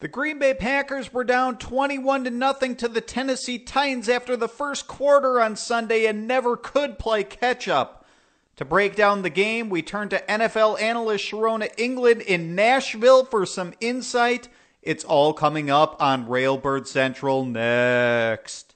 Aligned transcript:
The 0.00 0.06
Green 0.06 0.38
Bay 0.38 0.54
Packers 0.54 1.12
were 1.12 1.24
down 1.24 1.58
21 1.58 2.22
to 2.22 2.30
nothing 2.30 2.76
to 2.76 2.86
the 2.86 3.00
Tennessee 3.00 3.58
Titans 3.58 4.08
after 4.08 4.36
the 4.36 4.46
first 4.46 4.86
quarter 4.86 5.40
on 5.40 5.56
Sunday 5.56 6.06
and 6.06 6.28
never 6.28 6.56
could 6.56 7.00
play 7.00 7.24
catch 7.24 7.66
up. 7.66 8.06
To 8.58 8.64
break 8.64 8.94
down 8.94 9.22
the 9.22 9.30
game, 9.30 9.68
we 9.68 9.82
turn 9.82 10.08
to 10.10 10.22
NFL 10.28 10.80
analyst 10.80 11.28
Sharona 11.28 11.70
England 11.76 12.20
in 12.22 12.54
Nashville 12.54 13.24
for 13.24 13.44
some 13.44 13.74
insight. 13.80 14.48
It's 14.82 15.02
all 15.02 15.32
coming 15.32 15.68
up 15.68 16.00
on 16.00 16.28
Railbird 16.28 16.86
Central 16.86 17.44
next. 17.44 18.67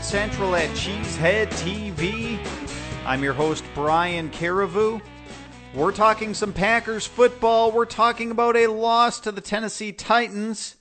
Railbird 0.00 0.02
Central 0.02 0.56
at 0.56 0.70
Cheesehead 0.70 1.48
TV. 1.48 2.38
I'm 3.04 3.22
your 3.22 3.34
host, 3.34 3.64
Brian 3.74 4.30
Carriveau. 4.30 5.00
We're 5.74 5.92
talking 5.92 6.34
some 6.34 6.52
Packers 6.52 7.06
football. 7.06 7.70
We're 7.70 7.84
talking 7.84 8.30
about 8.30 8.56
a 8.56 8.66
loss 8.68 9.20
to 9.20 9.32
the 9.32 9.40
Tennessee 9.40 9.92
Titans. 9.92 10.76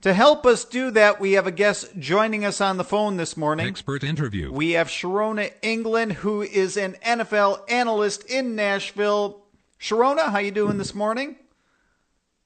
To 0.00 0.12
help 0.12 0.44
us 0.44 0.64
do 0.64 0.90
that, 0.92 1.20
we 1.20 1.32
have 1.32 1.46
a 1.46 1.52
guest 1.52 1.98
joining 1.98 2.44
us 2.44 2.60
on 2.60 2.76
the 2.76 2.84
phone 2.84 3.16
this 3.16 3.36
morning. 3.36 3.66
Expert 3.66 4.02
interview. 4.02 4.52
We 4.52 4.72
have 4.72 4.88
Sharona 4.88 5.52
England, 5.62 6.12
who 6.12 6.42
is 6.42 6.76
an 6.76 6.96
NFL 7.04 7.70
analyst 7.70 8.24
in 8.24 8.54
Nashville. 8.56 9.44
Sharona, 9.78 10.30
how 10.30 10.38
you 10.38 10.50
doing 10.50 10.78
this 10.78 10.94
morning? 10.94 11.36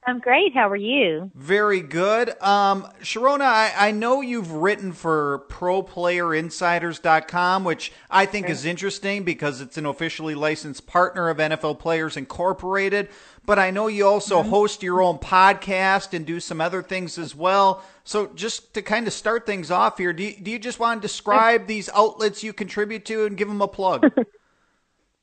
I'm 0.06 0.20
great. 0.20 0.54
How 0.54 0.70
are 0.70 0.76
you? 0.76 1.30
Very 1.34 1.82
good. 1.82 2.30
Um, 2.40 2.86
Sharona, 3.02 3.42
I, 3.42 3.72
I 3.76 3.90
know 3.90 4.22
you've 4.22 4.52
written 4.52 4.92
for 4.92 5.44
ProPlayerInsiders.com, 5.50 7.64
which 7.64 7.92
I 8.10 8.24
think 8.24 8.48
is 8.48 8.64
interesting 8.64 9.24
because 9.24 9.60
it's 9.60 9.76
an 9.76 9.84
officially 9.84 10.34
licensed 10.34 10.86
partner 10.86 11.28
of 11.28 11.38
NFL 11.38 11.78
Players 11.78 12.16
Incorporated. 12.16 13.10
But 13.44 13.58
I 13.58 13.70
know 13.70 13.88
you 13.88 14.06
also 14.06 14.42
host 14.42 14.82
your 14.82 15.02
own 15.02 15.18
podcast 15.18 16.14
and 16.14 16.24
do 16.24 16.40
some 16.40 16.60
other 16.60 16.82
things 16.82 17.18
as 17.18 17.34
well. 17.34 17.82
So 18.04 18.28
just 18.34 18.74
to 18.74 18.82
kind 18.82 19.06
of 19.06 19.12
start 19.12 19.46
things 19.46 19.70
off 19.70 19.98
here, 19.98 20.12
do 20.12 20.22
you, 20.22 20.34
do 20.40 20.50
you 20.50 20.58
just 20.58 20.78
want 20.78 21.02
to 21.02 21.08
describe 21.08 21.66
these 21.66 21.90
outlets 21.94 22.42
you 22.42 22.52
contribute 22.52 23.04
to 23.06 23.26
and 23.26 23.36
give 23.36 23.48
them 23.48 23.60
a 23.60 23.68
plug? 23.68 24.10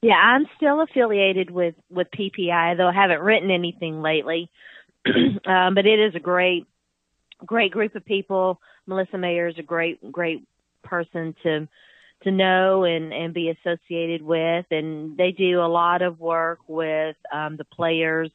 Yeah, 0.06 0.22
I'm 0.22 0.45
still 0.56 0.81
affiliated 0.81 1.50
with 1.50 1.73
with 1.89 2.06
PPI, 2.16 2.78
though 2.78 2.88
I 2.88 2.94
haven't 2.94 3.22
written 3.22 3.50
anything 3.50 4.03
lately. 4.03 4.52
um, 5.48 5.73
but 5.73 5.88
it 5.88 6.00
is 6.00 6.14
a 6.14 6.20
great, 6.20 6.67
great 7.44 7.72
group 7.72 7.95
of 7.95 8.06
people. 8.06 8.61
Melissa 8.86 9.17
Mayer 9.17 9.48
is 9.48 9.58
a 9.58 9.64
great, 9.64 10.11
great 10.11 10.48
person 10.83 11.33
to 11.42 11.67
to 12.22 12.31
know 12.31 12.83
and 12.83 13.11
and 13.14 13.33
be 13.33 13.50
associated 13.50 14.22
with, 14.22 14.67
and 14.70 15.17
they 15.17 15.31
do 15.31 15.59
a 15.59 15.66
lot 15.66 16.03
of 16.03 16.20
work 16.20 16.60
with 16.67 17.16
um, 17.33 17.58
the 17.58 17.66
players 17.66 18.30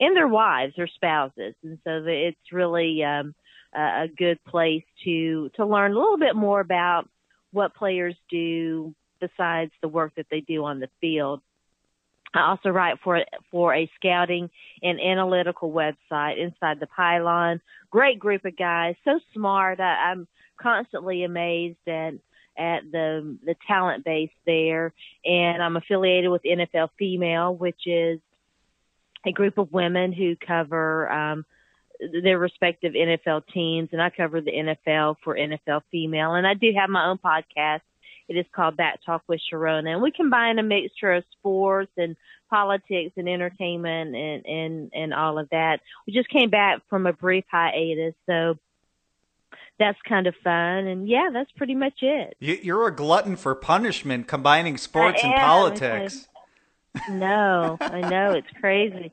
and 0.00 0.16
their 0.16 0.26
wives, 0.26 0.74
their 0.76 0.88
spouses, 0.88 1.54
and 1.62 1.78
so 1.84 2.02
it's 2.04 2.50
really 2.50 3.04
um, 3.04 3.32
a, 3.76 4.06
a 4.06 4.08
good 4.08 4.42
place 4.42 4.82
to 5.04 5.52
to 5.54 5.64
learn 5.64 5.92
a 5.92 6.00
little 6.00 6.18
bit 6.18 6.34
more 6.34 6.58
about 6.58 7.08
what 7.52 7.76
players 7.76 8.16
do 8.28 8.92
besides 9.22 9.70
the 9.80 9.88
work 9.88 10.12
that 10.16 10.26
they 10.30 10.40
do 10.40 10.64
on 10.64 10.80
the 10.80 10.88
field. 11.00 11.40
I 12.34 12.48
also 12.48 12.70
write 12.70 12.98
for 13.04 13.20
for 13.50 13.74
a 13.74 13.90
scouting 13.96 14.50
and 14.82 15.00
analytical 15.00 15.70
website 15.70 16.38
inside 16.38 16.80
the 16.80 16.86
pylon. 16.86 17.60
Great 17.90 18.18
group 18.18 18.44
of 18.44 18.56
guys, 18.56 18.96
so 19.04 19.20
smart. 19.34 19.80
I, 19.80 20.10
I'm 20.10 20.26
constantly 20.60 21.24
amazed 21.24 21.86
at 21.86 22.14
at 22.56 22.90
the 22.90 23.36
the 23.44 23.54
talent 23.66 24.04
base 24.04 24.30
there, 24.46 24.92
and 25.24 25.62
I'm 25.62 25.76
affiliated 25.76 26.30
with 26.30 26.42
NFL 26.42 26.90
Female, 26.98 27.54
which 27.54 27.86
is 27.86 28.18
a 29.26 29.32
group 29.32 29.58
of 29.58 29.72
women 29.72 30.12
who 30.12 30.34
cover 30.36 31.10
um, 31.12 31.44
their 32.22 32.38
respective 32.38 32.94
NFL 32.94 33.42
teams, 33.52 33.90
and 33.92 34.02
I 34.02 34.10
cover 34.10 34.40
the 34.40 34.52
NFL 34.52 35.16
for 35.22 35.36
NFL 35.36 35.82
Female, 35.90 36.34
and 36.34 36.46
I 36.46 36.54
do 36.54 36.72
have 36.76 36.88
my 36.88 37.06
own 37.06 37.18
podcast 37.18 37.82
it 38.28 38.36
is 38.36 38.46
called 38.52 38.76
Back 38.76 39.00
Talk 39.04 39.22
with 39.26 39.40
Sharona, 39.52 39.92
and 39.92 40.02
we 40.02 40.10
combine 40.10 40.58
a 40.58 40.62
mixture 40.62 41.12
of 41.12 41.24
sports 41.38 41.92
and 41.96 42.16
politics 42.50 43.12
and 43.16 43.28
entertainment 43.28 44.14
and 44.14 44.46
and 44.46 44.90
and 44.94 45.14
all 45.14 45.38
of 45.38 45.48
that. 45.50 45.80
We 46.06 46.12
just 46.12 46.28
came 46.28 46.50
back 46.50 46.82
from 46.88 47.06
a 47.06 47.12
brief 47.12 47.44
hiatus, 47.50 48.14
so 48.26 48.58
that's 49.78 49.98
kind 50.08 50.26
of 50.26 50.34
fun. 50.44 50.86
And 50.86 51.08
yeah, 51.08 51.30
that's 51.32 51.50
pretty 51.52 51.74
much 51.74 52.02
it. 52.02 52.36
You're 52.38 52.86
a 52.86 52.94
glutton 52.94 53.36
for 53.36 53.54
punishment, 53.54 54.28
combining 54.28 54.76
sports 54.76 55.22
and 55.24 55.34
politics. 55.34 56.28
No, 57.08 57.78
I 57.80 58.00
know 58.00 58.32
it's 58.32 58.50
crazy. 58.60 59.10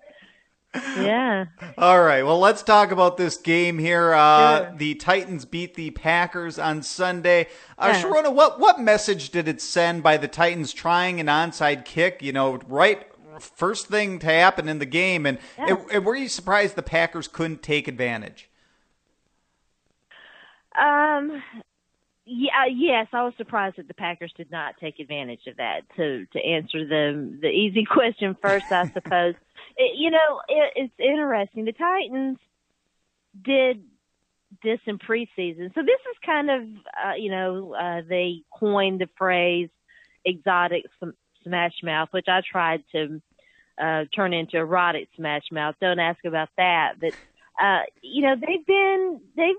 Yeah. 0.76 1.46
All 1.80 2.02
right. 2.04 2.22
Well, 2.24 2.38
let's 2.40 2.62
talk 2.62 2.92
about 2.92 3.18
this 3.18 3.38
game 3.38 3.80
here. 3.80 4.14
Uh, 4.14 4.66
Sure. 4.66 4.76
The 4.78 4.96
Titans 4.96 5.46
beat 5.46 5.74
the 5.74 5.90
Packers 5.92 6.60
on 6.60 6.84
Sunday. 6.84 7.48
Uh, 7.78 7.92
Yeah. 7.94 8.02
Sharona, 8.04 8.32
what 8.34 8.60
what 8.60 8.80
message 8.80 9.32
did 9.32 9.48
it 9.48 9.62
send 9.62 10.04
by 10.04 10.18
the 10.18 10.28
Titans 10.28 10.72
trying 10.74 11.20
an 11.20 11.26
onside 11.28 11.86
kick? 11.86 12.22
You 12.22 12.34
know, 12.34 12.58
right 12.68 13.08
first 13.40 13.88
thing 13.88 14.20
to 14.20 14.26
happen 14.28 14.68
in 14.68 14.80
the 14.80 14.86
game, 14.86 15.26
and, 15.26 15.40
Yeah. 15.58 15.68
and, 15.70 15.92
and 15.92 16.06
were 16.06 16.16
you 16.16 16.28
surprised 16.28 16.76
the 16.76 16.84
Packers 16.84 17.28
couldn't 17.28 17.64
take 17.64 17.88
advantage? 17.88 18.50
Um. 20.80 21.42
Yeah. 22.26 22.66
Yes, 22.72 23.08
I 23.12 23.24
was 23.24 23.34
surprised 23.38 23.78
that 23.78 23.88
the 23.88 23.94
Packers 23.96 24.32
did 24.38 24.52
not 24.52 24.76
take 24.80 25.00
advantage 25.00 25.48
of 25.48 25.58
that. 25.58 25.82
To 25.96 26.26
to 26.28 26.40
answer 26.46 26.86
the 26.86 27.38
the 27.42 27.50
easy 27.50 27.86
question 27.90 28.36
first, 28.42 28.72
I 28.72 28.88
suppose. 28.94 29.34
It, 29.80 29.98
you 29.98 30.12
know, 30.12 30.42
it, 30.48 30.74
it's 30.76 30.94
interesting. 31.00 31.66
The 31.66 31.72
Titans 31.72 32.38
did 33.44 33.82
this 34.64 34.80
in 34.86 35.00
preseason, 35.00 35.74
so 35.74 35.82
this 35.82 36.02
is 36.12 36.18
kind 36.26 36.50
of 36.50 36.62
uh, 37.06 37.14
you 37.18 37.32
know 37.32 37.74
uh, 37.74 38.02
they 38.08 38.42
coined 38.52 39.00
the 39.00 39.10
phrase 39.18 39.70
exotic 40.26 40.84
sm- 41.00 41.18
smash 41.44 41.74
mouth, 41.82 42.10
which 42.12 42.28
I 42.28 42.42
tried 42.42 42.84
to 42.92 43.22
uh, 43.82 44.06
turn 44.14 44.34
into 44.34 44.58
erotic 44.58 45.08
smash 45.16 45.44
mouth. 45.52 45.76
Don't 45.80 46.00
ask 46.00 46.20
about 46.26 46.50
that, 46.58 46.96
but 47.00 47.14
uh, 47.62 47.84
you 48.02 48.24
know 48.24 48.36
they've 48.36 48.66
been 48.66 49.22
they've 49.38 49.56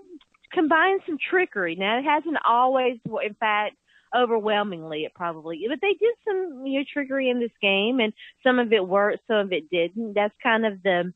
combined 0.52 1.00
some 1.06 1.16
trickery. 1.18 1.76
Now 1.76 1.98
it 1.98 2.04
hasn't 2.04 2.36
always, 2.46 2.98
in 3.24 3.34
fact, 3.34 3.76
overwhelmingly 4.16 5.04
it 5.04 5.14
probably, 5.14 5.64
but 5.68 5.78
they 5.80 5.94
did 5.94 6.14
some 6.26 6.66
you 6.66 6.80
know 6.80 6.84
trickery 6.92 7.30
in 7.30 7.40
this 7.40 7.50
game, 7.60 8.00
and 8.00 8.12
some 8.42 8.58
of 8.58 8.72
it 8.72 8.86
worked, 8.86 9.26
some 9.26 9.38
of 9.38 9.52
it 9.52 9.70
didn't. 9.70 10.14
That's 10.14 10.34
kind 10.42 10.66
of 10.66 10.82
the 10.82 11.12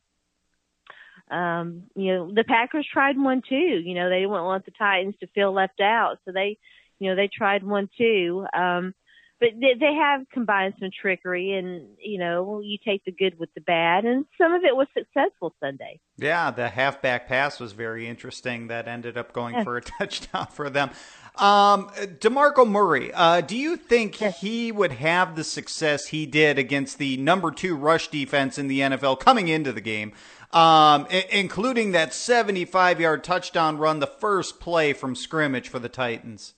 um, 1.31 1.83
you 1.95 2.13
know, 2.13 2.31
the 2.33 2.43
Packers 2.43 2.87
tried 2.91 3.17
one 3.17 3.41
too. 3.47 3.55
You 3.55 3.95
know, 3.95 4.09
they 4.09 4.19
didn't 4.19 4.31
want 4.31 4.65
the 4.65 4.71
Titans 4.71 5.15
to 5.19 5.27
feel 5.27 5.51
left 5.51 5.81
out, 5.81 6.17
so 6.25 6.31
they, 6.31 6.57
you 6.99 7.09
know, 7.09 7.15
they 7.15 7.29
tried 7.35 7.63
one 7.63 7.89
too. 7.97 8.45
Um, 8.55 8.93
but 9.39 9.49
they, 9.59 9.73
they 9.77 9.93
have 9.93 10.21
combined 10.31 10.75
some 10.79 10.89
trickery, 11.01 11.53
and 11.53 11.89
you 11.99 12.19
know, 12.19 12.61
you 12.63 12.77
take 12.85 13.03
the 13.05 13.11
good 13.11 13.37
with 13.39 13.49
the 13.53 13.61
bad, 13.61 14.05
and 14.05 14.25
some 14.37 14.53
of 14.53 14.63
it 14.63 14.75
was 14.75 14.87
successful 14.93 15.53
Sunday. 15.59 15.99
Yeah, 16.17 16.51
the 16.51 16.69
halfback 16.69 17.27
pass 17.27 17.59
was 17.59 17.73
very 17.73 18.07
interesting. 18.07 18.67
That 18.67 18.87
ended 18.87 19.17
up 19.17 19.33
going 19.33 19.63
for 19.63 19.77
a 19.77 19.81
touchdown 19.99 20.47
for 20.51 20.69
them. 20.69 20.91
Um, 21.37 21.89
Demarco 22.19 22.67
Murray, 22.67 23.11
uh, 23.13 23.41
do 23.41 23.57
you 23.57 23.75
think 23.75 24.15
he 24.15 24.71
would 24.71 24.93
have 24.93 25.35
the 25.35 25.43
success 25.43 26.07
he 26.07 26.25
did 26.25 26.57
against 26.57 26.97
the 26.97 27.17
number 27.17 27.51
two 27.51 27.75
rush 27.75 28.07
defense 28.07 28.57
in 28.57 28.67
the 28.67 28.79
NFL 28.79 29.19
coming 29.19 29.47
into 29.49 29.73
the 29.73 29.81
game, 29.81 30.13
um, 30.53 31.07
i- 31.11 31.27
including 31.31 31.91
that 31.91 32.13
75 32.13 33.01
yard 33.01 33.23
touchdown 33.23 33.77
run, 33.77 33.99
the 33.99 34.07
first 34.07 34.59
play 34.61 34.93
from 34.93 35.13
scrimmage 35.15 35.67
for 35.67 35.79
the 35.79 35.89
Titans? 35.89 36.53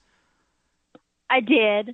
I 1.30 1.40
did. 1.40 1.90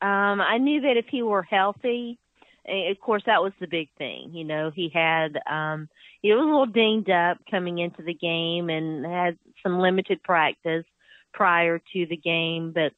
Um, 0.00 0.40
I 0.40 0.58
knew 0.58 0.80
that 0.82 0.96
if 0.96 1.06
he 1.08 1.22
were 1.22 1.42
healthy, 1.42 2.18
of 2.64 3.00
course, 3.00 3.22
that 3.26 3.42
was 3.42 3.52
the 3.58 3.66
big 3.66 3.88
thing. 3.98 4.30
You 4.32 4.44
know, 4.44 4.70
he 4.70 4.90
had 4.94 5.38
um, 5.50 5.88
he 6.22 6.32
was 6.32 6.40
a 6.40 6.44
little 6.44 6.66
dinged 6.66 7.10
up 7.10 7.38
coming 7.50 7.78
into 7.78 8.02
the 8.02 8.14
game 8.14 8.68
and 8.70 9.04
had 9.04 9.38
some 9.62 9.80
limited 9.80 10.22
practice 10.22 10.84
prior 11.32 11.78
to 11.78 12.06
the 12.06 12.16
game, 12.16 12.72
but 12.72 12.92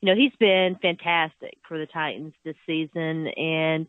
you 0.00 0.06
know 0.06 0.14
he's 0.14 0.36
been 0.38 0.76
fantastic 0.80 1.58
for 1.66 1.78
the 1.78 1.86
Titans 1.86 2.34
this 2.44 2.56
season, 2.66 3.28
and 3.28 3.86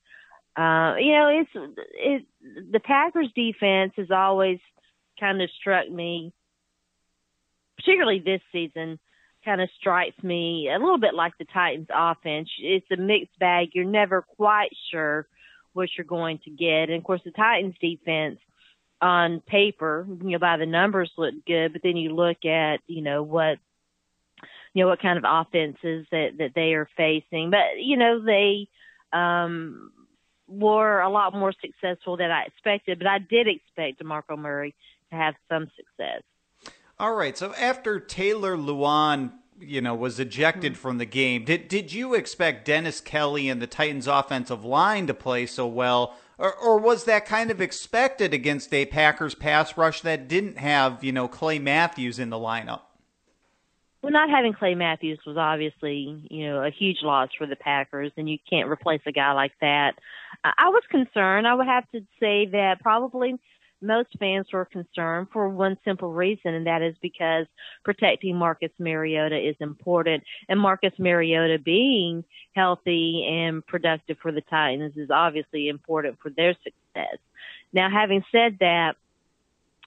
uh, 0.55 0.95
you 0.99 1.13
know 1.13 1.29
it's 1.29 1.73
it 1.93 2.25
the 2.71 2.79
Packers 2.79 3.29
defense 3.35 3.93
has 3.97 4.11
always 4.11 4.59
kind 5.19 5.41
of 5.41 5.49
struck 5.59 5.89
me, 5.89 6.33
particularly 7.77 8.19
this 8.19 8.41
season, 8.51 8.99
kind 9.45 9.61
of 9.61 9.69
strikes 9.79 10.21
me 10.23 10.69
a 10.73 10.79
little 10.79 10.99
bit 10.99 11.13
like 11.13 11.33
the 11.37 11.45
Titans 11.45 11.87
offense. 11.93 12.49
It's 12.59 12.89
a 12.91 12.97
mixed 12.97 13.37
bag. 13.39 13.69
You're 13.73 13.85
never 13.85 14.21
quite 14.21 14.71
sure 14.91 15.27
what 15.73 15.89
you're 15.97 16.05
going 16.05 16.39
to 16.45 16.49
get, 16.49 16.89
and 16.89 16.95
of 16.95 17.03
course 17.03 17.21
the 17.23 17.31
Titans 17.31 17.75
defense 17.79 18.39
on 19.01 19.41
paper, 19.41 20.05
you 20.21 20.31
know, 20.31 20.39
by 20.39 20.57
the 20.57 20.65
numbers 20.65 21.11
look 21.17 21.33
good, 21.45 21.73
but 21.73 21.81
then 21.83 21.97
you 21.97 22.13
look 22.15 22.45
at, 22.45 22.79
you 22.87 23.01
know, 23.01 23.23
what 23.23 23.57
you 24.73 24.83
know 24.83 24.89
what 24.89 25.01
kind 25.01 25.17
of 25.17 25.25
offenses 25.27 26.05
that 26.11 26.37
that 26.37 26.51
they 26.55 26.73
are 26.73 26.87
facing. 26.95 27.49
But 27.49 27.79
you 27.81 27.97
know 27.97 28.23
they 28.23 28.67
um, 29.11 29.91
were 30.47 31.01
a 31.01 31.09
lot 31.09 31.33
more 31.33 31.53
successful 31.53 32.17
than 32.17 32.31
I 32.31 32.43
expected. 32.43 32.99
But 32.99 33.07
I 33.07 33.19
did 33.19 33.47
expect 33.47 34.01
Demarco 34.01 34.37
Murray 34.37 34.75
to 35.09 35.15
have 35.15 35.35
some 35.49 35.69
success. 35.75 36.21
All 36.97 37.13
right. 37.13 37.37
So 37.37 37.53
after 37.55 37.99
Taylor 37.99 38.57
Lewan, 38.57 39.31
you 39.59 39.81
know, 39.81 39.95
was 39.95 40.19
ejected 40.19 40.73
mm-hmm. 40.73 40.81
from 40.81 40.97
the 40.97 41.05
game, 41.05 41.45
did 41.45 41.67
did 41.67 41.93
you 41.93 42.13
expect 42.13 42.65
Dennis 42.65 43.01
Kelly 43.01 43.49
and 43.49 43.61
the 43.61 43.67
Titans' 43.67 44.07
offensive 44.07 44.63
line 44.65 45.07
to 45.07 45.13
play 45.13 45.45
so 45.45 45.65
well? 45.67 46.15
Or, 46.39 46.55
or 46.55 46.79
was 46.79 47.03
that 47.03 47.25
kind 47.25 47.51
of 47.51 47.61
expected 47.61 48.33
against 48.33 48.73
a 48.73 48.85
Packers 48.85 49.35
pass 49.35 49.77
rush 49.77 50.01
that 50.01 50.27
didn't 50.27 50.57
have, 50.57 51.03
you 51.03 51.11
know, 51.11 51.27
Clay 51.27 51.59
Matthews 51.59 52.17
in 52.17 52.31
the 52.31 52.37
lineup? 52.37 52.81
well, 54.01 54.13
not 54.13 54.29
having 54.29 54.53
Clay 54.53 54.75
Matthews 54.75 55.19
was 55.25 55.35
obviously, 55.35 56.25
you 56.29 56.47
know, 56.47 56.63
a 56.63 56.69
huge 56.69 56.99
loss 57.01 57.29
for 57.37 57.45
the 57.45 57.57
Packers, 57.57 58.11
and 58.15 58.29
you 58.29 58.37
can't 58.49 58.69
replace 58.69 59.01
a 59.05 59.11
guy 59.11 59.33
like 59.33 59.51
that. 59.59 59.95
I 60.43 60.69
was 60.69 60.83
concerned. 60.89 61.47
I 61.47 61.53
would 61.53 61.67
have 61.67 61.89
to 61.91 61.99
say 62.19 62.45
that 62.51 62.79
probably 62.81 63.35
most 63.81 64.09
fans 64.19 64.47
were 64.51 64.65
concerned 64.65 65.27
for 65.31 65.49
one 65.49 65.77
simple 65.85 66.11
reason, 66.11 66.53
and 66.53 66.67
that 66.67 66.81
is 66.81 66.95
because 67.01 67.45
protecting 67.83 68.35
Marcus 68.35 68.71
Mariota 68.77 69.37
is 69.37 69.55
important. 69.59 70.23
And 70.47 70.59
Marcus 70.59 70.93
Mariota 70.97 71.59
being 71.59 72.23
healthy 72.53 73.25
and 73.25 73.65
productive 73.65 74.17
for 74.21 74.31
the 74.31 74.41
Titans 74.41 74.97
is 74.97 75.09
obviously 75.09 75.69
important 75.69 76.17
for 76.21 76.29
their 76.29 76.53
success. 76.53 77.17
Now, 77.71 77.89
having 77.89 78.23
said 78.31 78.57
that, 78.59 78.95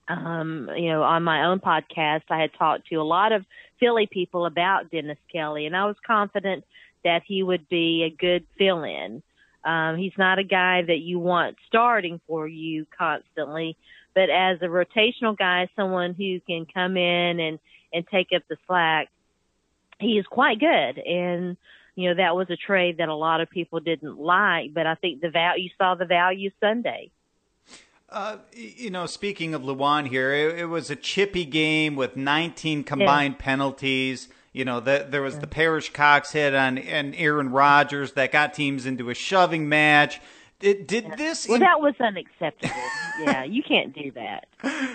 um, 0.09 0.71
you 0.77 0.88
know, 0.88 1.03
on 1.03 1.23
my 1.23 1.45
own 1.45 1.61
podcast, 1.61 2.23
I 2.31 2.41
had 2.41 2.55
talked 2.55 2.88
to 2.88 2.97
a 2.97 3.03
lot 3.03 3.33
of 3.33 3.45
Philly 3.79 4.06
people 4.06 4.47
about 4.47 4.91
Dennis 4.91 5.19
Kelly, 5.31 5.67
and 5.67 5.77
I 5.77 5.87
was 5.87 5.97
confident 6.06 6.65
that 7.05 7.23
he 7.27 7.43
would 7.43 7.69
be 7.69 8.05
a 8.05 8.11
good 8.11 8.47
fill 8.56 8.85
in. 8.85 9.23
Um, 9.64 9.97
he's 9.97 10.12
not 10.19 10.38
a 10.38 10.44
guy 10.44 10.82
that 10.82 10.99
you 10.99 11.19
want 11.19 11.56
starting 11.69 12.20
for 12.26 12.47
you 12.47 12.87
constantly, 12.97 13.76
but 14.14 14.29
as 14.29 14.59
a 14.61 14.67
rotational 14.67 15.37
guy, 15.37 15.69
someone 15.76 16.14
who 16.14 16.41
can 16.41 16.67
come 16.67 16.97
in 16.97 17.41
and, 17.41 17.59
and 17.93 18.06
take 18.09 18.29
up 18.35 18.43
the 18.49 18.56
slack, 18.67 19.09
he 20.00 20.19
is 20.19 20.26
quite 20.26 20.59
good. 20.59 20.99
And, 20.99 21.56
you 21.94 22.09
know, 22.09 22.17
that 22.17 22.35
was 22.35 22.49
a 22.50 22.56
trade 22.56 22.99
that 22.99 23.09
a 23.09 23.14
lot 23.14 23.41
of 23.41 23.50
people 23.50 23.81
didn't 23.81 24.19
like, 24.19 24.75
but 24.75 24.87
I 24.87 24.97
think 24.97 25.20
the 25.20 25.31
value, 25.31 25.64
you 25.64 25.70
saw 25.79 25.94
the 25.94 26.06
value 26.06 26.50
Sunday. 26.61 27.11
Uh, 28.12 28.37
you 28.53 28.91
know, 28.91 29.06
speaking 29.06 29.55
of 29.55 29.62
Lewan 29.62 30.06
here, 30.06 30.35
it, 30.35 30.59
it, 30.59 30.64
was 30.67 30.91
a 30.91 30.97
chippy 30.97 31.47
game 31.47 31.97
with 31.97 32.14
19 32.14 32.85
combined 32.85 33.37
yeah. 33.38 33.44
penalties. 33.44 34.29
You 34.52 34.64
know, 34.64 34.81
the, 34.81 35.06
there 35.08 35.22
was 35.22 35.34
yeah. 35.34 35.40
the 35.40 35.46
Perrish 35.46 35.93
Cox 35.93 36.32
hit 36.32 36.54
on 36.54 36.78
and 36.78 37.14
Aaron 37.16 37.50
Rodgers 37.50 38.12
that 38.12 38.32
got 38.32 38.54
teams 38.54 38.84
into 38.87 39.08
a 39.10 39.14
shoving 39.14 39.69
match. 39.69 40.20
Did, 40.58 40.87
did 40.87 41.04
yeah. 41.04 41.16
this? 41.16 41.49
Well, 41.49 41.58
that 41.58 41.81
was 41.81 41.94
unacceptable. 41.99 42.75
yeah, 43.20 43.43
you 43.44 43.62
can't 43.62 43.93
do 43.93 44.12
that. 44.12 44.46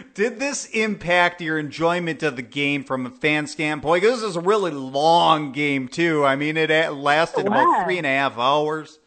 Did 0.14 0.40
this 0.40 0.66
impact 0.68 1.42
your 1.42 1.60
enjoyment 1.60 2.24
of 2.24 2.38
the 2.38 2.42
game 2.42 2.86
from 2.86 3.06
a 3.06 3.10
fan 3.10 3.48
standpoint? 3.48 4.02
Because 4.02 4.22
this 4.22 4.30
is 4.30 4.36
a 4.38 4.42
really 4.42 4.72
long 4.72 5.52
game 5.52 5.90
too. 5.90 6.24
I 6.24 6.38
mean, 6.38 6.56
it 6.56 6.70
lasted 6.94 7.48
about 7.48 7.84
three 7.84 7.98
and 7.98 8.08
a 8.08 8.12
half 8.12 8.38
hours 8.38 9.00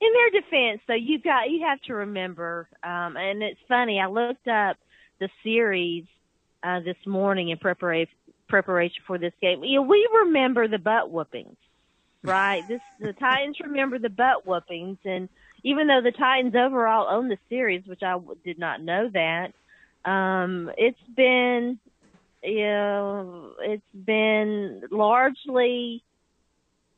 in 0.00 0.12
their 0.12 0.42
defense, 0.42 0.80
though, 0.86 0.94
you've 0.94 1.22
got 1.22 1.50
you 1.50 1.64
have 1.66 1.80
to 1.82 1.94
remember, 1.94 2.68
um, 2.82 3.16
and 3.16 3.42
it's 3.42 3.60
funny. 3.68 4.00
I 4.00 4.06
looked 4.06 4.46
up 4.48 4.76
the 5.18 5.28
series 5.42 6.04
uh, 6.62 6.80
this 6.80 6.96
morning 7.06 7.48
in 7.48 7.58
preparation 7.58 8.12
preparation 8.48 9.02
for 9.06 9.18
this 9.18 9.32
game. 9.40 9.64
You 9.64 9.76
know, 9.76 9.82
we 9.82 10.08
remember 10.24 10.68
the 10.68 10.78
butt 10.78 11.10
whoopings, 11.10 11.56
right? 12.22 12.66
this 12.68 12.80
the 13.00 13.12
Titans 13.12 13.58
remember 13.60 13.98
the 13.98 14.10
butt 14.10 14.46
whoopings, 14.46 14.98
and 15.04 15.28
even 15.62 15.86
though 15.86 16.00
the 16.00 16.12
Titans 16.12 16.54
overall 16.54 17.08
own 17.10 17.28
the 17.28 17.38
series, 17.48 17.86
which 17.86 18.02
I 18.02 18.18
did 18.44 18.58
not 18.58 18.82
know 18.82 19.10
that, 19.12 19.52
um, 20.08 20.70
it's 20.76 20.98
been 21.16 21.78
you 22.42 22.60
know 22.60 23.52
it's 23.60 23.82
been 23.92 24.82
largely 24.90 26.02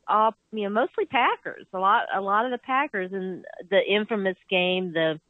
all 0.06 0.34
you 0.52 0.64
know 0.64 0.70
mostly 0.70 1.06
Packers. 1.06 1.66
A 1.72 1.78
lot 1.78 2.06
a 2.14 2.20
lot 2.20 2.44
of 2.44 2.50
the 2.50 2.58
Packers 2.58 3.12
and 3.12 3.44
the 3.70 3.80
infamous 3.82 4.36
game, 4.50 4.92
the 4.92 5.20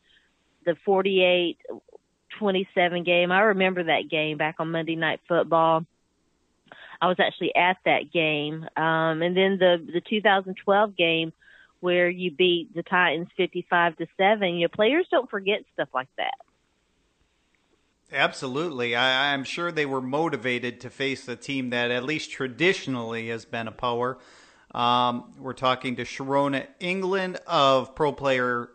the 0.64 0.76
48 0.84 1.58
27 2.38 3.04
game. 3.04 3.32
I 3.32 3.40
remember 3.40 3.84
that 3.84 4.08
game 4.10 4.38
back 4.38 4.56
on 4.58 4.70
Monday 4.70 4.96
Night 4.96 5.20
Football. 5.28 5.84
I 7.00 7.06
was 7.06 7.20
actually 7.20 7.54
at 7.54 7.76
that 7.84 8.12
game. 8.12 8.66
Um 8.76 9.22
and 9.22 9.36
then 9.36 9.58
the 9.58 9.84
the 9.92 10.00
2012 10.00 10.96
game 10.96 11.32
where 11.80 12.08
you 12.08 12.30
beat 12.30 12.74
the 12.74 12.82
Titans 12.82 13.28
55 13.36 13.96
to 13.96 14.06
7. 14.16 14.56
Your 14.56 14.68
players 14.68 15.06
don't 15.10 15.30
forget 15.30 15.60
stuff 15.74 15.88
like 15.94 16.08
that. 16.16 16.34
Absolutely. 18.12 18.96
I, 18.96 19.34
I'm 19.34 19.44
sure 19.44 19.70
they 19.70 19.86
were 19.86 20.00
motivated 20.00 20.80
to 20.80 20.90
face 20.90 21.28
a 21.28 21.36
team 21.36 21.70
that, 21.70 21.90
at 21.90 22.04
least 22.04 22.30
traditionally, 22.30 23.28
has 23.28 23.44
been 23.44 23.68
a 23.68 23.72
power. 23.72 24.18
Um, 24.74 25.34
we're 25.38 25.52
talking 25.52 25.96
to 25.96 26.04
Sharona 26.04 26.66
England 26.80 27.38
of 27.46 27.94
Pro 27.94 28.12
Player 28.12 28.70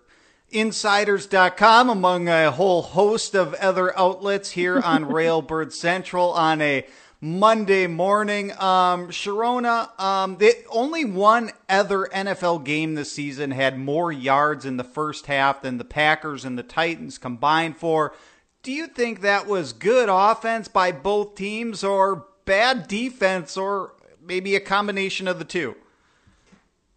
Insiders.com, 0.49 1.89
among 1.89 2.29
a 2.29 2.51
whole 2.51 2.83
host 2.83 3.33
of 3.33 3.55
other 3.55 3.97
outlets 3.97 4.51
here 4.51 4.79
on 4.79 5.05
Railbird 5.09 5.71
Central 5.71 6.31
on 6.31 6.61
a 6.61 6.85
Monday 7.23 7.87
morning. 7.87 8.51
Um, 8.51 9.07
Sharona, 9.07 9.97
um, 9.97 10.35
the 10.39 10.55
only 10.69 11.05
one 11.05 11.51
other 11.69 12.09
NFL 12.13 12.65
game 12.65 12.95
this 12.95 13.13
season 13.13 13.51
had 13.51 13.79
more 13.79 14.11
yards 14.11 14.65
in 14.65 14.75
the 14.75 14.83
first 14.83 15.27
half 15.27 15.61
than 15.61 15.77
the 15.77 15.85
Packers 15.85 16.43
and 16.43 16.57
the 16.57 16.63
Titans 16.63 17.17
combined 17.17 17.77
for. 17.77 18.13
Do 18.61 18.73
you 18.73 18.87
think 18.87 19.21
that 19.21 19.47
was 19.47 19.71
good 19.71 20.09
offense 20.11 20.67
by 20.67 20.91
both 20.91 21.35
teams 21.35 21.81
or 21.81 22.25
bad 22.43 22.89
defense 22.89 23.55
or 23.55 23.93
maybe 24.21 24.57
a 24.57 24.59
combination 24.59 25.25
of 25.25 25.39
the 25.39 25.45
two? 25.45 25.77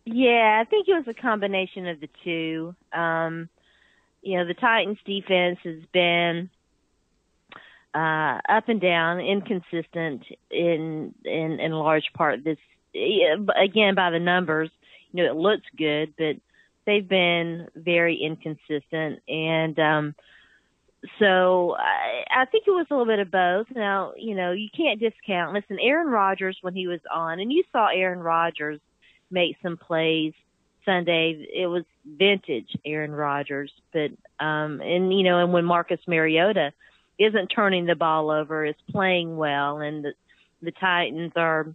Yeah, 0.05 0.61
I 0.61 0.69
think 0.69 0.89
it 0.89 0.95
was 0.95 1.07
a 1.07 1.15
combination 1.15 1.87
of 1.87 2.01
the 2.01 2.09
two. 2.25 2.75
Um, 2.93 3.49
you 4.23 4.39
know, 4.39 4.45
the 4.45 4.55
Titans 4.55 4.99
defense 5.07 5.61
has 5.63 5.85
been 5.93 6.51
uh, 7.97 8.41
up 8.47 8.69
and 8.69 8.81
down, 8.81 9.21
inconsistent 9.21 10.23
in 10.51 11.15
in 11.25 11.61
in 11.61 11.73
large 11.73 12.13
part. 12.13 12.45
This 12.45 12.59
again 12.95 13.95
by 13.95 14.11
the 14.11 14.19
numbers, 14.21 14.71
you 15.13 15.23
know, 15.23 15.31
it 15.31 15.37
looks 15.37 15.65
good, 15.79 16.13
but 16.19 16.37
they've 16.85 17.09
been 17.09 17.69
very 17.75 18.17
inconsistent, 18.17 19.23
and 19.29 19.79
um, 19.79 20.15
so 21.19 21.75
I, 21.79 22.25
I 22.43 22.45
think 22.45 22.65
it 22.67 22.71
was 22.71 22.87
a 22.91 22.95
little 22.95 23.07
bit 23.07 23.19
of 23.19 23.31
both. 23.31 23.67
Now, 23.75 24.13
you 24.15 24.35
know, 24.35 24.53
you 24.53 24.69
can't 24.77 25.01
discount. 25.01 25.55
Listen, 25.55 25.79
Aaron 25.81 26.09
Rodgers 26.09 26.59
when 26.61 26.75
he 26.75 26.87
was 26.87 27.01
on, 27.11 27.41
and 27.41 27.51
you 27.51 27.65
saw 27.73 27.89
Aaron 27.89 28.21
Rodgers 28.21 28.79
make 29.31 29.57
some 29.63 29.79
plays 29.79 30.35
Sunday. 30.85 31.49
It 31.55 31.67
was 31.67 31.85
vintage 32.05 32.77
Aaron 32.85 33.13
Rodgers, 33.13 33.73
but 33.95 34.11
um 34.39 34.83
and 34.83 35.17
you 35.17 35.23
know, 35.23 35.39
and 35.39 35.51
when 35.51 35.65
Marcus 35.65 36.01
Mariota 36.07 36.75
isn't 37.19 37.49
turning 37.49 37.87
the 37.87 37.95
ball 37.95 38.31
over, 38.31 38.65
is 38.65 38.75
playing 38.91 39.37
well, 39.37 39.79
and 39.79 40.05
the 40.05 40.13
the 40.63 40.73
Titans 40.73 41.33
are 41.37 41.75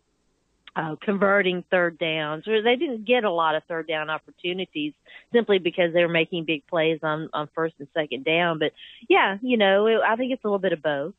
uh, 0.75 0.95
converting 1.01 1.63
third 1.69 1.97
downs, 1.97 2.47
or 2.47 2.61
they 2.61 2.75
didn't 2.75 3.05
get 3.05 3.23
a 3.23 3.31
lot 3.31 3.55
of 3.55 3.63
third 3.65 3.87
down 3.87 4.09
opportunities 4.09 4.93
simply 5.33 5.59
because 5.59 5.93
they 5.93 6.01
were 6.01 6.09
making 6.09 6.45
big 6.45 6.65
plays 6.67 6.99
on 7.03 7.29
on 7.33 7.49
first 7.53 7.75
and 7.79 7.87
second 7.93 8.23
down. 8.23 8.59
But 8.59 8.71
yeah, 9.09 9.37
you 9.41 9.57
know, 9.57 9.87
it, 9.87 9.99
I 10.05 10.15
think 10.15 10.31
it's 10.31 10.43
a 10.43 10.47
little 10.47 10.59
bit 10.59 10.73
of 10.73 10.81
both. 10.81 11.13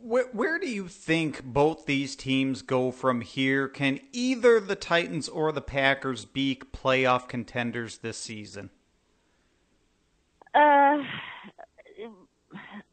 Where, 0.00 0.28
where, 0.32 0.60
do 0.60 0.68
you 0.68 0.86
think 0.86 1.42
both 1.42 1.84
these 1.84 2.14
teams 2.14 2.62
go 2.62 2.92
from 2.92 3.22
here? 3.22 3.66
Can 3.66 3.98
either 4.12 4.60
the 4.60 4.76
Titans 4.76 5.28
or 5.28 5.50
the 5.50 5.60
Packers 5.60 6.24
be 6.24 6.60
playoff 6.72 7.26
contenders 7.26 7.98
this 7.98 8.16
season? 8.16 8.70
Uh, 10.54 10.98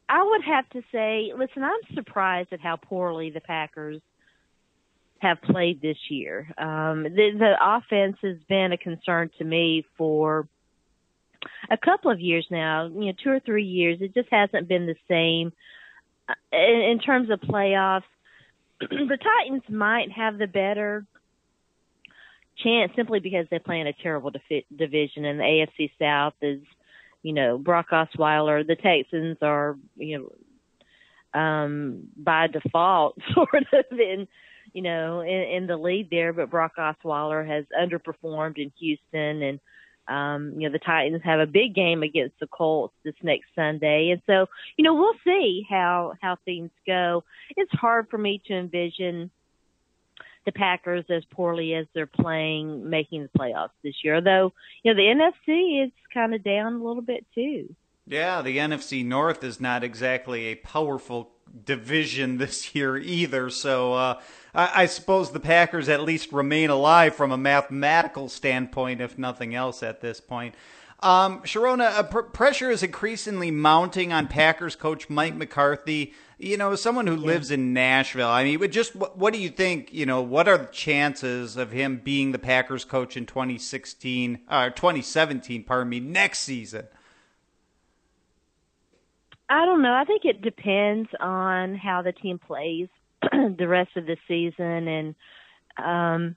I 0.10 0.24
would 0.24 0.44
have 0.44 0.70
to 0.70 0.82
say, 0.92 1.34
listen, 1.38 1.64
I'm 1.64 1.96
surprised 1.96 2.54
at 2.54 2.62
how 2.62 2.78
poorly 2.78 3.30
the 3.30 3.42
Packers 3.42 4.02
have 5.20 5.42
played 5.42 5.82
this 5.82 5.98
year. 6.10 6.48
Um, 6.58 7.04
the, 7.04 7.32
the 7.38 7.56
offense 7.62 8.18
has 8.22 8.38
been 8.48 8.72
a 8.72 8.78
concern 8.78 9.32
to 9.38 9.44
me 9.44 9.86
for 9.98 10.48
a 11.70 11.78
couple 11.78 12.12
of 12.12 12.20
years 12.20 12.46
now, 12.50 12.88
you 12.88 13.08
know, 13.08 13.14
two 13.24 13.32
or 13.32 13.40
three 13.40 13.66
years. 13.66 14.00
It 14.02 14.14
just 14.14 14.30
hasn't 14.32 14.68
been 14.68 14.86
the 14.86 14.96
same 15.08 15.52
uh, 16.30 16.34
in, 16.52 16.82
in 16.92 17.00
terms 17.00 17.30
of 17.30 17.40
playoffs. 17.42 18.04
the 18.80 19.18
Titans 19.18 19.64
might 19.70 20.12
have 20.12 20.38
the 20.38 20.48
better 20.48 21.06
chance 22.64 22.92
simply 22.96 23.20
because 23.20 23.46
they 23.50 23.60
play 23.60 23.80
in 23.80 23.88
a 23.88 23.94
terrible 23.94 24.32
defi- 24.32 24.66
division, 24.76 25.26
and 25.26 25.40
the 25.40 25.44
AFC 25.44 25.92
South 26.00 26.34
is, 26.42 26.62
you 27.28 27.34
know, 27.34 27.58
Brock 27.58 27.88
Osweiler. 27.92 28.66
The 28.66 28.78
Texans 28.78 29.36
are, 29.42 29.78
you 29.98 30.32
know, 31.34 31.38
um, 31.38 32.04
by 32.16 32.48
default 32.48 33.18
sort 33.34 33.66
of 33.74 34.00
in, 34.00 34.30
you 34.72 34.82
know, 34.82 35.20
in, 35.20 35.42
in 35.42 35.68
the 35.68 35.76
lead 35.76 36.08
there. 36.10 36.32
But 36.32 36.50
Brock 36.50 36.78
Osweiler 36.80 37.46
has 37.46 37.66
underperformed 37.78 38.58
in 38.58 38.72
Houston, 38.80 39.44
and 39.44 39.60
um, 40.08 40.54
you 40.56 40.70
know, 40.70 40.72
the 40.72 40.80
Titans 40.80 41.22
have 41.26 41.42
a 41.42 41.46
big 41.46 41.76
game 41.76 42.02
against 42.02 42.40
the 42.40 42.48
Colts 42.48 42.94
this 43.04 43.14
next 43.22 43.48
Sunday. 43.56 44.12
And 44.12 44.22
so, 44.26 44.46
you 44.78 44.86
know, 44.86 44.94
we'll 44.94 45.14
see 45.26 45.66
how, 45.70 46.14
how 46.22 46.38
things 46.46 46.72
go. 46.88 47.26
It's 47.58 47.74
hard 47.74 48.08
for 48.10 48.18
me 48.18 48.42
to 48.46 48.54
envision 48.54 49.30
the 50.48 50.52
Packers 50.54 51.04
as 51.10 51.26
poorly 51.26 51.76
as 51.76 51.86
they're 51.94 52.08
playing 52.08 52.90
making 52.90 53.22
the 53.22 53.40
playoffs 53.40 53.70
this 53.84 53.96
year. 54.02 54.22
Though, 54.22 54.54
you 54.82 54.94
know, 54.94 54.98
the 54.98 55.34
NFC 55.50 55.86
is 55.86 55.92
kind 56.14 56.34
of 56.34 56.42
down 56.42 56.76
a 56.76 56.84
little 56.84 57.02
bit 57.04 57.26
too. 57.36 57.76
Yeah, 58.08 58.42
the 58.42 58.58
NFC 58.58 59.06
North 59.06 59.44
is 59.44 59.60
not 59.60 59.84
exactly 59.84 60.46
a 60.46 60.56
powerful 60.56 61.32
division 61.66 62.38
this 62.40 62.74
year 62.74 62.98
either. 62.98 63.50
So 63.50 63.94
uh, 63.94 64.22
I, 64.56 64.84
I, 64.84 64.86
suppose 64.86 65.32
the 65.32 65.42
Packers 65.42 65.90
at 65.90 66.02
least 66.02 66.32
remain 66.32 66.70
alive 66.70 67.14
from 67.14 67.34
a 67.34 67.38
mathematical 67.38 68.30
standpoint, 68.30 69.02
if 69.02 69.18
nothing 69.18 69.54
else, 69.54 69.84
at 69.84 70.00
this 70.00 70.22
point. 70.22 70.56
Um, 71.02 71.42
Sharona, 71.42 71.92
uh, 71.92 72.04
pr- 72.04 72.22
pressure 72.22 72.72
is 72.72 72.82
increasingly 72.82 73.52
mounting 73.52 74.14
on 74.14 74.28
Packers 74.28 74.78
coach 74.78 75.10
Mike 75.10 75.36
McCarthy. 75.36 76.14
You 76.40 76.56
know, 76.56 76.76
someone 76.76 77.08
who 77.08 77.16
yeah. 77.16 77.26
lives 77.26 77.50
in 77.50 77.74
Nashville. 77.74 78.30
I 78.30 78.44
mean, 78.44 78.70
just 78.70 78.96
what, 78.96 79.18
what, 79.18 79.34
do 79.34 79.40
you 79.40 79.50
think? 79.50 79.92
You 79.92 80.06
know, 80.06 80.22
what 80.22 80.48
are 80.48 80.58
the 80.58 80.68
chances 80.68 81.58
of 81.58 81.72
him 81.72 82.00
being 82.04 82.32
the 82.32 82.40
Packers 82.40 82.86
coach 82.86 83.18
in 83.18 83.26
2016 83.26 84.42
or 84.50 84.56
uh, 84.56 84.70
2017? 84.70 85.64
Pardon 85.64 85.90
me, 85.90 86.00
next 86.00 86.40
season. 86.40 86.88
I 89.50 89.66
don't 89.66 89.82
know. 89.82 89.94
I 89.94 90.04
think 90.04 90.26
it 90.26 90.42
depends 90.42 91.10
on 91.20 91.76
how 91.76 92.02
the 92.02 92.12
team 92.12 92.38
plays 92.38 92.90
the 93.32 93.68
rest 93.68 93.92
of 93.96 94.06
the 94.06 94.18
season 94.28 94.88
and 94.88 95.16
um 95.78 96.36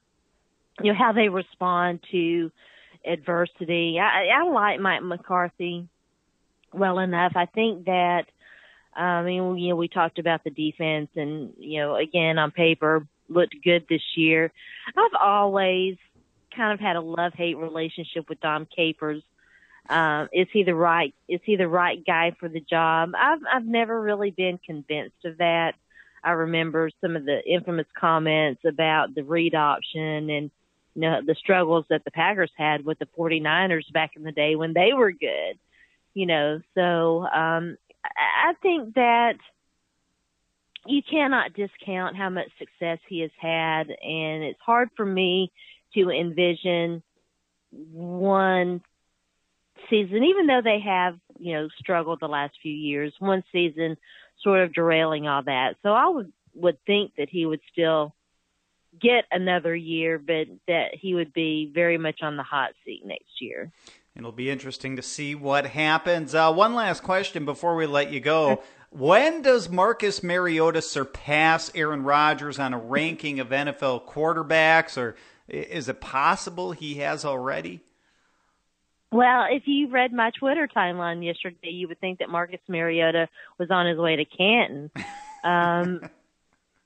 you 0.82 0.92
know 0.92 0.98
how 0.98 1.12
they 1.12 1.28
respond 1.28 2.00
to 2.10 2.50
adversity. 3.04 3.98
I, 3.98 4.28
I 4.28 4.44
like 4.44 4.80
Mike 4.80 5.02
McCarthy 5.02 5.88
well 6.72 6.98
enough. 6.98 7.32
I 7.34 7.46
think 7.46 7.86
that 7.86 8.26
I 8.94 9.22
mean 9.22 9.58
you 9.58 9.70
know 9.70 9.76
we 9.76 9.88
talked 9.88 10.18
about 10.18 10.44
the 10.44 10.50
defense 10.50 11.10
and 11.16 11.52
you 11.58 11.80
know 11.80 11.96
again 11.96 12.38
on 12.38 12.50
paper 12.50 13.06
looked 13.28 13.54
good 13.62 13.86
this 13.88 14.02
year. 14.16 14.52
I've 14.96 15.20
always 15.20 15.96
kind 16.54 16.72
of 16.72 16.80
had 16.80 16.96
a 16.96 17.00
love 17.00 17.32
hate 17.34 17.56
relationship 17.56 18.28
with 18.28 18.40
Dom 18.40 18.66
Capers 18.74 19.22
um, 19.90 20.28
is 20.32 20.46
he 20.52 20.62
the 20.62 20.74
right 20.74 21.14
is 21.28 21.40
he 21.44 21.56
the 21.56 21.68
right 21.68 22.04
guy 22.04 22.32
for 22.38 22.48
the 22.48 22.60
job? 22.60 23.12
I've 23.16 23.40
I've 23.52 23.66
never 23.66 24.00
really 24.00 24.30
been 24.30 24.58
convinced 24.64 25.24
of 25.24 25.38
that. 25.38 25.74
I 26.22 26.32
remember 26.32 26.90
some 27.00 27.16
of 27.16 27.24
the 27.24 27.42
infamous 27.44 27.86
comments 27.98 28.62
about 28.64 29.14
the 29.14 29.24
read 29.24 29.54
option 29.54 30.30
and 30.30 30.50
you 30.94 31.02
know 31.02 31.20
the 31.26 31.34
struggles 31.34 31.86
that 31.90 32.04
the 32.04 32.12
Packers 32.12 32.52
had 32.56 32.84
with 32.84 33.00
the 33.00 33.08
49ers 33.18 33.92
back 33.92 34.12
in 34.16 34.22
the 34.22 34.32
day 34.32 34.54
when 34.54 34.74
they 34.74 34.92
were 34.92 35.12
good. 35.12 35.58
You 36.14 36.26
know, 36.26 36.60
so 36.74 37.26
um 37.26 37.76
I 38.04 38.54
think 38.62 38.94
that 38.94 39.34
you 40.86 41.02
cannot 41.08 41.52
discount 41.54 42.16
how 42.16 42.30
much 42.30 42.48
success 42.58 42.98
he 43.08 43.20
has 43.20 43.30
had 43.38 43.90
and 43.90 44.42
it's 44.42 44.60
hard 44.64 44.88
for 44.96 45.04
me 45.04 45.52
to 45.94 46.10
envision 46.10 47.02
one 47.70 48.80
season, 49.88 50.24
even 50.24 50.46
though 50.46 50.62
they 50.62 50.80
have, 50.80 51.18
you 51.38 51.54
know, 51.54 51.68
struggled 51.78 52.20
the 52.20 52.28
last 52.28 52.54
few 52.62 52.72
years, 52.72 53.12
one 53.18 53.44
season 53.52 53.96
sort 54.42 54.60
of 54.60 54.72
derailing 54.72 55.28
all 55.28 55.42
that. 55.42 55.76
So 55.82 55.92
I 55.92 56.08
would 56.08 56.32
would 56.54 56.78
think 56.84 57.12
that 57.16 57.28
he 57.28 57.46
would 57.46 57.60
still 57.72 58.14
get 59.00 59.24
another 59.30 59.74
year, 59.74 60.18
but 60.18 60.48
that 60.66 60.94
he 60.94 61.14
would 61.14 61.32
be 61.32 61.70
very 61.72 61.98
much 61.98 62.22
on 62.22 62.36
the 62.36 62.42
hot 62.42 62.70
seat 62.84 63.02
next 63.04 63.40
year. 63.40 63.70
It'll 64.16 64.32
be 64.32 64.50
interesting 64.50 64.96
to 64.96 65.02
see 65.02 65.34
what 65.34 65.66
happens. 65.66 66.34
Uh, 66.34 66.52
one 66.52 66.74
last 66.74 67.02
question 67.02 67.44
before 67.44 67.76
we 67.76 67.86
let 67.86 68.12
you 68.12 68.20
go. 68.20 68.62
When 68.90 69.42
does 69.42 69.68
Marcus 69.68 70.22
Mariota 70.22 70.82
surpass 70.82 71.70
Aaron 71.76 72.02
Rodgers 72.02 72.58
on 72.58 72.74
a 72.74 72.78
ranking 72.78 73.38
of 73.38 73.50
NFL 73.50 74.06
quarterbacks, 74.06 74.98
or 74.98 75.14
is 75.48 75.88
it 75.88 76.00
possible 76.00 76.72
he 76.72 76.96
has 76.96 77.24
already? 77.24 77.80
Well, 79.12 79.46
if 79.50 79.62
you 79.66 79.88
read 79.88 80.12
my 80.12 80.30
Twitter 80.38 80.68
timeline 80.68 81.24
yesterday, 81.24 81.70
you 81.70 81.88
would 81.88 82.00
think 82.00 82.18
that 82.18 82.28
Marcus 82.28 82.60
Mariota 82.68 83.28
was 83.58 83.70
on 83.70 83.86
his 83.86 83.98
way 83.98 84.16
to 84.16 84.24
Canton. 84.24 84.90
Um, 85.44 86.00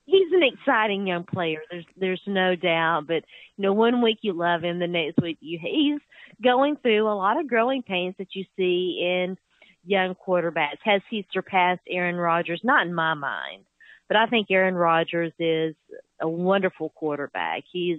he's 0.06 0.32
an 0.32 0.42
exciting 0.42 1.06
young 1.06 1.24
player. 1.24 1.60
There's 1.70 1.86
there's 1.96 2.22
no 2.26 2.56
doubt. 2.56 3.06
But 3.06 3.24
you 3.56 3.62
know, 3.62 3.72
one 3.72 4.02
week 4.02 4.18
you 4.22 4.32
love 4.32 4.62
him, 4.62 4.78
the 4.78 4.86
next 4.86 5.20
week 5.20 5.38
you 5.40 5.58
he's 5.60 6.00
going 6.42 6.76
through 6.76 7.08
a 7.08 7.14
lot 7.14 7.38
of 7.38 7.48
growing 7.48 7.82
pains 7.82 8.14
that 8.18 8.34
you 8.34 8.44
see 8.56 9.00
in 9.02 9.36
young 9.84 10.14
quarterbacks. 10.14 10.78
Has 10.84 11.02
he 11.10 11.26
surpassed 11.32 11.82
Aaron 11.88 12.16
Rodgers? 12.16 12.60
Not 12.64 12.86
in 12.86 12.94
my 12.94 13.14
mind, 13.14 13.64
but 14.08 14.16
I 14.16 14.26
think 14.26 14.50
Aaron 14.50 14.74
Rodgers 14.74 15.32
is 15.38 15.74
a 16.20 16.28
wonderful 16.28 16.90
quarterback. 16.90 17.64
He's 17.70 17.98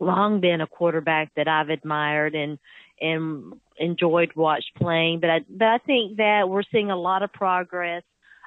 long 0.00 0.40
been 0.40 0.60
a 0.60 0.66
quarterback 0.66 1.30
that 1.36 1.48
I've 1.48 1.70
admired 1.70 2.34
and 2.34 2.58
and 3.00 3.54
enjoyed 3.78 4.32
watch 4.36 4.64
playing. 4.76 5.20
But 5.20 5.30
I 5.30 5.40
but 5.48 5.68
I 5.68 5.78
think 5.78 6.18
that 6.18 6.48
we're 6.48 6.62
seeing 6.70 6.90
a 6.90 6.96
lot 6.96 7.22
of 7.22 7.32
progress, 7.32 8.02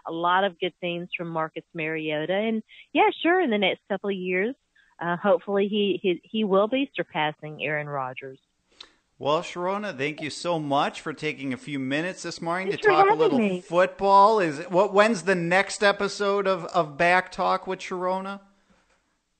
a 0.07 0.11
lot 0.11 0.43
of 0.43 0.59
good 0.59 0.73
things 0.81 1.09
from 1.17 1.29
Marcus 1.29 1.63
Mariota, 1.73 2.33
and 2.33 2.63
yeah, 2.93 3.09
sure, 3.21 3.41
in 3.41 3.49
the 3.49 3.57
next 3.57 3.81
couple 3.89 4.09
of 4.09 4.15
years, 4.15 4.55
uh, 4.99 5.17
hopefully 5.17 5.67
he, 5.67 5.99
he 6.01 6.21
he 6.23 6.43
will 6.43 6.67
be 6.67 6.89
surpassing 6.95 7.63
Aaron 7.63 7.87
Rodgers. 7.87 8.39
Well, 9.17 9.41
Sharona, 9.41 9.97
thank 9.97 10.21
you 10.21 10.29
so 10.29 10.59
much 10.59 10.99
for 10.99 11.13
taking 11.13 11.53
a 11.53 11.57
few 11.57 11.79
minutes 11.79 12.23
this 12.23 12.41
morning 12.41 12.67
Thanks 12.67 12.83
to 12.83 12.89
talk 12.89 13.09
a 13.09 13.13
little 13.13 13.39
me. 13.39 13.61
football. 13.61 14.39
Is 14.39 14.59
what 14.69 14.93
when's 14.93 15.23
the 15.23 15.35
next 15.35 15.83
episode 15.83 16.47
of 16.47 16.65
of 16.65 16.97
Back 16.97 17.31
Talk 17.31 17.65
with 17.65 17.79
Sharona? 17.79 18.41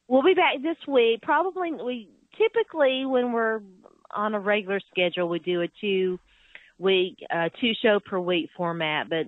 We'll 0.07 0.23
be 0.23 0.33
back 0.33 0.61
this 0.61 0.77
week. 0.87 1.21
Probably 1.21 1.71
we 1.73 2.09
typically 2.37 3.05
when 3.05 3.33
we're 3.33 3.61
on 4.13 4.33
a 4.33 4.39
regular 4.39 4.79
schedule. 4.91 5.27
We 5.27 5.39
do 5.39 5.61
a 5.61 5.67
two 5.81 6.19
week, 6.77 7.17
uh, 7.33 7.49
two 7.59 7.73
show 7.81 7.99
per 7.99 8.19
week 8.19 8.49
format, 8.55 9.09
but 9.09 9.27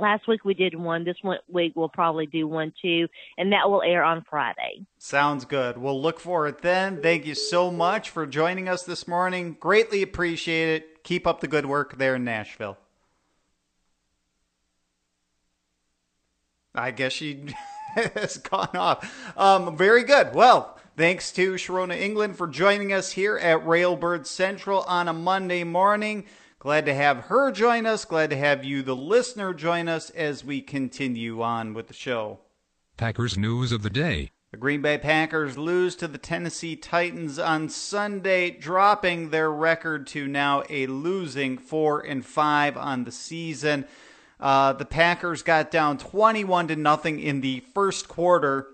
last 0.00 0.26
week 0.26 0.44
we 0.44 0.54
did 0.54 0.74
one. 0.74 1.04
This 1.04 1.16
week 1.48 1.72
we'll 1.74 1.88
probably 1.88 2.26
do 2.26 2.46
one 2.48 2.72
too, 2.80 3.08
and 3.38 3.52
that 3.52 3.68
will 3.68 3.82
air 3.82 4.02
on 4.02 4.24
Friday. 4.28 4.86
Sounds 4.98 5.44
good. 5.44 5.78
We'll 5.78 6.00
look 6.00 6.18
for 6.18 6.46
it 6.46 6.62
then. 6.62 7.02
Thank 7.02 7.26
you 7.26 7.34
so 7.34 7.70
much 7.70 8.10
for 8.10 8.26
joining 8.26 8.68
us 8.68 8.82
this 8.82 9.06
morning. 9.06 9.56
Greatly 9.60 10.02
appreciate 10.02 10.76
it. 10.76 11.04
Keep 11.04 11.26
up 11.26 11.40
the 11.40 11.48
good 11.48 11.66
work 11.66 11.98
there 11.98 12.16
in 12.16 12.24
Nashville. 12.24 12.78
I 16.74 16.90
guess 16.92 17.12
she 17.12 17.54
has 17.94 18.38
gone 18.38 18.76
off. 18.76 19.36
Um, 19.36 19.76
very 19.76 20.04
good. 20.04 20.34
Well, 20.34 20.78
Thanks 21.00 21.32
to 21.32 21.54
Sharona 21.54 21.98
England 21.98 22.36
for 22.36 22.46
joining 22.46 22.92
us 22.92 23.12
here 23.12 23.38
at 23.38 23.64
Railbird 23.64 24.26
Central 24.26 24.82
on 24.82 25.08
a 25.08 25.14
Monday 25.14 25.64
morning. 25.64 26.26
Glad 26.60 26.84
to 26.84 26.94
have 26.94 27.24
her 27.24 27.50
join 27.50 27.86
us. 27.86 28.04
Glad 28.04 28.28
to 28.28 28.36
have 28.36 28.64
you, 28.64 28.82
the 28.82 28.94
listener, 28.94 29.54
join 29.54 29.88
us 29.88 30.10
as 30.10 30.44
we 30.44 30.60
continue 30.60 31.40
on 31.40 31.72
with 31.72 31.88
the 31.88 31.94
show. 31.94 32.40
Packers 32.98 33.38
news 33.38 33.72
of 33.72 33.82
the 33.82 33.88
day. 33.88 34.30
The 34.50 34.58
Green 34.58 34.82
Bay 34.82 34.98
Packers 34.98 35.56
lose 35.56 35.96
to 35.96 36.06
the 36.06 36.18
Tennessee 36.18 36.76
Titans 36.76 37.38
on 37.38 37.70
Sunday, 37.70 38.50
dropping 38.50 39.30
their 39.30 39.50
record 39.50 40.06
to 40.08 40.28
now 40.28 40.62
a 40.68 40.86
losing 40.86 41.56
four 41.56 42.00
and 42.00 42.26
five 42.26 42.76
on 42.76 43.04
the 43.04 43.12
season. 43.12 43.86
Uh, 44.38 44.74
the 44.74 44.84
Packers 44.84 45.42
got 45.42 45.70
down 45.70 45.96
21 45.96 46.68
to 46.68 46.76
nothing 46.76 47.20
in 47.20 47.40
the 47.40 47.60
first 47.72 48.06
quarter 48.06 48.66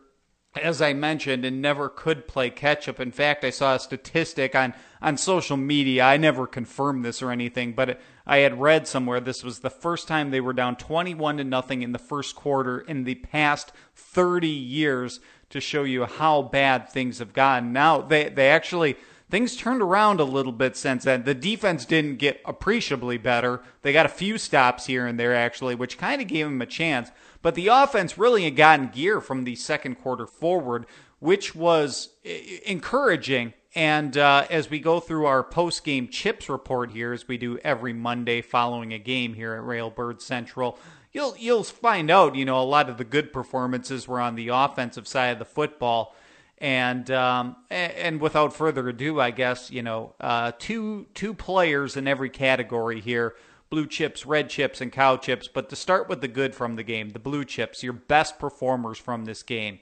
as 0.59 0.83
I 0.83 0.93
mentioned, 0.93 1.45
and 1.45 1.61
never 1.61 1.89
could 1.89 2.27
play 2.27 2.51
catch 2.51 2.89
up. 2.89 3.01
In 3.01 3.13
fact, 3.13 3.45
I 3.45 3.51
saw 3.51 3.75
a 3.75 3.81
statistic 3.81 4.55
on, 4.55 4.75
on 5.01 5.17
social 5.17 5.57
media. 5.57 6.05
I 6.05 6.17
never 6.17 6.47
confirmed 6.47 7.05
this 7.05 7.23
or 7.23 7.31
anything, 7.31 7.73
but 7.73 8.01
I 8.27 8.39
had 8.39 8.61
read 8.61 8.89
somewhere 8.89 9.21
this 9.21 9.45
was 9.45 9.61
the 9.61 9.71
first 9.71 10.09
time 10.09 10.31
they 10.31 10.41
were 10.41 10.53
down 10.53 10.77
21 10.77 11.39
to 11.39 11.45
nothing 11.45 11.83
in 11.83 11.93
the 11.93 11.99
first 11.99 12.35
quarter 12.35 12.81
in 12.81 13.05
the 13.05 13.15
past 13.17 13.73
30 13.95 14.49
years 14.49 15.21
to 15.51 15.61
show 15.61 15.85
you 15.85 16.05
how 16.05 16.43
bad 16.43 16.89
things 16.89 17.19
have 17.19 17.33
gotten. 17.33 17.73
Now 17.73 18.01
they 18.01 18.29
they 18.29 18.51
actually 18.51 18.97
things 19.31 19.57
turned 19.57 19.83
around 19.83 20.21
a 20.21 20.25
little 20.25 20.53
bit 20.53 20.77
since 20.77 21.05
then. 21.05 21.25
The 21.25 21.35
defense 21.35 21.85
didn't 21.85 22.17
get 22.17 22.41
appreciably 22.45 23.19
better. 23.19 23.63
They 23.83 23.93
got 23.93 24.07
a 24.07 24.11
few 24.11 24.39
stops 24.39 24.87
here 24.87 25.07
and 25.07 25.19
there 25.19 25.35
actually, 25.35 25.75
which 25.75 25.99
kind 25.99 26.21
of 26.21 26.29
gave 26.29 26.47
them 26.47 26.63
a 26.63 26.67
chance. 26.67 27.11
But 27.43 27.55
the 27.55 27.69
offense 27.69 28.19
really 28.19 28.45
had 28.45 28.57
gotten 28.57 28.89
gear 28.89 29.21
from 29.21 29.45
the 29.45 29.55
second 29.57 29.97
quarter 29.97 30.27
forward, 30.27 30.87
which 31.19 31.55
was 31.55 32.11
encouraging. 32.65 33.55
And 33.75 34.17
uh, 34.17 34.47
as 34.49 34.71
we 34.71 34.79
go 34.79 35.01
through 35.01 35.27
our 35.27 35.43
post 35.43 35.85
game 35.85 36.09
chips 36.09 36.49
report 36.49 36.91
here, 36.91 37.13
as 37.13 37.29
we 37.29 37.37
do 37.37 37.59
every 37.59 37.93
Monday 37.93 38.41
following 38.41 38.93
a 38.93 38.99
game 38.99 39.35
here 39.35 39.55
at 39.55 39.63
Railbird 39.63 40.23
Central, 40.23 40.79
you'll 41.13 41.37
you'll 41.37 41.65
find 41.65 42.11
out. 42.11 42.37
You 42.37 42.45
know, 42.45 42.61
a 42.61 42.65
lot 42.65 42.89
of 42.89 42.97
the 42.97 43.05
good 43.05 43.33
performances 43.33 44.09
were 44.09 44.21
on 44.21 44.35
the 44.35 44.49
offensive 44.49 45.07
side 45.07 45.29
of 45.29 45.39
the 45.39 45.45
football. 45.45 46.15
And 46.59 47.11
um, 47.11 47.57
and 47.69 48.19
without 48.19 48.55
further 48.55 48.89
ado, 48.89 49.21
I 49.21 49.31
guess 49.31 49.71
you 49.71 49.83
know 49.83 50.15
uh, 50.21 50.53
two 50.59 51.07
two 51.13 51.35
players 51.35 51.99
in 51.99 52.09
every 52.09 52.31
category 52.31 53.01
here: 53.01 53.35
blue 53.71 53.87
chips, 53.87 54.27
red 54.27 54.49
chips, 54.49 54.81
and 54.81 54.93
cow 54.93 55.17
chips. 55.17 55.49
But 55.49 55.69
to 55.71 55.77
start 55.77 56.09
with 56.09 56.21
the 56.21 56.29
good 56.29 56.55
from 56.55 56.77
the 56.77 56.83
game, 56.83 57.11
the 57.11 57.19
blue 57.19 57.45
chips, 57.45 57.83
your 57.83 57.93
best 57.93 58.39
performers 58.39 58.99
from 58.99 59.25
this 59.25 59.43
game. 59.43 59.81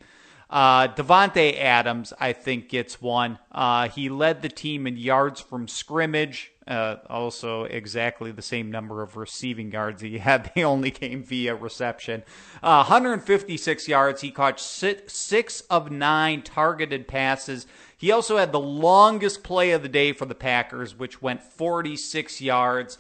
Uh, 0.51 0.89
Adams, 0.97 2.13
I 2.21 2.33
think, 2.33 2.69
gets 2.69 3.01
one. 3.01 3.39
Uh, 3.51 3.89
he 3.89 4.09
led 4.09 4.43
the 4.43 4.49
team 4.49 4.87
in 4.87 4.97
yards 4.97 5.41
from 5.41 5.67
scrimmage. 5.67 6.53
Uh, 6.67 6.97
also, 7.11 7.65
exactly 7.65 8.31
the 8.31 8.41
same 8.41 8.71
number 8.71 9.03
of 9.03 9.17
receiving 9.17 9.73
yards 9.73 10.01
he 10.01 10.19
had. 10.19 10.53
They 10.55 10.65
only 10.65 10.91
came 10.91 11.23
via 11.23 11.55
reception. 11.55 12.23
Uh, 12.63 12.85
156 12.85 13.89
yards. 13.89 14.21
He 14.21 14.31
caught 14.31 14.61
six, 14.61 15.13
six 15.15 15.63
of 15.63 15.91
nine 15.91 16.43
targeted 16.43 17.09
passes. 17.09 17.67
He 17.97 18.13
also 18.13 18.37
had 18.37 18.53
the 18.53 18.61
longest 18.61 19.43
play 19.43 19.73
of 19.73 19.83
the 19.83 19.89
day 19.89 20.13
for 20.13 20.25
the 20.25 20.35
Packers, 20.35 20.97
which 20.97 21.21
went 21.21 21.43
46 21.43 22.41
yards. 22.41 22.99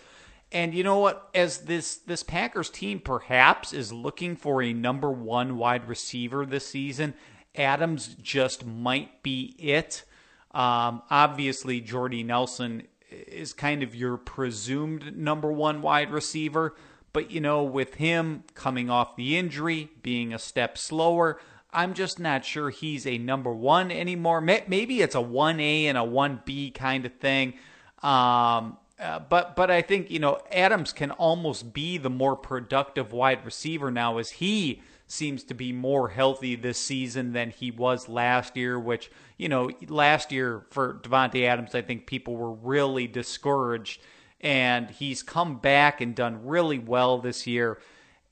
And 0.52 0.74
you 0.74 0.84
know 0.84 0.98
what? 0.98 1.28
As 1.34 1.58
this 1.58 1.96
this 1.96 2.22
Packers 2.22 2.70
team 2.70 3.00
perhaps 3.00 3.72
is 3.72 3.92
looking 3.92 4.36
for 4.36 4.62
a 4.62 4.72
number 4.72 5.10
one 5.10 5.56
wide 5.56 5.88
receiver 5.88 6.46
this 6.46 6.66
season, 6.66 7.14
Adams 7.56 8.14
just 8.22 8.64
might 8.64 9.22
be 9.22 9.56
it. 9.58 10.04
Um, 10.52 11.02
obviously, 11.10 11.80
Jordy 11.80 12.22
Nelson 12.22 12.84
is 13.10 13.52
kind 13.52 13.82
of 13.82 13.94
your 13.94 14.16
presumed 14.16 15.16
number 15.16 15.52
one 15.52 15.82
wide 15.82 16.10
receiver. 16.10 16.74
But, 17.12 17.30
you 17.30 17.40
know, 17.40 17.62
with 17.62 17.94
him 17.94 18.42
coming 18.54 18.90
off 18.90 19.14
the 19.14 19.36
injury, 19.36 19.90
being 20.02 20.34
a 20.34 20.38
step 20.38 20.76
slower, 20.76 21.40
I'm 21.72 21.94
just 21.94 22.18
not 22.18 22.44
sure 22.44 22.70
he's 22.70 23.06
a 23.06 23.18
number 23.18 23.52
one 23.52 23.92
anymore. 23.92 24.40
Maybe 24.40 25.00
it's 25.00 25.14
a 25.14 25.18
1A 25.18 25.84
and 25.84 25.96
a 25.96 26.02
1B 26.02 26.74
kind 26.74 27.06
of 27.06 27.12
thing. 27.14 27.54
Um, 28.02 28.78
uh, 28.98 29.18
but 29.18 29.56
but 29.56 29.70
I 29.70 29.82
think 29.82 30.10
you 30.10 30.18
know 30.18 30.40
Adams 30.52 30.92
can 30.92 31.10
almost 31.10 31.72
be 31.72 31.98
the 31.98 32.10
more 32.10 32.36
productive 32.36 33.12
wide 33.12 33.44
receiver 33.44 33.90
now 33.90 34.18
as 34.18 34.30
he 34.30 34.82
seems 35.06 35.44
to 35.44 35.54
be 35.54 35.72
more 35.72 36.08
healthy 36.08 36.54
this 36.56 36.78
season 36.78 37.32
than 37.32 37.50
he 37.50 37.70
was 37.70 38.08
last 38.08 38.56
year, 38.56 38.78
which, 38.78 39.10
you 39.36 39.48
know, 39.48 39.70
last 39.88 40.32
year 40.32 40.64
for 40.70 40.94
Davante 40.94 41.46
Adams, 41.46 41.74
I 41.74 41.82
think 41.82 42.06
people 42.06 42.36
were 42.36 42.52
really 42.52 43.06
discouraged. 43.06 44.00
And 44.40 44.90
he's 44.90 45.22
come 45.22 45.58
back 45.58 46.00
and 46.00 46.14
done 46.14 46.46
really 46.46 46.78
well 46.78 47.18
this 47.18 47.46
year. 47.46 47.78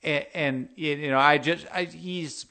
And, 0.03 0.27
and 0.35 0.69
you 0.77 1.11
know, 1.11 1.19
I 1.19 1.39
just, 1.39 1.67
I, 1.73 1.85
he's 1.85 2.47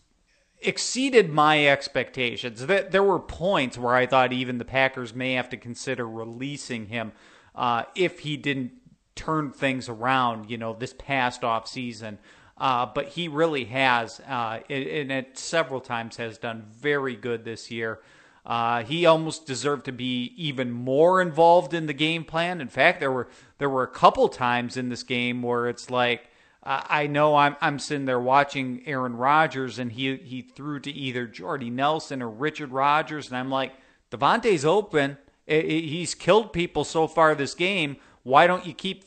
exceeded 0.61 1.29
my 1.31 1.67
expectations. 1.67 2.65
There 2.65 3.03
were 3.03 3.19
points 3.19 3.77
where 3.77 3.95
I 3.95 4.05
thought 4.05 4.33
even 4.33 4.57
the 4.57 4.65
Packers 4.65 5.13
may 5.13 5.33
have 5.33 5.49
to 5.49 5.57
consider 5.57 6.07
releasing 6.07 6.87
him 6.87 7.11
uh, 7.55 7.83
if 7.95 8.19
he 8.19 8.37
didn't 8.37 8.71
turn 9.15 9.51
things 9.51 9.89
around, 9.89 10.49
you 10.49 10.57
know, 10.57 10.73
this 10.73 10.93
past 10.97 11.43
off 11.43 11.67
season. 11.67 12.17
Uh, 12.57 12.85
but 12.85 13.07
he 13.09 13.27
really 13.27 13.65
has, 13.65 14.19
uh, 14.21 14.59
and 14.69 15.11
it 15.11 15.37
several 15.37 15.81
times 15.81 16.17
has 16.17 16.37
done 16.37 16.63
very 16.71 17.15
good 17.15 17.43
this 17.43 17.71
year. 17.71 17.99
Uh, 18.45 18.83
he 18.83 19.05
almost 19.05 19.45
deserved 19.45 19.85
to 19.85 19.91
be 19.91 20.33
even 20.37 20.71
more 20.71 21.21
involved 21.21 21.73
in 21.73 21.87
the 21.87 21.93
game 21.93 22.23
plan. 22.23 22.61
In 22.61 22.67
fact, 22.67 22.99
there 22.99 23.11
were 23.11 23.27
there 23.57 23.69
were 23.69 23.83
a 23.83 23.87
couple 23.87 24.27
times 24.29 24.77
in 24.77 24.89
this 24.89 25.03
game 25.03 25.43
where 25.43 25.67
it's 25.67 25.89
like 25.89 26.27
I 26.63 27.07
know 27.07 27.35
I'm 27.35 27.55
I'm 27.59 27.79
sitting 27.79 28.05
there 28.05 28.19
watching 28.19 28.83
Aaron 28.85 29.15
Rodgers, 29.15 29.79
and 29.79 29.91
he 29.91 30.17
he 30.17 30.43
threw 30.43 30.79
to 30.81 30.91
either 30.91 31.25
Jordy 31.25 31.71
Nelson 31.71 32.21
or 32.21 32.29
Richard 32.29 32.71
Rodgers, 32.71 33.29
and 33.29 33.37
I'm 33.37 33.49
like, 33.49 33.73
Davante's 34.11 34.63
open. 34.63 35.17
He's 35.45 36.15
killed 36.15 36.53
people 36.53 36.83
so 36.83 37.07
far 37.07 37.35
this 37.35 37.53
game. 37.53 37.97
Why 38.23 38.47
don't 38.47 38.65
you 38.65 38.73
keep 38.73 39.03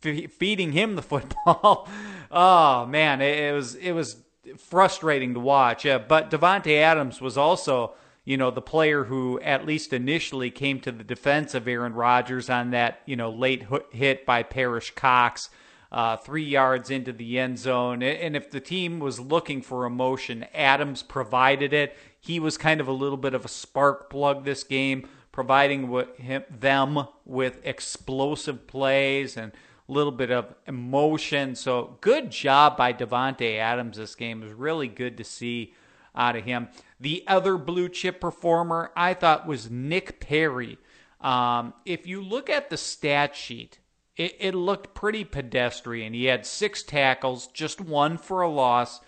feeding 0.00 0.72
him 0.72 0.96
the 0.96 1.02
football. 1.14 1.88
oh 2.30 2.86
man, 2.86 3.20
it, 3.20 3.52
was 3.52 3.74
it 3.74 3.92
was 3.92 4.16
frustrating 4.56 5.34
to 5.34 5.40
watch. 5.40 5.84
Uh, 5.86 5.98
but 5.98 6.30
Davante 6.30 6.80
Adams 6.80 7.20
was 7.20 7.36
also, 7.36 7.94
you 8.24 8.36
know, 8.36 8.50
the 8.50 8.62
player 8.62 9.04
who 9.04 9.40
at 9.40 9.66
least 9.66 9.92
initially 9.92 10.50
came 10.50 10.80
to 10.80 10.92
the 10.92 11.04
defense 11.04 11.54
of 11.54 11.68
Aaron 11.68 11.94
Rodgers 11.94 12.48
on 12.48 12.70
that, 12.70 13.00
you 13.06 13.16
know, 13.16 13.30
late 13.30 13.66
hit 13.90 14.24
by 14.24 14.42
Perrish 14.42 14.94
Cox. 14.94 15.50
Uh, 15.90 16.18
three 16.18 16.44
yards 16.44 16.90
into 16.90 17.14
the 17.14 17.38
end 17.38 17.58
zone. 17.58 18.02
And 18.02 18.36
if 18.36 18.50
the 18.50 18.60
team 18.60 18.98
was 18.98 19.18
looking 19.18 19.62
for 19.62 19.86
emotion, 19.86 20.44
Adams 20.52 21.02
provided 21.02 21.72
it. 21.72 21.96
He 22.20 22.38
was 22.38 22.58
kind 22.58 22.82
of 22.82 22.88
a 22.88 22.92
little 22.92 23.16
bit 23.16 23.32
of 23.32 23.46
a 23.46 23.48
spark 23.48 24.10
plug 24.10 24.44
this 24.44 24.64
game, 24.64 25.08
providing 25.38 25.88
him, 26.16 26.42
them 26.50 27.06
with 27.24 27.60
explosive 27.62 28.66
plays 28.66 29.36
and 29.36 29.52
a 29.88 29.92
little 29.92 30.10
bit 30.10 30.32
of 30.32 30.52
emotion. 30.66 31.54
So 31.54 31.96
good 32.00 32.32
job 32.32 32.76
by 32.76 32.92
Davante 32.92 33.56
Adams 33.56 33.98
this 33.98 34.16
game. 34.16 34.42
It 34.42 34.46
was 34.46 34.54
really 34.54 34.88
good 34.88 35.16
to 35.16 35.22
see 35.22 35.74
out 36.12 36.34
of 36.34 36.44
him. 36.44 36.66
The 36.98 37.22
other 37.28 37.56
blue 37.56 37.88
chip 37.88 38.20
performer 38.20 38.90
I 38.96 39.14
thought 39.14 39.46
was 39.46 39.70
Nick 39.70 40.18
Perry. 40.18 40.76
Um, 41.20 41.72
if 41.84 42.04
you 42.04 42.20
look 42.20 42.50
at 42.50 42.68
the 42.68 42.76
stat 42.76 43.36
sheet, 43.36 43.78
it, 44.16 44.34
it 44.40 44.54
looked 44.56 44.92
pretty 44.92 45.22
pedestrian. 45.22 46.14
He 46.14 46.24
had 46.24 46.46
six 46.46 46.82
tackles, 46.82 47.46
just 47.46 47.80
one 47.80 48.18
for 48.18 48.40
a 48.40 48.50
loss. 48.50 48.98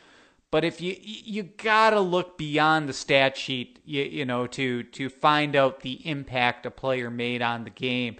But 0.50 0.64
if 0.64 0.80
you 0.80 0.96
you 1.00 1.44
gotta 1.44 2.00
look 2.00 2.36
beyond 2.36 2.88
the 2.88 2.92
stat 2.92 3.36
sheet, 3.36 3.78
you, 3.84 4.02
you 4.02 4.24
know, 4.24 4.46
to 4.48 4.82
to 4.82 5.08
find 5.08 5.54
out 5.54 5.80
the 5.80 6.06
impact 6.08 6.66
a 6.66 6.70
player 6.70 7.10
made 7.10 7.42
on 7.42 7.64
the 7.64 7.70
game. 7.70 8.16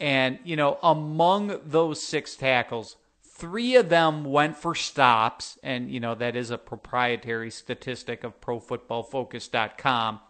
And, 0.00 0.38
you 0.44 0.56
know, 0.56 0.78
among 0.82 1.60
those 1.64 2.00
six 2.00 2.36
tackles, 2.36 2.96
three 3.22 3.74
of 3.74 3.88
them 3.88 4.24
went 4.24 4.56
for 4.56 4.74
stops. 4.74 5.58
And, 5.62 5.90
you 5.90 6.00
know, 6.00 6.14
that 6.14 6.36
is 6.36 6.50
a 6.50 6.58
proprietary 6.58 7.50
statistic 7.50 8.22
of 8.22 8.40
ProFootballFocus.com. 8.40 10.20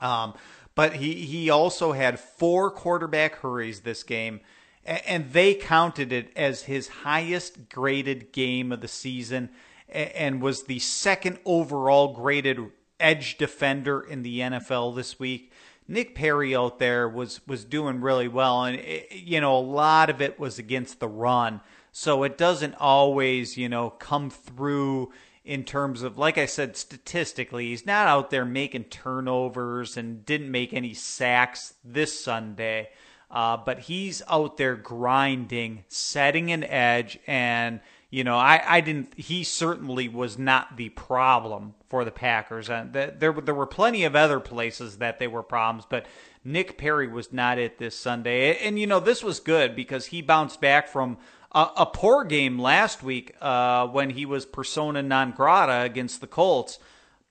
Um, 0.00 0.34
but 0.74 0.94
he, 0.94 1.14
he 1.14 1.50
also 1.50 1.92
had 1.92 2.18
four 2.18 2.70
quarterback 2.70 3.36
hurries 3.36 3.80
this 3.80 4.02
game, 4.02 4.40
and 4.84 5.32
they 5.32 5.54
counted 5.54 6.12
it 6.12 6.32
as 6.34 6.62
his 6.62 6.88
highest 6.88 7.68
graded 7.68 8.32
game 8.32 8.72
of 8.72 8.80
the 8.80 8.88
season 8.88 9.50
and 9.88 10.42
was 10.42 10.64
the 10.64 10.78
second 10.78 11.38
overall 11.44 12.14
graded 12.14 12.58
edge 13.00 13.36
defender 13.36 14.00
in 14.00 14.22
the 14.22 14.40
NFL 14.40 14.94
this 14.96 15.18
week. 15.18 15.52
Nick 15.86 16.14
Perry 16.14 16.56
out 16.56 16.78
there 16.78 17.08
was 17.08 17.46
was 17.46 17.64
doing 17.64 18.00
really 18.00 18.28
well, 18.28 18.64
and 18.64 18.78
it, 18.78 19.12
you 19.12 19.40
know 19.40 19.56
a 19.56 19.60
lot 19.60 20.08
of 20.08 20.22
it 20.22 20.38
was 20.38 20.58
against 20.58 20.98
the 20.98 21.08
run, 21.08 21.60
so 21.92 22.22
it 22.22 22.38
doesn't 22.38 22.74
always 22.76 23.58
you 23.58 23.68
know 23.68 23.90
come 23.90 24.30
through 24.30 25.12
in 25.44 25.62
terms 25.62 26.02
of 26.02 26.16
like 26.16 26.38
I 26.38 26.46
said 26.46 26.76
statistically, 26.76 27.66
he's 27.66 27.84
not 27.84 28.08
out 28.08 28.30
there 28.30 28.46
making 28.46 28.84
turnovers 28.84 29.96
and 29.96 30.24
didn't 30.24 30.50
make 30.50 30.72
any 30.72 30.94
sacks 30.94 31.74
this 31.84 32.18
Sunday, 32.18 32.88
uh, 33.30 33.58
but 33.58 33.80
he's 33.80 34.22
out 34.28 34.56
there 34.56 34.76
grinding, 34.76 35.84
setting 35.88 36.50
an 36.50 36.64
edge, 36.64 37.18
and 37.26 37.80
you 38.14 38.22
know, 38.22 38.36
I, 38.36 38.62
I 38.64 38.80
didn't. 38.80 39.12
He 39.18 39.42
certainly 39.42 40.06
was 40.06 40.38
not 40.38 40.76
the 40.76 40.90
problem 40.90 41.74
for 41.88 42.04
the 42.04 42.12
Packers. 42.12 42.70
And 42.70 42.92
there 42.92 43.32
there 43.32 43.54
were 43.56 43.66
plenty 43.66 44.04
of 44.04 44.14
other 44.14 44.38
places 44.38 44.98
that 44.98 45.18
they 45.18 45.26
were 45.26 45.42
problems, 45.42 45.84
but 45.90 46.06
Nick 46.44 46.78
Perry 46.78 47.08
was 47.08 47.32
not 47.32 47.58
it 47.58 47.78
this 47.78 47.98
Sunday. 47.98 48.56
And 48.58 48.78
you 48.78 48.86
know, 48.86 49.00
this 49.00 49.24
was 49.24 49.40
good 49.40 49.74
because 49.74 50.06
he 50.06 50.22
bounced 50.22 50.60
back 50.60 50.86
from 50.86 51.18
a, 51.50 51.66
a 51.78 51.86
poor 51.86 52.22
game 52.22 52.56
last 52.56 53.02
week 53.02 53.34
uh, 53.40 53.88
when 53.88 54.10
he 54.10 54.24
was 54.24 54.46
persona 54.46 55.02
non 55.02 55.32
grata 55.32 55.82
against 55.84 56.20
the 56.20 56.28
Colts. 56.28 56.78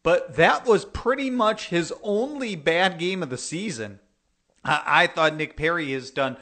but 0.04 0.36
that 0.36 0.66
was 0.66 0.84
pretty 0.84 1.30
much 1.30 1.70
his 1.70 1.94
only 2.04 2.58
bad 2.58 3.00
game 3.00 3.24
of 3.24 3.30
the 3.30 3.38
season. 3.38 4.02
I, 4.66 4.84
I 4.86 5.08
thought 5.08 5.38
Nick 5.38 5.56
Perry 5.56 5.94
has 5.94 6.12
done 6.12 6.36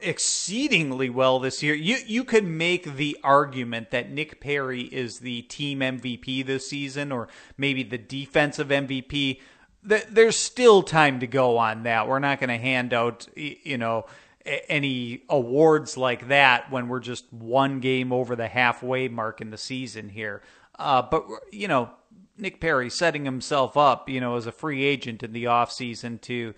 exceedingly 0.00 1.10
well 1.10 1.38
this 1.38 1.62
year. 1.62 1.74
You 1.74 1.98
you 2.06 2.24
could 2.24 2.44
make 2.44 2.96
the 2.96 3.16
argument 3.22 3.90
that 3.90 4.10
Nick 4.10 4.40
Perry 4.40 4.82
is 4.82 5.18
the 5.18 5.42
team 5.42 5.80
MVP 5.80 6.44
this 6.46 6.68
season, 6.68 7.12
or 7.12 7.28
maybe 7.56 7.82
the 7.82 7.98
defensive 7.98 8.68
MVP. 8.68 9.40
There's 9.82 10.36
still 10.36 10.82
time 10.82 11.20
to 11.20 11.28
go 11.28 11.58
on 11.58 11.84
that. 11.84 12.08
We're 12.08 12.18
not 12.18 12.40
going 12.40 12.48
to 12.48 12.58
hand 12.58 12.92
out, 12.92 13.28
you 13.36 13.78
know, 13.78 14.06
any 14.44 15.22
awards 15.28 15.96
like 15.96 16.26
that 16.26 16.72
when 16.72 16.88
we're 16.88 16.98
just 16.98 17.32
one 17.32 17.78
game 17.78 18.12
over 18.12 18.34
the 18.34 18.48
halfway 18.48 19.06
mark 19.06 19.40
in 19.40 19.50
the 19.50 19.58
season 19.58 20.08
here. 20.08 20.42
Uh, 20.76 21.02
but 21.02 21.24
you 21.52 21.68
know, 21.68 21.90
Nick 22.36 22.60
Perry 22.60 22.90
setting 22.90 23.24
himself 23.24 23.76
up, 23.76 24.08
you 24.08 24.20
know, 24.20 24.36
as 24.36 24.46
a 24.46 24.52
free 24.52 24.84
agent 24.84 25.22
in 25.22 25.32
the 25.32 25.44
offseason 25.44 26.20
to 26.22 26.54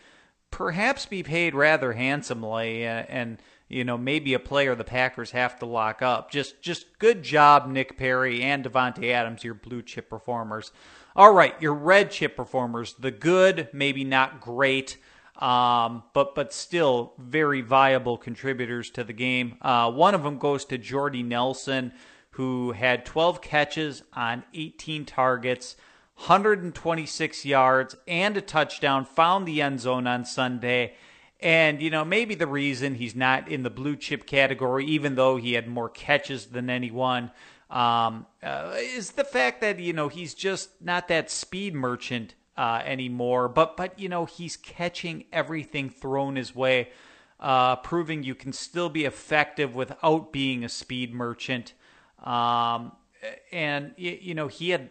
perhaps 0.51 1.07
be 1.07 1.23
paid 1.23 1.55
rather 1.55 1.93
handsomely 1.93 2.85
and, 2.85 3.09
and 3.09 3.43
you 3.69 3.85
know 3.85 3.99
maybe 3.99 4.35
a 4.35 4.39
player 4.39 4.75
the 4.75 4.85
Packers 4.85 5.31
have 5.33 5.59
to 5.59 5.67
lock 5.67 6.03
up. 6.03 6.31
Just 6.31 6.61
just 6.63 6.99
good 6.99 7.23
job 7.23 7.69
Nick 7.69 7.97
Perry 7.97 8.43
and 8.43 8.65
Davante 8.65 9.11
Adams, 9.11 9.45
your 9.45 9.55
blue 9.55 9.83
chip 9.83 10.09
performers. 10.09 10.73
All 11.17 11.33
right, 11.33 11.61
your 11.61 11.75
red 11.75 12.11
chip 12.11 12.37
performers, 12.37 12.95
the 12.95 13.11
good, 13.11 13.69
maybe 13.73 14.05
not 14.05 14.41
great, 14.41 14.99
um, 15.37 16.05
but 16.15 16.35
but 16.35 16.53
still 16.53 17.15
very 17.19 17.61
viable 17.61 18.17
contributors 18.17 18.91
to 18.91 19.05
the 19.05 19.13
game. 19.13 19.57
Uh, 19.61 19.91
one 19.91 20.15
of 20.15 20.23
them 20.23 20.39
goes 20.39 20.65
to 20.67 20.79
Jordy 20.79 21.23
Nelson, 21.23 21.93
who 22.31 22.73
had 22.73 23.05
12 23.05 23.41
catches 23.41 24.03
on 24.13 24.45
18 24.55 25.05
targets. 25.05 25.77
126 26.19 27.45
yards 27.45 27.95
and 28.09 28.37
a 28.37 28.41
touchdown, 28.41 29.05
found 29.05 29.47
the 29.47 29.63
end 29.63 29.79
zone 29.79 30.07
on 30.07 30.25
Sunday. 30.25 30.95
And, 31.39 31.81
you 31.81 31.91
know, 31.91 32.05
maybe 32.05 32.35
the 32.35 32.49
reason 32.49 32.97
he's 32.97 33.15
not 33.15 33.49
in 33.49 33.63
the 33.63 33.71
blue 33.71 33.95
chip 33.95 34.27
category, 34.27 34.85
even 34.87 35.15
though 35.15 35.37
he 35.37 35.53
had 35.53 35.69
more 35.69 35.89
catches 35.89 36.47
than 36.47 36.69
anyone, 36.69 37.31
um, 37.71 38.27
uh, 38.43 38.75
is 38.77 39.13
the 39.13 39.23
fact 39.23 39.61
that, 39.61 39.79
you 39.79 39.93
know, 39.93 40.09
he's 40.09 40.35
just 40.35 40.83
not 40.83 41.07
that 41.07 41.31
speed 41.31 41.73
merchant 41.73 42.35
uh, 42.57 42.83
anymore. 42.85 43.49
But, 43.49 43.77
but, 43.77 43.97
you 43.97 44.09
know, 44.09 44.25
he's 44.25 44.57
catching 44.57 45.25
everything 45.33 45.89
thrown 45.89 46.35
his 46.35 46.53
way, 46.53 46.89
uh, 47.39 47.77
proving 47.77 48.25
you 48.25 48.35
can 48.35 48.53
still 48.53 48.89
be 48.89 49.05
effective 49.05 49.77
without 49.77 50.33
being 50.33 50.65
a 50.65 50.69
speed 50.69 51.15
merchant. 51.15 51.75
Um, 52.25 52.91
and, 53.53 53.93
you 53.97 54.35
know, 54.35 54.49
he 54.49 54.71
had 54.71 54.91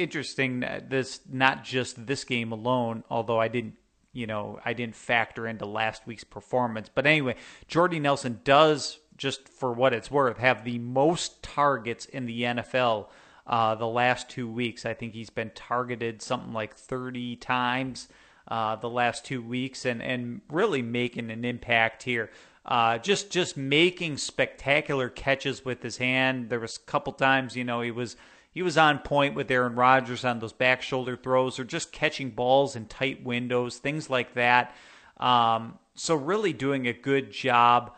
interesting 0.00 0.60
this 0.88 1.20
not 1.30 1.64
just 1.64 2.06
this 2.06 2.24
game 2.24 2.52
alone, 2.52 3.04
although 3.10 3.40
I 3.40 3.48
didn't 3.48 3.74
you 4.12 4.26
know, 4.26 4.58
I 4.64 4.72
didn't 4.72 4.96
factor 4.96 5.46
into 5.46 5.66
last 5.66 6.06
week's 6.06 6.24
performance. 6.24 6.90
But 6.92 7.06
anyway, 7.06 7.36
Jordy 7.68 8.00
Nelson 8.00 8.40
does, 8.44 8.98
just 9.16 9.48
for 9.48 9.72
what 9.72 9.92
it's 9.92 10.10
worth, 10.10 10.38
have 10.38 10.64
the 10.64 10.78
most 10.78 11.42
targets 11.42 12.06
in 12.06 12.26
the 12.26 12.42
NFL 12.42 13.06
uh, 13.46 13.74
the 13.76 13.86
last 13.86 14.28
two 14.28 14.50
weeks. 14.50 14.84
I 14.84 14.94
think 14.94 15.14
he's 15.14 15.30
been 15.30 15.50
targeted 15.54 16.22
something 16.22 16.52
like 16.52 16.74
30 16.74 17.36
times 17.36 18.08
uh, 18.48 18.76
the 18.76 18.88
last 18.88 19.24
two 19.24 19.42
weeks 19.42 19.84
and, 19.84 20.02
and 20.02 20.40
really 20.50 20.82
making 20.82 21.30
an 21.30 21.44
impact 21.44 22.02
here. 22.02 22.30
Uh, 22.64 22.98
just 22.98 23.30
just 23.30 23.56
making 23.56 24.18
spectacular 24.18 25.08
catches 25.08 25.64
with 25.64 25.82
his 25.82 25.96
hand. 25.96 26.50
There 26.50 26.60
was 26.60 26.76
a 26.76 26.80
couple 26.80 27.12
times, 27.12 27.56
you 27.56 27.64
know, 27.64 27.80
he 27.80 27.90
was 27.90 28.16
he 28.50 28.62
was 28.62 28.76
on 28.76 28.98
point 28.98 29.34
with 29.34 29.50
Aaron 29.50 29.74
Rodgers 29.74 30.24
on 30.24 30.40
those 30.40 30.52
back 30.52 30.82
shoulder 30.82 31.16
throws 31.16 31.58
or 31.58 31.64
just 31.64 31.92
catching 31.92 32.30
balls 32.30 32.76
in 32.76 32.86
tight 32.86 33.24
windows, 33.24 33.78
things 33.78 34.10
like 34.10 34.34
that. 34.34 34.74
Um, 35.18 35.78
so, 35.94 36.14
really 36.14 36.52
doing 36.52 36.86
a 36.86 36.92
good 36.92 37.30
job 37.30 37.92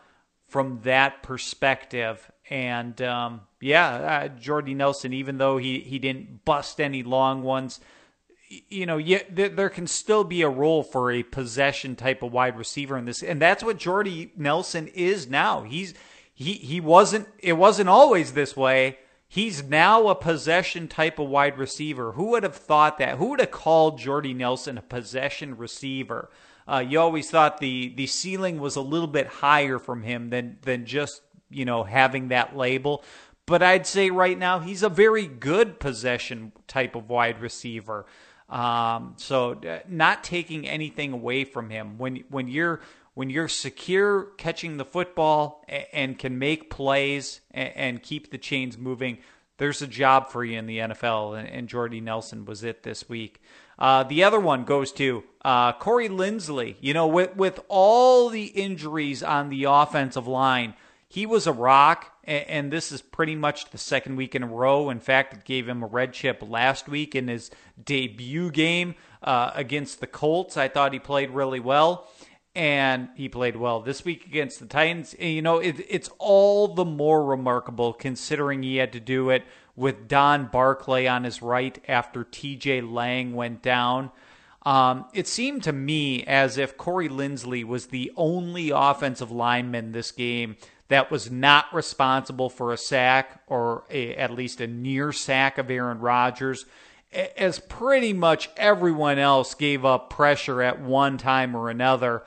from 0.47 0.81
that 0.83 1.23
perspective. 1.23 2.31
And 2.49 3.01
um, 3.01 3.41
yeah, 3.59 3.89
uh, 3.89 4.27
Jordy 4.27 4.73
Nelson, 4.73 5.13
even 5.13 5.37
though 5.37 5.57
he, 5.57 5.79
he 5.79 5.97
didn't 5.97 6.45
bust 6.45 6.79
any 6.79 7.01
long 7.01 7.41
ones, 7.41 7.79
you 8.69 8.85
know, 8.85 8.97
yeah, 8.97 9.23
there, 9.31 9.49
there, 9.49 9.69
can 9.69 9.87
still 9.87 10.23
be 10.23 10.41
a 10.43 10.49
role 10.49 10.83
for 10.83 11.11
a 11.11 11.23
possession 11.23 11.95
type 11.95 12.21
of 12.21 12.31
wide 12.31 12.57
receiver 12.57 12.97
in 12.97 13.05
this, 13.05 13.23
and 13.23 13.41
that's 13.41 13.63
what 13.63 13.77
Jordy 13.77 14.31
Nelson 14.37 14.87
is 14.89 15.27
now. 15.27 15.63
He's 15.63 15.93
he 16.33 16.53
he 16.53 16.79
wasn't 16.79 17.27
it 17.39 17.53
wasn't 17.53 17.89
always 17.89 18.33
this 18.33 18.55
way, 18.55 18.99
He's 19.33 19.63
now 19.63 20.09
a 20.09 20.15
possession 20.15 20.87
type 20.87 21.17
of 21.17 21.27
wide 21.27 21.57
receiver. 21.57 22.11
Who 22.11 22.25
would 22.25 22.43
have 22.43 22.55
thought 22.55 22.99
that? 22.99 23.17
Who 23.17 23.29
would 23.29 23.39
have 23.39 23.49
called 23.49 23.97
Jordy 23.97 24.31
Nelson 24.31 24.77
a 24.77 24.83
possession 24.83 25.57
receiver? 25.57 26.29
Uh, 26.67 26.85
you 26.87 26.99
always 26.99 27.31
thought 27.31 27.57
the 27.57 27.91
the 27.95 28.05
ceiling 28.05 28.59
was 28.59 28.75
a 28.75 28.81
little 28.81 29.07
bit 29.07 29.25
higher 29.25 29.79
from 29.79 30.03
him 30.03 30.29
than 30.29 30.59
than 30.61 30.85
just 30.85 31.23
you 31.49 31.65
know 31.65 31.83
having 31.83 32.27
that 32.27 32.55
label. 32.55 33.03
But 33.47 33.63
I'd 33.63 33.87
say 33.87 34.11
right 34.11 34.37
now 34.37 34.59
he's 34.59 34.83
a 34.83 34.87
very 34.89 35.25
good 35.25 35.79
possession 35.79 36.51
type 36.67 36.93
of 36.93 37.09
wide 37.09 37.41
receiver. 37.41 38.05
Um, 38.49 39.15
so 39.17 39.53
uh, 39.53 39.79
not 39.87 40.23
taking 40.23 40.67
anything 40.67 41.11
away 41.11 41.43
from 41.43 41.71
him 41.71 41.97
when 41.97 42.23
when 42.29 42.47
you're 42.49 42.81
when 43.13 43.29
you're 43.29 43.47
secure 43.47 44.23
catching 44.37 44.77
the 44.77 44.85
football 44.85 45.63
and 45.91 46.17
can 46.17 46.39
make 46.39 46.69
plays 46.69 47.41
and 47.51 48.01
keep 48.01 48.31
the 48.31 48.37
chains 48.37 48.77
moving, 48.77 49.19
there's 49.57 49.81
a 49.81 49.87
job 49.87 50.29
for 50.29 50.43
you 50.43 50.57
in 50.57 50.65
the 50.65 50.79
NFL. 50.79 51.51
And 51.51 51.69
Jordy 51.69 52.01
Nelson 52.01 52.45
was 52.45 52.63
it 52.63 52.83
this 52.83 53.07
week. 53.07 53.41
Uh, 53.77 54.03
the 54.03 54.23
other 54.23 54.39
one 54.39 54.63
goes 54.65 54.91
to 54.93 55.23
uh, 55.43 55.73
Corey 55.73 56.09
Linsley. 56.09 56.75
You 56.79 56.93
know, 56.93 57.07
with 57.07 57.35
with 57.35 57.59
all 57.67 58.29
the 58.29 58.45
injuries 58.45 59.23
on 59.23 59.49
the 59.49 59.65
offensive 59.65 60.27
line, 60.27 60.73
he 61.07 61.25
was 61.25 61.47
a 61.47 61.53
rock, 61.53 62.11
and, 62.23 62.47
and, 62.47 62.71
this 62.71 62.91
is 62.91 63.01
pretty 63.01 63.35
much 63.35 63.71
the 63.71 63.77
second 63.77 64.15
week 64.15 64.35
in 64.35 64.43
a 64.43 64.47
row. 64.47 64.89
In 64.89 64.99
fact, 64.99 65.33
it 65.33 65.43
gave 65.43 65.67
him 65.67 65.83
a 65.83 65.87
red 65.87 66.13
chip 66.13 66.43
last 66.47 66.87
week 66.87 67.15
in 67.15 67.27
his 67.27 67.49
debut 67.83 68.51
game 68.51 68.95
uh, 69.23 69.51
against 69.55 69.99
the 69.99 70.07
Colts. 70.07 70.55
I 70.55 70.67
thought 70.67 70.93
he 70.93 70.99
played 70.99 71.31
really 71.31 71.59
well 71.59 72.07
and 72.55 73.09
he 73.15 73.29
played 73.29 73.55
well 73.55 73.81
this 73.81 74.05
week 74.05 74.25
against 74.25 74.59
the 74.59 74.65
Titans. 74.65 75.15
You 75.19 75.41
know, 75.41 75.57
it, 75.57 75.83
it's 75.89 76.09
all 76.19 76.67
the 76.67 76.85
more 76.85 77.25
remarkable 77.25 77.93
considering 77.93 78.63
he 78.63 78.77
had 78.77 78.93
to 78.93 78.99
do 78.99 79.29
it 79.29 79.43
with 79.75 80.07
Don 80.07 80.47
Barclay 80.47 81.07
on 81.07 81.23
his 81.23 81.41
right 81.41 81.83
after 81.87 82.23
TJ 82.23 82.91
Lang 82.91 83.33
went 83.33 83.61
down. 83.61 84.11
Um, 84.65 85.05
it 85.13 85.27
seemed 85.27 85.63
to 85.63 85.73
me 85.73 86.23
as 86.23 86.57
if 86.57 86.77
Corey 86.77 87.09
Linsley 87.09 87.65
was 87.65 87.87
the 87.87 88.11
only 88.15 88.69
offensive 88.69 89.31
lineman 89.31 89.91
this 89.91 90.11
game 90.11 90.55
that 90.87 91.11
was 91.11 91.31
not 91.31 91.73
responsible 91.73 92.49
for 92.49 92.71
a 92.71 92.77
sack 92.77 93.41
or 93.47 93.83
a, 93.89 94.15
at 94.15 94.31
least 94.31 94.61
a 94.61 94.67
near 94.67 95.11
sack 95.11 95.57
of 95.57 95.71
Aaron 95.71 95.99
Rodgers 95.99 96.65
as 97.37 97.59
pretty 97.59 98.13
much 98.13 98.49
everyone 98.57 99.19
else 99.19 99.53
gave 99.53 99.85
up 99.85 100.09
pressure 100.09 100.61
at 100.61 100.81
one 100.81 101.17
time 101.17 101.55
or 101.55 101.69
another. 101.69 102.23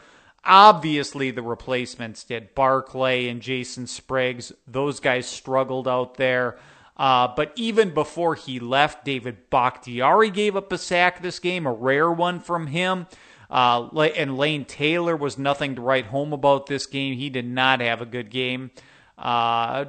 Obviously, 0.46 1.30
the 1.32 1.42
replacements 1.42 2.24
did. 2.24 2.54
Barclay 2.54 3.28
and 3.28 3.42
Jason 3.42 3.86
Spriggs, 3.86 4.52
those 4.66 5.00
guys 5.00 5.26
struggled 5.26 5.88
out 5.88 6.16
there. 6.16 6.58
Uh, 6.96 7.28
but 7.34 7.52
even 7.56 7.92
before 7.92 8.34
he 8.34 8.58
left, 8.58 9.04
David 9.04 9.50
Bakhtiari 9.50 10.30
gave 10.30 10.56
up 10.56 10.72
a 10.72 10.78
sack 10.78 11.20
this 11.20 11.38
game, 11.38 11.66
a 11.66 11.72
rare 11.72 12.10
one 12.10 12.40
from 12.40 12.68
him. 12.68 13.06
Uh, 13.50 13.88
and 14.16 14.36
Lane 14.38 14.64
Taylor 14.64 15.16
was 15.16 15.36
nothing 15.36 15.74
to 15.74 15.82
write 15.82 16.06
home 16.06 16.32
about 16.32 16.66
this 16.66 16.86
game. 16.86 17.16
He 17.16 17.28
did 17.28 17.46
not 17.46 17.80
have 17.80 18.00
a 18.00 18.06
good 18.06 18.30
game. 18.30 18.70
Uh, 19.18 19.86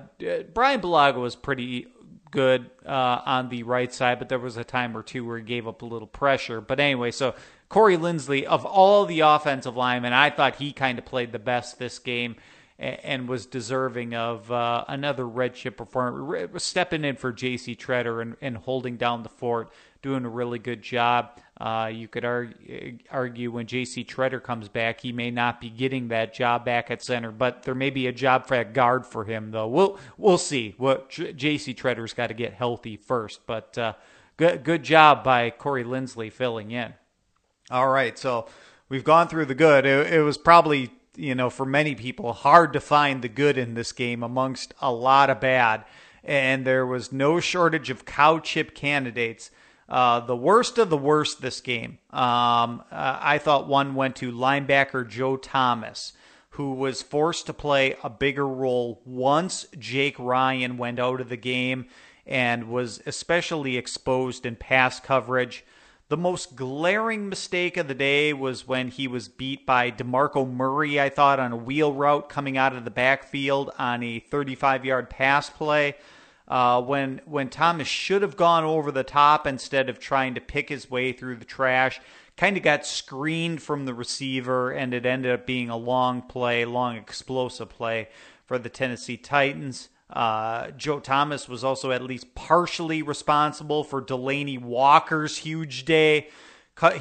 Bryan 0.54 0.82
Bulaga 0.82 1.18
was 1.18 1.36
pretty 1.36 1.88
good 2.32 2.70
uh, 2.86 3.22
on 3.26 3.50
the 3.50 3.64
right 3.64 3.94
side, 3.94 4.20
but 4.20 4.30
there 4.30 4.40
was 4.40 4.58
a 4.58 4.64
time 4.64 4.96
or 4.96 5.04
two 5.04 5.26
where 5.26 5.38
he 5.38 5.44
gave 5.44 5.68
up 5.68 5.82
a 5.82 5.86
little 5.86 6.08
pressure. 6.08 6.62
But 6.62 6.80
anyway, 6.80 7.12
so 7.12 7.36
Corey 7.70 7.98
Linsley, 7.98 8.44
of 8.44 8.66
all 8.66 9.06
the 9.06 9.22
offensive 9.22 9.76
linemen, 9.76 10.14
I 10.14 10.30
thought 10.30 10.56
he 10.56 10.72
kind 10.72 10.98
of 10.98 11.06
played 11.06 11.32
the 11.32 11.40
best 11.40 11.80
this 11.80 12.00
game 12.00 12.38
and, 12.80 13.28
was 13.28 13.46
deserving 13.46 14.14
of 14.14 14.52
uh, 14.52 14.86
another 14.88 15.28
red 15.28 15.56
chip 15.56 15.78
performance, 15.78 16.64
stepping 16.64 17.04
in 17.04 17.16
for 17.16 17.32
J.C. 17.32 17.76
Tretter 17.76 18.22
and, 18.22 18.36
and, 18.40 18.58
holding 18.58 18.98
down 18.98 19.24
the 19.24 19.30
fort, 19.30 19.72
doing 20.02 20.26
a 20.26 20.30
really 20.30 20.60
good 20.60 20.84
job. 20.84 21.40
Uh, 21.60 21.90
you 21.92 22.08
could 22.08 22.24
argue, 22.24 23.00
argue 23.10 23.52
when 23.52 23.66
J.C. 23.66 24.06
Tretter 24.06 24.42
comes 24.42 24.70
back, 24.70 25.02
he 25.02 25.12
may 25.12 25.32
not 25.32 25.60
be 25.60 25.70
getting 25.70 26.10
that 26.10 26.36
job 26.36 26.66
back 26.66 26.92
at 26.92 27.02
center, 27.02 27.32
but 27.32 27.64
there 27.64 27.76
may 27.76 27.90
be 27.90 28.06
a 28.06 28.12
job 28.12 28.46
for 28.46 28.56
a 28.56 28.66
guard 28.66 29.06
for 29.06 29.26
him, 29.26 29.50
though. 29.50 29.68
We'll 29.68 30.00
we'll 30.18 30.38
see. 30.38 30.76
What 30.78 31.10
J.C. 31.10 31.74
Tretter's 31.74 32.14
got 32.14 32.28
to 32.28 32.36
get 32.36 32.54
healthy 32.54 32.96
first, 32.96 33.48
but 33.48 33.76
uh, 33.78 33.94
good 34.38 34.64
good 34.64 34.84
job 34.84 35.24
by 35.24 35.50
Corey 35.50 35.84
Linsley 35.84 36.32
filling 36.32 36.70
in. 36.70 36.94
All 37.70 37.90
right, 37.90 38.18
so 38.18 38.48
we've 38.88 39.04
gone 39.04 39.28
through 39.28 39.48
the 39.48 39.56
good. 39.56 39.86
It, 39.86 40.14
it, 40.14 40.22
was 40.22 40.38
probably, 40.38 40.90
you 41.18 41.36
know, 41.36 41.50
for 41.50 41.66
many 41.66 41.96
people, 41.96 42.32
hard 42.32 42.72
to 42.74 42.80
find 42.80 43.22
the 43.22 43.28
good 43.28 43.58
in 43.58 43.74
this 43.74 43.92
game 43.92 44.24
amongst 44.24 44.74
a 44.82 44.90
lot 44.90 45.30
of 45.30 45.42
bad. 45.42 45.84
And 46.24 46.66
there 46.66 46.86
was 46.86 47.12
no 47.12 47.42
shortage 47.42 47.90
of 47.90 48.06
cow 48.06 48.40
chip 48.40 48.74
candidates. 48.74 49.52
Uh, 49.90 50.22
the 50.22 50.36
worst 50.36 50.78
of 50.78 50.90
the 50.90 50.98
worst 50.98 51.42
this 51.42 51.60
game. 51.60 51.98
Um, 52.12 52.84
uh, 52.90 53.20
I 53.22 53.38
thought 53.38 53.68
one 53.68 53.96
went 53.96 54.16
to 54.18 54.32
linebacker 54.32 55.06
Joe 55.06 55.36
Thomas, 55.36 56.14
who 56.52 56.72
was 56.74 57.02
forced 57.02 57.48
to 57.48 57.54
play 57.54 57.96
a 58.02 58.10
bigger 58.10 58.48
role 58.48 59.02
once 59.04 59.66
Jake 59.78 60.18
Ryan 60.18 60.78
went 60.78 61.00
out 61.00 61.20
of 61.20 61.28
the 61.28 61.36
game 61.36 61.88
and 62.26 62.70
was 62.70 63.02
especially 63.06 63.76
exposed 63.76 64.46
in 64.46 64.56
pass 64.56 65.02
coverage. 65.02 65.66
The 66.10 66.18
most 66.18 66.56
glaring 66.56 67.28
mistake 67.28 67.76
of 67.76 67.90
the 67.90 67.94
day 67.94 68.32
was 68.32 68.66
when 68.66 68.88
he 68.88 69.10
was 69.10 69.28
beat 69.28 69.66
by 69.66 69.92
DeMarco 69.92 70.50
Murray, 70.50 71.02
I 71.02 71.10
thought, 71.10 71.38
on 71.38 71.52
a 71.52 71.58
wheel 71.58 71.92
route 71.92 72.30
coming 72.30 72.58
out 72.58 72.74
of 72.74 72.86
the 72.86 72.92
backfield 72.92 73.72
on 73.78 74.02
a 74.04 74.20
35 74.20 74.86
yard 74.86 75.10
pass 75.10 75.50
play 75.50 75.96
uh, 76.48 76.82
when 76.82 77.20
when 77.26 77.50
Thomas 77.50 77.90
should 77.90 78.22
have 78.22 78.38
gone 78.38 78.64
over 78.64 78.90
the 78.90 79.04
top 79.04 79.46
instead 79.46 79.90
of 79.90 80.00
trying 80.00 80.34
to 80.36 80.42
pick 80.42 80.70
his 80.70 80.90
way 80.90 81.12
through 81.12 81.36
the 81.36 81.46
trash. 81.46 82.00
Kind 82.38 82.56
of 82.56 82.64
got 82.64 82.86
screened 82.86 83.62
from 83.62 83.84
the 83.84 83.94
receiver, 83.94 84.72
and 84.72 84.94
it 84.94 85.06
ended 85.06 85.34
up 85.34 85.46
being 85.46 85.70
a 85.70 85.76
long 85.76 86.22
play, 86.22 86.64
long 86.64 86.96
explosive 86.96 87.68
play 87.68 88.08
for 88.46 88.58
the 88.58 88.70
Tennessee 88.70 89.18
Titans. 89.18 89.90
Uh, 90.10 90.72
Joe 90.72 91.00
Thomas 91.00 91.50
was 91.50 91.64
also 91.64 91.92
at 91.92 92.02
least 92.02 92.34
partially 92.34 93.02
responsible 93.02 93.84
for 93.84 94.02
Delanie 94.02 94.62
Walker's 94.62 95.38
huge 95.38 95.86
day. 95.86 96.30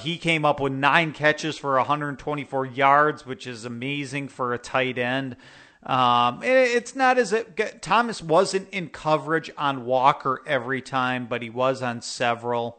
He 0.00 0.16
came 0.16 0.44
up 0.44 0.58
with 0.58 0.72
nine 0.72 1.12
catches 1.12 1.58
for 1.58 1.76
124 1.76 2.66
yards, 2.66 3.26
which 3.26 3.46
is 3.46 3.64
amazing 3.64 4.28
for 4.28 4.54
a 4.54 4.58
tight 4.58 4.98
end. 4.98 5.36
Um, 5.82 6.40
it's 6.42 6.96
not 6.96 7.16
as 7.16 7.32
if 7.32 7.46
Thomas 7.80 8.20
wasn't 8.20 8.68
in 8.70 8.88
coverage 8.88 9.50
on 9.56 9.84
Walker 9.84 10.42
every 10.46 10.82
time, 10.82 11.26
but 11.26 11.42
he 11.42 11.50
was 11.50 11.82
on 11.82 12.00
several. 12.00 12.78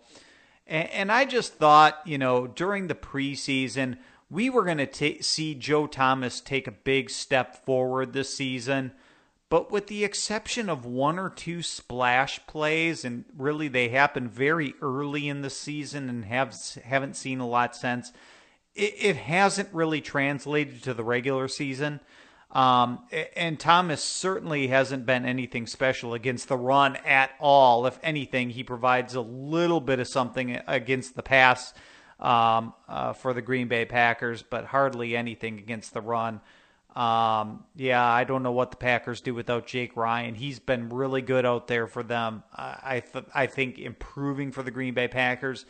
And, 0.65 0.89
and 0.89 1.11
I 1.11 1.23
just 1.23 1.53
thought, 1.53 2.01
you 2.03 2.17
know, 2.17 2.47
during 2.47 2.87
the 2.87 2.95
preseason, 2.95 3.97
we 4.29 4.49
were 4.49 4.65
going 4.65 4.85
to 4.85 5.23
see 5.23 5.55
Joe 5.55 5.87
Thomas 5.87 6.41
take 6.41 6.67
a 6.67 6.71
big 6.71 7.09
step 7.09 7.63
forward 7.65 8.11
this 8.11 8.33
season. 8.33 8.91
But 9.49 9.71
with 9.71 9.87
the 9.87 10.03
exception 10.03 10.69
of 10.69 10.85
one 10.85 11.17
or 11.17 11.29
two 11.29 11.63
splash 11.63 12.45
plays, 12.47 13.05
and 13.05 13.23
really 13.37 13.69
they 13.69 13.89
happen 13.89 14.27
very 14.27 14.73
early 14.81 15.29
in 15.29 15.41
the 15.41 15.49
season 15.49 16.09
and 16.09 16.25
have 16.25 16.53
haven't 16.83 17.15
seen 17.15 17.39
a 17.39 17.47
lot 17.47 17.75
since, 17.75 18.11
it, 18.75 18.93
it 18.97 19.15
hasn't 19.15 19.73
really 19.73 20.01
translated 20.01 20.83
to 20.83 20.93
the 20.93 21.03
regular 21.03 21.47
season. 21.47 22.01
Um, 22.51 22.99
and 23.35 23.59
Thomas 23.59 24.03
certainly 24.03 24.67
hasn't 24.67 25.05
been 25.05 25.25
anything 25.25 25.67
special 25.67 26.13
against 26.13 26.47
the 26.47 26.57
run 26.57 26.95
at 26.97 27.31
all. 27.39 27.85
If 27.85 27.99
anything, 28.03 28.49
he 28.49 28.63
provides 28.63 29.15
a 29.15 29.21
little 29.21 29.81
bit 29.81 29.99
of 29.99 30.07
something 30.07 30.59
against 30.67 31.15
the 31.15 31.23
pass 31.23 31.73
um, 32.19 32.73
uh, 32.87 33.13
for 33.13 33.33
the 33.33 33.41
Green 33.41 33.67
Bay 33.67 33.85
Packers, 33.85 34.43
but 34.43 34.65
hardly 34.65 35.15
anything 35.15 35.59
against 35.59 35.93
the 35.93 36.01
run. 36.01 36.41
Um, 36.97 37.63
yeah, 37.75 38.03
I 38.03 38.23
don't 38.23 38.41
know 38.41 38.53
what 38.53 38.71
the 38.71 38.77
Packers 38.77 39.21
do 39.21 39.35
without 39.35 39.67
Jake 39.67 39.95
Ryan. 39.95 40.33
He's 40.33 40.57
been 40.57 40.89
really 40.89 41.21
good 41.21 41.45
out 41.45 41.67
there 41.67 41.85
for 41.85 42.01
them. 42.01 42.41
I 42.55 43.01
th- 43.01 43.25
I 43.35 43.45
think 43.45 43.77
improving 43.77 44.51
for 44.51 44.63
the 44.63 44.71
Green 44.71 44.95
Bay 44.95 45.07
Packers. 45.07 45.67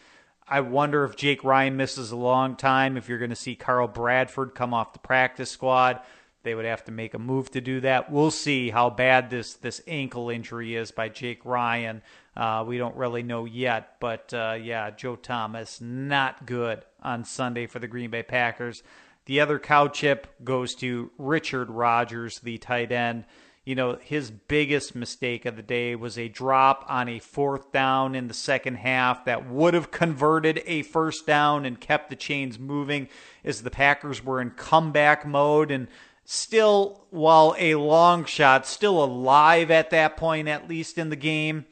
I 0.48 0.62
wonder 0.62 1.04
if 1.04 1.18
Jake 1.18 1.44
Ryan 1.44 1.76
misses 1.76 2.12
a 2.12 2.16
long 2.16 2.56
time, 2.56 2.96
if 2.96 3.10
you're 3.10 3.18
going 3.18 3.32
to 3.32 3.36
see 3.36 3.56
Carl 3.56 3.90
Bradford 3.90 4.56
come 4.56 4.74
off 4.74 4.94
the 4.94 5.00
practice 5.00 5.52
squad. 5.52 6.00
They 6.44 6.56
would 6.56 6.64
have 6.64 6.86
to 6.86 6.94
make 6.94 7.14
a 7.14 7.20
move 7.20 7.52
to 7.52 7.60
do 7.60 7.82
that. 7.82 8.10
We'll 8.10 8.32
see 8.32 8.70
how 8.70 8.90
bad 8.90 9.30
this 9.30 9.56
this 9.56 9.82
ankle 9.86 10.30
injury 10.30 10.76
is 10.78 10.92
by 10.92 11.10
Jake 11.10 11.44
Ryan. 11.44 12.04
Uh, 12.38 12.64
we 12.66 12.78
don't 12.78 12.96
really 12.96 13.24
know 13.24 13.44
yet, 13.44 14.00
but 14.00 14.34
uh, 14.34 14.58
yeah, 14.58 14.92
Joe 14.92 15.18
Thomas 15.18 15.82
not 15.82 16.46
good 16.46 16.86
on 17.04 17.26
Sunday 17.26 17.68
for 17.68 17.80
the 17.80 17.88
Green 17.88 18.12
Bay 18.12 18.24
Packers. 18.24 18.82
The 19.28 19.42
other 19.42 19.60
cow 19.60 19.90
chip 19.90 20.28
goes 20.46 20.74
to 20.76 21.12
Richard 21.18 21.70
Rodgers, 21.70 22.40
the 22.40 22.58
tight 22.58 22.94
end. 22.94 23.26
You 23.66 23.76
know, 23.76 23.98
his 24.02 24.32
biggest 24.32 24.96
mistake 24.96 25.46
of 25.46 25.58
the 25.58 25.62
day 25.62 25.98
was 25.98 26.18
a 26.18 26.30
drop 26.30 26.86
on 26.88 27.10
a 27.10 27.20
fourth 27.20 27.74
down 27.74 28.16
in 28.16 28.30
the 28.30 28.34
second 28.34 28.76
half 28.76 29.26
that 29.26 29.50
would 29.50 29.74
have 29.74 29.92
converted 29.92 30.64
a 30.66 30.84
first 30.84 31.28
down 31.28 31.66
and 31.66 31.78
kept 31.78 32.10
the 32.10 32.16
chains 32.16 32.58
moving 32.58 33.10
as 33.44 33.64
the 33.64 33.70
Packers 33.70 34.24
were 34.24 34.40
in 34.40 34.52
comeback 34.52 35.28
mode. 35.28 35.72
And 35.72 35.90
still, 36.24 37.06
while 37.10 37.54
a 37.60 37.76
long 37.76 38.24
shot, 38.24 38.66
still 38.66 39.04
alive 39.04 39.70
at 39.70 39.90
that 39.90 40.16
point, 40.16 40.48
at 40.48 40.70
least 40.70 40.98
in 40.98 41.10
the 41.10 41.18
game. 41.18 41.66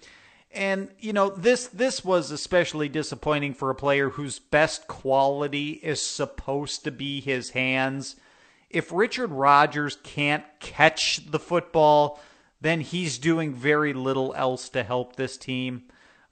And 0.56 0.90
you 1.00 1.12
know 1.12 1.30
this 1.30 1.68
this 1.68 2.04
was 2.04 2.32
especially 2.32 2.88
disappointing 2.88 3.54
for 3.54 3.70
a 3.70 3.76
player 3.76 4.10
whose 4.10 4.40
best 4.40 4.88
quality 4.88 5.72
is 5.72 6.02
supposed 6.02 6.86
to 6.86 6.92
be 6.92 7.20
his 7.20 7.50
hands. 7.52 8.16
If 8.70 8.92
Richard 8.92 9.32
Rodgers 9.32 9.98
can't 10.04 10.44
catch 10.60 11.30
the 11.30 11.40
football, 11.40 12.20
then 12.62 12.82
he's 12.82 13.18
doing 13.18 13.54
very 13.54 13.94
little 13.94 14.34
else 14.36 14.70
to 14.70 14.84
help 14.84 15.16
this 15.16 15.38
team. 15.38 15.84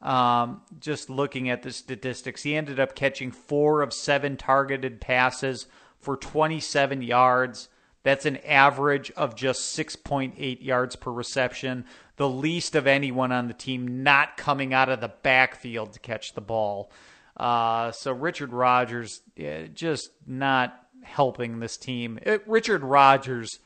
Um, 0.01 0.61
just 0.79 1.09
looking 1.09 1.49
at 1.49 1.61
the 1.61 1.71
statistics, 1.71 2.43
he 2.43 2.55
ended 2.55 2.79
up 2.79 2.95
catching 2.95 3.31
four 3.31 3.81
of 3.81 3.93
seven 3.93 4.35
targeted 4.35 4.99
passes 4.99 5.67
for 5.97 6.17
27 6.17 7.01
yards. 7.01 7.69
That's 8.03 8.25
an 8.25 8.37
average 8.37 9.11
of 9.11 9.35
just 9.35 9.77
6.8 9.77 10.61
yards 10.61 10.97
per 10.97 11.11
reception, 11.11 11.85
the 12.17 12.29
least 12.29 12.75
of 12.75 12.87
anyone 12.87 13.31
on 13.31 13.47
the 13.47 13.53
team 13.53 14.03
not 14.03 14.37
coming 14.37 14.73
out 14.73 14.89
of 14.89 15.01
the 15.01 15.11
backfield 15.23 15.93
to 15.93 15.99
catch 15.99 16.33
the 16.33 16.41
ball. 16.41 16.91
Uh, 17.35 17.91
so 17.91 18.11
Richard 18.11 18.53
Rodgers 18.53 19.21
yeah, 19.35 19.67
just 19.73 20.11
not 20.27 20.79
helping 21.01 21.59
this 21.59 21.77
team. 21.77 22.19
It, 22.21 22.41
uh, 22.41 22.43
Richard 22.45 22.83
Rodgers, 22.83 23.59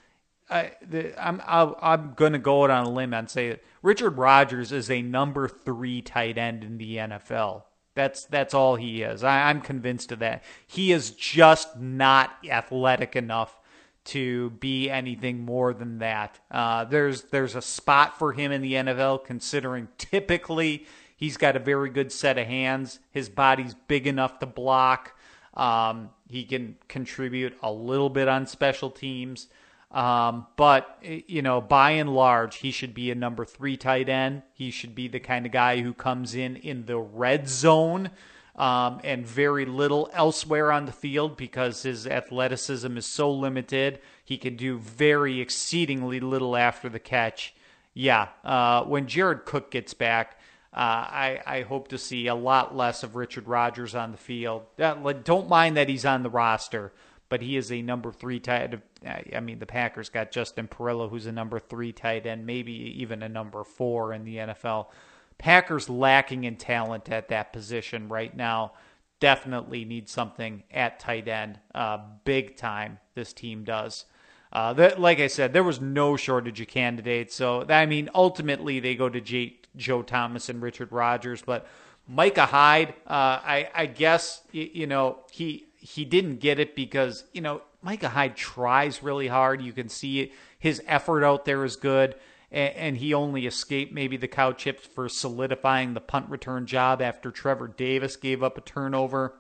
I, 0.49 0.71
am 1.17 1.41
I'm, 1.45 1.75
I'm 1.81 2.13
going 2.13 2.33
to 2.33 2.39
go 2.39 2.63
out 2.63 2.69
on 2.69 2.85
a 2.85 2.89
limb 2.89 3.13
and 3.13 3.29
say 3.29 3.49
that 3.49 3.63
Richard 3.81 4.17
Rodgers 4.17 4.71
is 4.71 4.89
a 4.89 5.01
number 5.01 5.47
three 5.47 6.01
tight 6.01 6.37
end 6.37 6.63
in 6.63 6.77
the 6.77 6.97
NFL. 6.97 7.63
That's 7.95 8.25
that's 8.25 8.53
all 8.53 8.75
he 8.75 9.01
is. 9.01 9.23
I, 9.23 9.49
I'm 9.49 9.59
convinced 9.59 10.11
of 10.11 10.19
that. 10.19 10.43
He 10.67 10.91
is 10.91 11.11
just 11.11 11.77
not 11.79 12.31
athletic 12.47 13.15
enough 13.15 13.59
to 14.07 14.51
be 14.51 14.89
anything 14.89 15.43
more 15.43 15.73
than 15.73 15.99
that. 15.99 16.39
Uh, 16.49 16.85
there's 16.85 17.23
there's 17.23 17.55
a 17.55 17.61
spot 17.61 18.17
for 18.17 18.33
him 18.33 18.51
in 18.51 18.61
the 18.61 18.73
NFL, 18.73 19.25
considering 19.25 19.87
typically 19.97 20.85
he's 21.15 21.37
got 21.37 21.55
a 21.55 21.59
very 21.59 21.89
good 21.89 22.11
set 22.11 22.37
of 22.37 22.47
hands. 22.47 22.99
His 23.11 23.29
body's 23.29 23.75
big 23.87 24.07
enough 24.07 24.39
to 24.39 24.45
block. 24.45 25.13
Um, 25.53 26.11
he 26.29 26.43
can 26.43 26.77
contribute 26.87 27.57
a 27.61 27.71
little 27.71 28.09
bit 28.09 28.27
on 28.27 28.45
special 28.45 28.91
teams. 28.91 29.47
Um, 29.89 30.47
but, 30.57 31.01
you 31.01 31.41
know, 31.41 31.61
by 31.61 31.91
and 31.91 32.13
large, 32.13 32.57
he 32.57 32.71
should 32.71 32.93
be 32.93 33.09
a 33.09 33.15
number 33.15 33.45
three 33.45 33.77
tight 33.77 34.09
end. 34.09 34.43
He 34.53 34.69
should 34.69 34.93
be 34.93 35.07
the 35.07 35.19
kind 35.19 35.45
of 35.45 35.51
guy 35.51 35.81
who 35.81 35.93
comes 35.93 36.35
in 36.35 36.57
in 36.57 36.85
the 36.85 36.97
red 36.97 37.47
zone 37.47 38.11
um, 38.57 38.99
and 39.03 39.25
very 39.25 39.65
little 39.65 40.09
elsewhere 40.13 40.71
on 40.71 40.85
the 40.85 40.91
field 40.91 41.37
because 41.37 41.83
his 41.83 42.07
athleticism 42.07 42.97
is 42.97 43.05
so 43.05 43.31
limited. 43.31 43.99
He 44.25 44.37
can 44.37 44.55
do 44.55 44.79
very 44.79 45.39
exceedingly 45.39 46.19
little 46.19 46.55
after 46.55 46.89
the 46.89 46.99
catch. 46.99 47.53
Yeah, 47.93 48.29
uh, 48.43 48.83
when 48.83 49.07
Jared 49.07 49.45
Cook 49.45 49.71
gets 49.71 49.93
back, 49.93 50.39
uh, 50.73 50.79
I, 50.79 51.41
I, 51.47 51.61
hope 51.61 51.87
to 51.87 51.97
see 51.97 52.27
a 52.27 52.35
lot 52.35 52.75
less 52.75 53.01
of 53.01 53.15
Richard 53.15 53.47
Rodgers 53.47 53.95
on 53.95 54.11
the 54.11 54.17
field. 54.17 54.63
Uh, 54.77 55.13
don't 55.13 55.49
mind 55.49 55.77
that 55.77 55.89
he's 55.89 56.05
on 56.05 56.21
the 56.21 56.29
roster, 56.29 56.91
but 57.29 57.41
he 57.41 57.57
is 57.57 57.71
a 57.71 57.81
number 57.81 58.11
three 58.11 58.39
tight. 58.39 58.79
I 59.33 59.39
mean, 59.39 59.57
the 59.57 59.65
Packers 59.65 60.09
got 60.09 60.29
Justin 60.29 60.67
Perillo, 60.67 61.09
who's 61.09 61.25
a 61.25 61.31
number 61.31 61.57
three 61.57 61.93
tight 61.93 62.27
end, 62.27 62.45
maybe 62.45 62.73
even 63.01 63.23
a 63.23 63.29
number 63.29 63.63
four 63.63 64.13
in 64.13 64.23
the 64.23 64.35
NFL. 64.35 64.87
Packers 65.37 65.89
lacking 65.89 66.43
in 66.43 66.55
talent 66.55 67.09
at 67.09 67.29
that 67.29 67.53
position 67.53 68.09
right 68.09 68.35
now. 68.35 68.73
Definitely 69.19 69.85
need 69.85 70.09
something 70.09 70.63
at 70.71 70.99
tight 70.99 71.27
end, 71.27 71.59
uh, 71.73 71.99
big 72.23 72.55
time. 72.55 72.99
This 73.15 73.33
team 73.33 73.63
does. 73.63 74.05
Uh, 74.51 74.73
that, 74.73 74.99
like 74.99 75.19
I 75.19 75.27
said, 75.27 75.53
there 75.53 75.63
was 75.63 75.81
no 75.81 76.15
shortage 76.15 76.61
of 76.61 76.67
candidates. 76.67 77.35
So 77.35 77.65
I 77.67 77.85
mean, 77.85 78.09
ultimately 78.13 78.79
they 78.79 78.95
go 78.95 79.09
to 79.09 79.19
J- 79.19 79.59
Joe 79.75 80.01
Thomas 80.01 80.49
and 80.49 80.61
Richard 80.61 80.91
Rodgers, 80.91 81.41
but 81.41 81.67
Micah 82.07 82.45
Hyde, 82.45 82.89
uh, 83.05 83.41
I, 83.43 83.69
I 83.73 83.85
guess 83.87 84.41
you, 84.51 84.69
you 84.71 84.87
know 84.87 85.19
he 85.31 85.67
he 85.75 86.05
didn't 86.05 86.37
get 86.37 86.59
it 86.59 86.75
because 86.75 87.25
you 87.33 87.41
know 87.41 87.61
Micah 87.81 88.09
Hyde 88.09 88.35
tries 88.35 89.03
really 89.03 89.27
hard. 89.27 89.61
You 89.61 89.73
can 89.73 89.89
see 89.89 90.21
it. 90.21 90.31
His 90.59 90.81
effort 90.87 91.23
out 91.23 91.45
there 91.45 91.63
is 91.65 91.75
good 91.75 92.15
and, 92.51 92.97
he 92.97 93.13
only 93.13 93.45
escaped 93.45 93.93
maybe 93.93 94.15
the 94.15 94.27
cow 94.27 94.53
chips 94.53 94.85
for 94.85 95.09
solidifying 95.09 95.93
the 95.93 96.01
punt 96.01 96.29
return 96.29 96.65
job 96.65 97.01
after 97.01 97.29
Trevor 97.29 97.67
Davis 97.67 98.15
gave 98.15 98.41
up 98.41 98.57
a 98.57 98.61
turnover. 98.61 99.35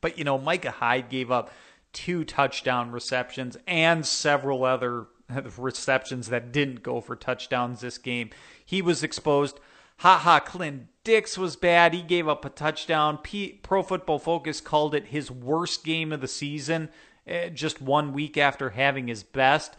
But, 0.00 0.16
you 0.16 0.24
know, 0.24 0.38
Micah 0.38 0.70
Hyde 0.70 1.10
gave 1.10 1.30
up 1.30 1.50
two 1.92 2.24
touchdown 2.24 2.92
receptions 2.92 3.58
and 3.66 4.06
several 4.06 4.64
other 4.64 5.06
receptions 5.58 6.28
that 6.28 6.52
didn't 6.52 6.82
go 6.82 7.00
for 7.00 7.14
touchdowns 7.14 7.80
this 7.80 7.98
game. 7.98 8.30
He 8.64 8.80
was 8.80 9.02
exposed. 9.02 9.60
Ha 9.98 10.16
ha, 10.16 10.40
Clint 10.40 10.86
Dix 11.04 11.36
was 11.36 11.56
bad. 11.56 11.92
He 11.92 12.02
gave 12.02 12.26
up 12.26 12.44
a 12.44 12.50
touchdown. 12.50 13.18
P- 13.18 13.60
Pro 13.62 13.82
Football 13.82 14.18
Focus 14.18 14.60
called 14.60 14.94
it 14.94 15.06
his 15.06 15.30
worst 15.30 15.84
game 15.84 16.12
of 16.12 16.20
the 16.20 16.28
season, 16.28 16.88
eh, 17.26 17.50
just 17.50 17.82
one 17.82 18.12
week 18.12 18.38
after 18.38 18.70
having 18.70 19.08
his 19.08 19.22
best. 19.22 19.76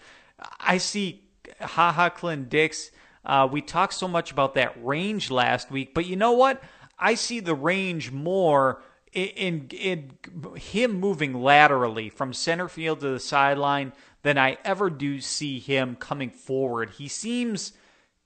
I 0.60 0.78
see 0.78 1.31
Ha 1.60 1.92
ha, 1.92 2.10
Clinton-Dix. 2.10 2.92
Uh, 3.26 3.48
we 3.52 3.62
talked 3.62 3.94
so 3.94 4.08
much 4.08 4.32
about 4.32 4.56
that 4.56 4.76
range 4.84 5.30
last 5.30 5.70
week, 5.70 5.94
but 5.94 6.06
you 6.06 6.16
know 6.16 6.32
what? 6.32 6.64
I 6.98 7.16
see 7.16 7.40
the 7.40 7.56
range 7.56 8.12
more 8.12 8.82
in, 9.12 9.28
in, 9.28 9.68
in 9.72 10.12
him 10.56 11.00
moving 11.00 11.34
laterally 11.34 12.10
from 12.10 12.34
center 12.34 12.68
field 12.68 13.02
to 13.02 13.10
the 13.10 13.20
sideline 13.20 13.94
than 14.24 14.38
I 14.38 14.58
ever 14.64 14.90
do 14.90 15.20
see 15.20 15.60
him 15.60 15.96
coming 15.96 16.30
forward. 16.30 16.92
He 16.92 17.08
seems 17.08 17.74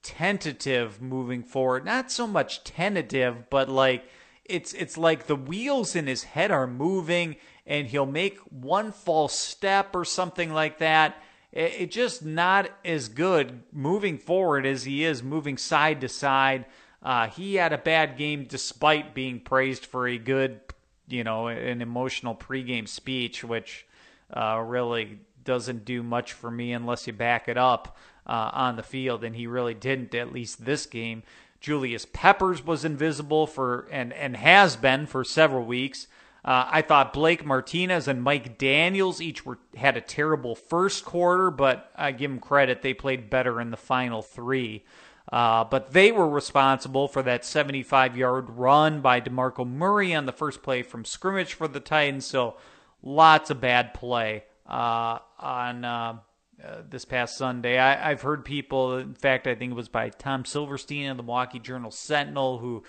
tentative 0.04 1.02
moving 1.02 1.44
forward. 1.44 1.84
Not 1.86 2.12
so 2.12 2.28
much 2.28 2.64
tentative, 2.64 3.50
but 3.50 3.70
like 3.70 4.06
it's 4.44 4.74
it's 4.74 4.98
like 4.98 5.26
the 5.26 5.36
wheels 5.36 5.96
in 5.96 6.06
his 6.06 6.24
head 6.24 6.52
are 6.52 6.68
moving 6.68 7.38
and 7.66 7.88
he'll 7.88 8.06
make 8.06 8.38
one 8.40 8.92
false 8.92 9.34
step 9.34 9.96
or 9.96 10.06
something 10.06 10.54
like 10.54 10.78
that. 10.78 11.22
It's 11.56 11.76
it 11.76 11.92
just 11.92 12.24
not 12.24 12.70
as 12.84 13.08
good 13.08 13.64
moving 13.72 14.18
forward 14.18 14.66
as 14.66 14.84
he 14.84 15.04
is 15.04 15.24
moving 15.24 15.58
side 15.58 16.02
to 16.02 16.10
side. 16.10 16.66
Uh, 17.02 17.28
he 17.28 17.56
had 17.56 17.72
a 17.72 17.78
bad 17.78 18.18
game 18.18 18.46
despite 18.48 19.14
being 19.14 19.40
praised 19.40 19.86
for 19.86 20.08
a 20.08 20.18
good, 20.18 20.60
you 21.08 21.24
know, 21.24 21.48
an 21.48 21.82
emotional 21.82 22.36
pregame 22.36 22.88
speech, 22.88 23.44
which 23.44 23.86
uh, 24.34 24.62
really 24.66 25.20
doesn't 25.44 25.86
do 25.86 26.04
much 26.04 26.34
for 26.34 26.52
me 26.52 26.74
unless 26.74 27.08
you 27.08 27.14
back 27.14 27.48
it 27.48 27.58
up 27.58 27.96
uh, 28.28 28.50
on 28.54 28.76
the 28.76 28.84
field, 28.84 29.24
and 29.24 29.36
he 29.36 29.48
really 29.48 29.76
didn't, 29.76 30.14
at 30.14 30.34
least 30.34 30.66
this 30.66 30.86
game. 30.86 31.24
Julius 31.62 32.06
Peppers 32.12 32.66
was 32.66 32.84
invisible 32.84 33.48
for 33.48 33.88
and 33.92 34.12
and 34.14 34.36
has 34.36 34.76
been 34.76 35.06
for 35.06 35.24
several 35.24 35.66
weeks. 35.66 36.08
Uh, 36.46 36.70
I 36.70 36.84
thought 36.84 37.12
Blake 37.12 37.44
Martinez 37.44 38.08
and 38.08 38.22
Mike 38.22 38.60
Daniels 38.60 39.20
each 39.20 39.48
were 39.48 39.58
had 39.76 39.98
a 39.98 40.02
terrible 40.02 40.54
first 40.54 41.04
quarter, 41.04 41.50
but 41.50 41.92
I 41.96 42.12
give 42.12 42.30
them 42.30 42.40
credit; 42.40 42.84
they 42.84 42.94
played 42.94 43.32
better 43.32 43.60
in 43.60 43.72
the 43.72 43.78
final 43.78 44.22
three. 44.22 44.86
Uh, 45.32 45.64
but 45.64 45.92
they 45.92 46.12
were 46.12 46.30
responsible 46.30 47.08
for 47.08 47.24
that 47.24 47.44
75 47.44 48.16
yard 48.16 48.50
run 48.52 49.02
by 49.02 49.20
DeMarco 49.20 49.68
Murray 49.68 50.14
on 50.14 50.28
the 50.28 50.32
first 50.32 50.62
play 50.62 50.84
from 50.84 51.04
scrimmage 51.04 51.56
for 51.56 51.68
the 51.68 51.80
Titans. 51.80 52.26
So 52.28 52.58
lots 53.02 53.50
of 53.50 53.60
bad 53.60 53.96
play 53.96 54.44
uh, 54.68 55.18
on 55.40 55.84
uh, 55.84 56.18
uh, 56.64 56.82
this 56.88 57.06
past 57.06 57.38
Sunday. 57.38 57.80
I, 57.80 58.10
have 58.10 58.22
heard 58.22 58.46
people, 58.46 58.98
in 58.98 59.16
fact, 59.16 59.48
I 59.48 59.56
think 59.56 59.72
it 59.72 59.76
was 59.76 59.90
by 59.90 60.10
Tom 60.10 60.46
Silverstein 60.46 61.06
in 61.06 61.18
the 61.18 61.24
Milwaukee 61.24 61.60
Journal 61.60 61.92
Sentinel, 61.92 62.60
who 62.60 62.84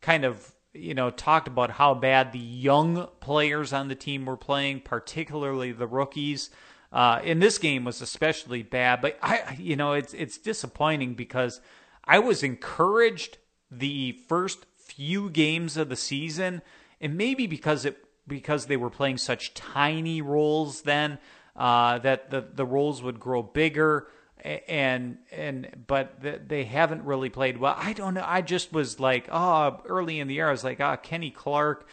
kind 0.00 0.24
of 0.24 0.54
you 0.72 0.94
know 0.94 1.10
talked 1.10 1.48
about 1.48 1.72
how 1.72 1.94
bad 1.94 2.32
the 2.32 2.38
young 2.38 3.08
players 3.20 3.72
on 3.72 3.88
the 3.88 3.94
team 3.94 4.24
were 4.26 4.36
playing, 4.36 4.80
particularly 4.80 5.72
the 5.72 5.86
rookies. 5.86 6.50
Uh, 6.92 7.20
in 7.22 7.38
this 7.38 7.58
game 7.58 7.84
was 7.84 8.00
especially 8.00 8.64
bad, 8.64 9.00
but 9.00 9.16
I, 9.22 9.56
you 9.58 9.76
know, 9.76 9.92
it's 9.92 10.12
it's 10.14 10.38
disappointing 10.38 11.14
because 11.14 11.60
I 12.04 12.18
was 12.18 12.42
encouraged 12.42 13.38
the 13.70 14.12
first 14.28 14.66
few 14.76 15.30
games 15.30 15.76
of 15.76 15.88
the 15.88 15.96
season, 15.96 16.62
and 17.00 17.16
maybe 17.16 17.46
because 17.46 17.84
it 17.84 18.04
because 18.26 18.66
they 18.66 18.76
were 18.76 18.90
playing 18.90 19.18
such 19.18 19.54
tiny 19.54 20.20
roles 20.22 20.82
then 20.82 21.18
uh, 21.56 21.98
that 21.98 22.30
the 22.30 22.44
the 22.52 22.64
roles 22.64 23.02
would 23.02 23.20
grow 23.20 23.42
bigger 23.42 24.08
and 24.44 25.18
and 25.32 25.68
but 25.86 26.20
they 26.48 26.64
haven't 26.64 27.04
really 27.04 27.30
played 27.30 27.58
well. 27.58 27.74
I 27.76 27.92
don't 27.92 28.14
know. 28.14 28.24
I 28.26 28.42
just 28.42 28.72
was 28.72 29.00
like, 29.00 29.28
oh, 29.30 29.80
early 29.86 30.20
in 30.20 30.28
the 30.28 30.34
year, 30.34 30.48
I 30.48 30.52
was 30.52 30.64
like, 30.64 30.80
ah, 30.80 30.94
oh, 30.94 30.96
Kenny 30.96 31.30
Clark, 31.30 31.86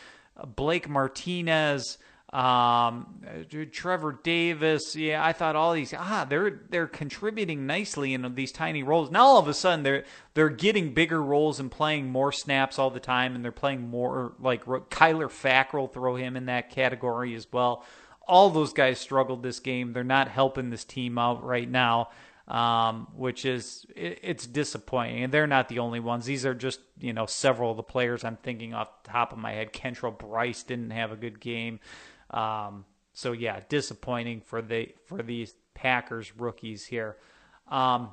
Blake 0.56 0.88
Martinez, 0.88 1.98
um, 2.32 3.22
Trevor 3.72 4.20
Davis. 4.24 4.96
Yeah, 4.96 5.24
I 5.24 5.34
thought 5.34 5.56
all 5.56 5.74
these 5.74 5.94
ah, 5.98 6.26
they're 6.28 6.62
they're 6.70 6.88
contributing 6.88 7.66
nicely 7.66 8.14
in 8.14 8.36
these 8.36 8.52
tiny 8.52 8.84
roles. 8.84 9.12
Now 9.12 9.26
all 9.26 9.40
of 9.40 9.48
a 9.48 9.54
sudden 9.54 9.84
they're 9.84 10.04
they're 10.34 10.50
getting 10.50 10.94
bigger 10.94 11.22
roles 11.22 11.60
and 11.60 11.72
playing 11.72 12.10
more 12.10 12.32
snaps 12.32 12.80
all 12.80 12.90
the 12.90 13.00
time, 13.00 13.36
and 13.36 13.44
they're 13.44 13.52
playing 13.52 13.90
more 13.90 14.34
like 14.40 14.66
Kyler 14.66 15.30
Fackrell. 15.30 15.92
Throw 15.92 16.16
him 16.16 16.38
in 16.38 16.46
that 16.46 16.70
category 16.70 17.36
as 17.36 17.48
well 17.52 17.84
all 18.28 18.50
those 18.50 18.74
guys 18.74 19.00
struggled 19.00 19.42
this 19.42 19.60
game. 19.60 19.94
They're 19.94 20.04
not 20.04 20.28
helping 20.28 20.70
this 20.70 20.84
team 20.84 21.18
out 21.18 21.44
right 21.44 21.70
now, 21.70 22.10
um, 22.48 23.08
which 23.16 23.46
is 23.46 23.86
it, 23.96 24.20
it's 24.24 24.48
disappointing. 24.48 25.24
And 25.24 25.34
they're 25.34 25.48
not 25.48 25.70
the 25.70 25.80
only 25.80 26.00
ones. 26.00 26.26
These 26.26 26.46
are 26.46 26.54
just 26.54 26.80
you 27.00 27.14
know 27.14 27.26
several 27.26 27.72
of 27.72 27.78
the 27.78 27.84
players 27.84 28.24
I'm 28.24 28.38
thinking 28.38 28.74
off 28.74 29.04
the 29.04 29.10
top 29.12 29.34
of 29.34 29.40
my 29.40 29.52
head. 29.54 29.74
Kentrell 29.74 30.18
Brice 30.18 30.64
didn't 30.64 30.92
have 30.92 31.12
a 31.12 31.18
good 31.18 31.40
game, 31.40 31.80
um, 32.32 32.86
so 33.14 33.32
yeah, 33.32 33.62
disappointing 33.70 34.42
for 34.42 34.62
the 34.62 34.90
for 35.06 35.22
these 35.22 35.54
Packers 35.74 36.36
rookies 36.38 36.86
here. 36.86 37.18
Um, 37.68 38.12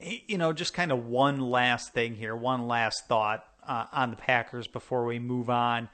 you 0.00 0.38
know, 0.38 0.52
just 0.52 0.72
kind 0.72 0.92
of 0.92 1.06
one 1.06 1.40
last 1.40 1.92
thing 1.92 2.14
here, 2.14 2.34
one 2.34 2.68
last 2.68 3.06
thought 3.06 3.44
uh, 3.66 3.86
on 3.92 4.10
the 4.10 4.16
Packers 4.16 4.66
before 4.66 5.04
we 5.04 5.18
move 5.18 5.50
on. 5.50 5.88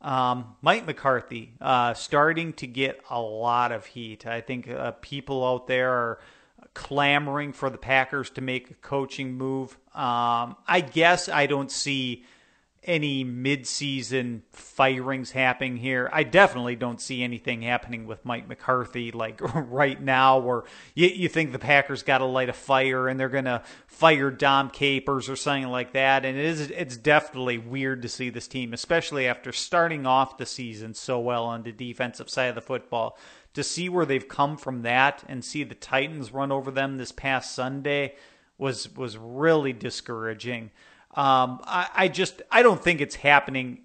Um, 0.00 0.54
Mike 0.62 0.86
McCarthy 0.86 1.54
uh, 1.60 1.92
starting 1.94 2.52
to 2.54 2.66
get 2.68 3.00
a 3.10 3.20
lot 3.20 3.72
of 3.72 3.84
heat. 3.86 4.26
I 4.26 4.40
think 4.40 4.70
uh, 4.70 4.92
people 5.00 5.44
out 5.44 5.66
there 5.66 5.90
are 5.90 6.20
clamoring 6.78 7.52
for 7.52 7.70
the 7.70 7.76
Packers 7.76 8.30
to 8.30 8.40
make 8.40 8.70
a 8.70 8.74
coaching 8.74 9.34
move. 9.34 9.76
Um, 9.96 10.54
I 10.64 10.80
guess 10.80 11.28
I 11.28 11.46
don't 11.46 11.72
see 11.72 12.24
any 12.84 13.24
midseason 13.24 14.42
firings 14.52 15.32
happening 15.32 15.76
here. 15.76 16.08
I 16.12 16.22
definitely 16.22 16.76
don't 16.76 17.00
see 17.00 17.24
anything 17.24 17.62
happening 17.62 18.06
with 18.06 18.24
Mike 18.24 18.46
McCarthy 18.46 19.10
like 19.10 19.40
right 19.54 20.00
now 20.00 20.38
where 20.38 20.62
you, 20.94 21.08
you 21.08 21.28
think 21.28 21.50
the 21.50 21.58
Packers 21.58 22.04
got 22.04 22.18
to 22.18 22.24
light 22.24 22.48
a 22.48 22.52
fire 22.52 23.08
and 23.08 23.18
they're 23.18 23.28
going 23.28 23.46
to 23.46 23.64
fire 23.88 24.30
Dom 24.30 24.70
Capers 24.70 25.28
or 25.28 25.34
something 25.34 25.68
like 25.68 25.94
that. 25.94 26.24
And 26.24 26.38
it 26.38 26.44
is 26.44 26.70
it's 26.70 26.96
definitely 26.96 27.58
weird 27.58 28.02
to 28.02 28.08
see 28.08 28.30
this 28.30 28.46
team, 28.46 28.72
especially 28.72 29.26
after 29.26 29.50
starting 29.50 30.06
off 30.06 30.38
the 30.38 30.46
season 30.46 30.94
so 30.94 31.18
well 31.18 31.44
on 31.44 31.64
the 31.64 31.72
defensive 31.72 32.30
side 32.30 32.46
of 32.46 32.54
the 32.54 32.60
football, 32.60 33.18
to 33.58 33.64
see 33.64 33.88
where 33.88 34.06
they've 34.06 34.28
come 34.28 34.56
from 34.56 34.82
that 34.82 35.24
and 35.26 35.44
see 35.44 35.64
the 35.64 35.74
Titans 35.74 36.32
run 36.32 36.52
over 36.52 36.70
them 36.70 36.96
this 36.96 37.10
past 37.10 37.56
Sunday 37.56 38.14
was 38.56 38.94
was 38.94 39.18
really 39.18 39.72
discouraging. 39.72 40.70
Um, 41.16 41.60
I, 41.64 41.88
I 41.92 42.08
just 42.08 42.40
I 42.52 42.62
don't 42.62 42.80
think 42.80 43.00
it's 43.00 43.16
happening 43.16 43.80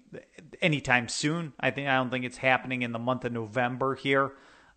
anytime 0.62 1.08
soon. 1.08 1.54
I 1.58 1.72
think 1.72 1.88
I 1.88 1.96
don't 1.96 2.10
think 2.10 2.24
it's 2.24 2.36
happening 2.36 2.82
in 2.82 2.92
the 2.92 3.00
month 3.00 3.24
of 3.24 3.32
November 3.32 3.96
here. 3.96 4.32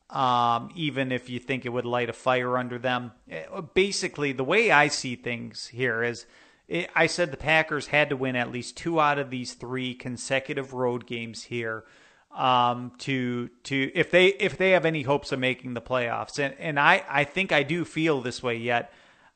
Um, 0.10 0.72
even 0.74 1.12
if 1.12 1.30
you 1.30 1.38
think 1.38 1.66
it 1.66 1.70
would 1.70 1.86
light 1.86 2.10
a 2.10 2.14
fire 2.14 2.58
under 2.58 2.80
them, 2.80 3.12
eh, 3.30 3.44
basically 3.76 4.32
the 4.32 4.44
way 4.44 4.72
I 4.72 4.88
see 4.88 5.16
things 5.16 5.68
here 5.68 6.04
is. 6.04 6.26
It, 6.68 6.86
eh, 6.86 6.88
I 6.96 7.06
said 7.06 7.32
the 7.32 7.38
Packers 7.38 7.88
had 7.88 8.10
to 8.10 8.18
win 8.18 8.36
at 8.36 8.52
least 8.52 8.76
two 8.76 9.00
out 9.00 9.20
of 9.20 9.30
these 9.30 9.54
three 9.54 9.94
consecutive 9.94 10.74
road 10.74 11.06
games 11.06 11.44
here 11.44 11.86
um, 12.32 12.92
to 13.00 13.50
to 13.63 13.92
if 13.96 14.12
they 14.12 14.28
if 14.28 14.58
they 14.58 14.72
have 14.72 14.86
any 14.86 15.02
hopes 15.04 15.32
of 15.32 15.40
making 15.40 15.74
the 15.74 15.82
playoffs. 15.82 16.40
And 16.40 16.56
and 16.60 16.80
I 16.80 17.04
I 17.10 17.24
think 17.24 17.52
I 17.52 17.63
do 17.63 17.86
feel 17.86 18.22
this 18.22 18.44
way 18.44 18.56
yet. 18.56 18.92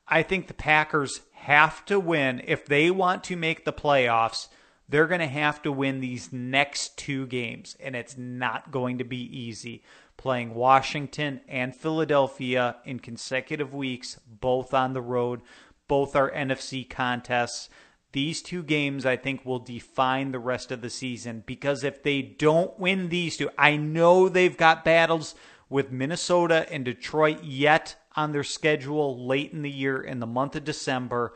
I 0.06 0.22
think 0.22 0.46
the 0.46 0.54
Packers 0.54 1.20
have 1.32 1.84
to 1.86 1.98
win 1.98 2.42
if 2.46 2.66
they 2.66 2.90
want 2.90 3.24
to 3.24 3.36
make 3.36 3.64
the 3.64 3.72
playoffs. 3.72 4.48
They're 4.88 5.06
going 5.06 5.20
to 5.20 5.26
have 5.26 5.62
to 5.62 5.72
win 5.72 6.00
these 6.00 6.32
next 6.32 6.98
two 6.98 7.26
games, 7.26 7.76
and 7.80 7.96
it's 7.96 8.18
not 8.18 8.70
going 8.70 8.98
to 8.98 9.04
be 9.04 9.16
easy. 9.16 9.82
Playing 10.18 10.54
Washington 10.54 11.40
and 11.48 11.74
Philadelphia 11.74 12.76
in 12.84 12.98
consecutive 12.98 13.72
weeks, 13.72 14.20
both 14.26 14.74
on 14.74 14.92
the 14.92 15.00
road, 15.00 15.40
both 15.88 16.14
are 16.14 16.30
NFC 16.30 16.88
contests. 16.88 17.70
These 18.12 18.42
two 18.42 18.62
games, 18.62 19.06
I 19.06 19.16
think, 19.16 19.44
will 19.44 19.58
define 19.58 20.32
the 20.32 20.38
rest 20.38 20.70
of 20.70 20.82
the 20.82 20.90
season 20.90 21.42
because 21.46 21.82
if 21.82 22.02
they 22.02 22.20
don't 22.20 22.78
win 22.78 23.08
these 23.08 23.38
two, 23.38 23.48
I 23.56 23.76
know 23.76 24.28
they've 24.28 24.56
got 24.56 24.84
battles 24.84 25.34
with 25.70 25.90
Minnesota 25.90 26.70
and 26.70 26.84
Detroit 26.84 27.42
yet 27.42 27.96
on 28.14 28.32
their 28.32 28.44
schedule 28.44 29.26
late 29.26 29.52
in 29.52 29.62
the 29.62 29.70
year 29.70 30.02
in 30.02 30.20
the 30.20 30.26
month 30.26 30.54
of 30.54 30.64
December. 30.64 31.32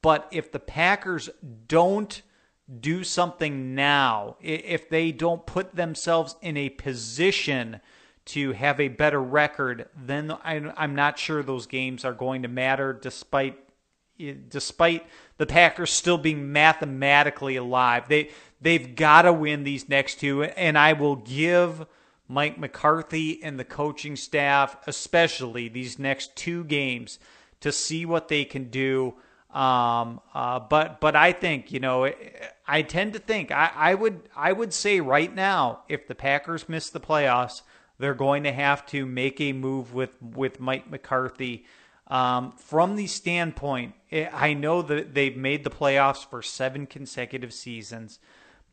But 0.00 0.26
if 0.30 0.50
the 0.50 0.58
Packers 0.58 1.28
don't 1.68 2.22
do 2.80 3.04
something 3.04 3.74
now, 3.74 4.36
if 4.40 4.88
they 4.88 5.12
don't 5.12 5.44
put 5.44 5.76
themselves 5.76 6.36
in 6.40 6.56
a 6.56 6.70
position 6.70 7.80
to 8.26 8.52
have 8.52 8.80
a 8.80 8.88
better 8.88 9.22
record, 9.22 9.88
then 9.94 10.34
I'm 10.42 10.94
not 10.94 11.18
sure 11.18 11.42
those 11.42 11.66
games 11.66 12.06
are 12.06 12.14
going 12.14 12.40
to 12.42 12.48
matter 12.48 12.94
despite 12.94 13.58
despite 14.48 15.06
the 15.38 15.46
Packers 15.46 15.90
still 15.90 16.18
being 16.18 16.52
mathematically 16.52 17.56
alive. 17.56 18.08
They 18.08 18.30
they've 18.60 18.94
got 18.94 19.22
to 19.22 19.32
win 19.32 19.64
these 19.64 19.88
next 19.88 20.20
two 20.20 20.44
and 20.44 20.78
I 20.78 20.92
will 20.92 21.16
give 21.16 21.86
Mike 22.28 22.58
McCarthy 22.58 23.42
and 23.42 23.58
the 23.58 23.64
coaching 23.64 24.16
staff, 24.16 24.76
especially 24.86 25.68
these 25.68 25.98
next 25.98 26.34
two 26.36 26.64
games, 26.64 27.18
to 27.60 27.70
see 27.70 28.06
what 28.06 28.28
they 28.28 28.44
can 28.44 28.70
do. 28.70 29.14
Um, 29.50 30.20
uh, 30.32 30.58
but 30.58 31.00
but 31.00 31.14
I 31.14 31.32
think 31.32 31.70
you 31.70 31.78
know 31.78 32.10
I 32.66 32.82
tend 32.82 33.12
to 33.12 33.20
think 33.20 33.52
I, 33.52 33.70
I 33.74 33.94
would 33.94 34.28
I 34.34 34.52
would 34.52 34.72
say 34.72 35.00
right 35.00 35.32
now 35.32 35.82
if 35.88 36.08
the 36.08 36.14
Packers 36.14 36.68
miss 36.68 36.90
the 36.90 36.98
playoffs, 36.98 37.62
they're 37.98 38.14
going 38.14 38.42
to 38.44 38.52
have 38.52 38.84
to 38.86 39.06
make 39.06 39.40
a 39.40 39.52
move 39.52 39.94
with 39.94 40.20
with 40.20 40.58
Mike 40.58 40.90
McCarthy. 40.90 41.66
Um, 42.06 42.52
from 42.52 42.96
the 42.96 43.06
standpoint, 43.06 43.94
I 44.12 44.54
know 44.54 44.82
that 44.82 45.14
they've 45.14 45.36
made 45.36 45.64
the 45.64 45.70
playoffs 45.70 46.24
for 46.24 46.42
seven 46.42 46.86
consecutive 46.86 47.52
seasons, 47.52 48.18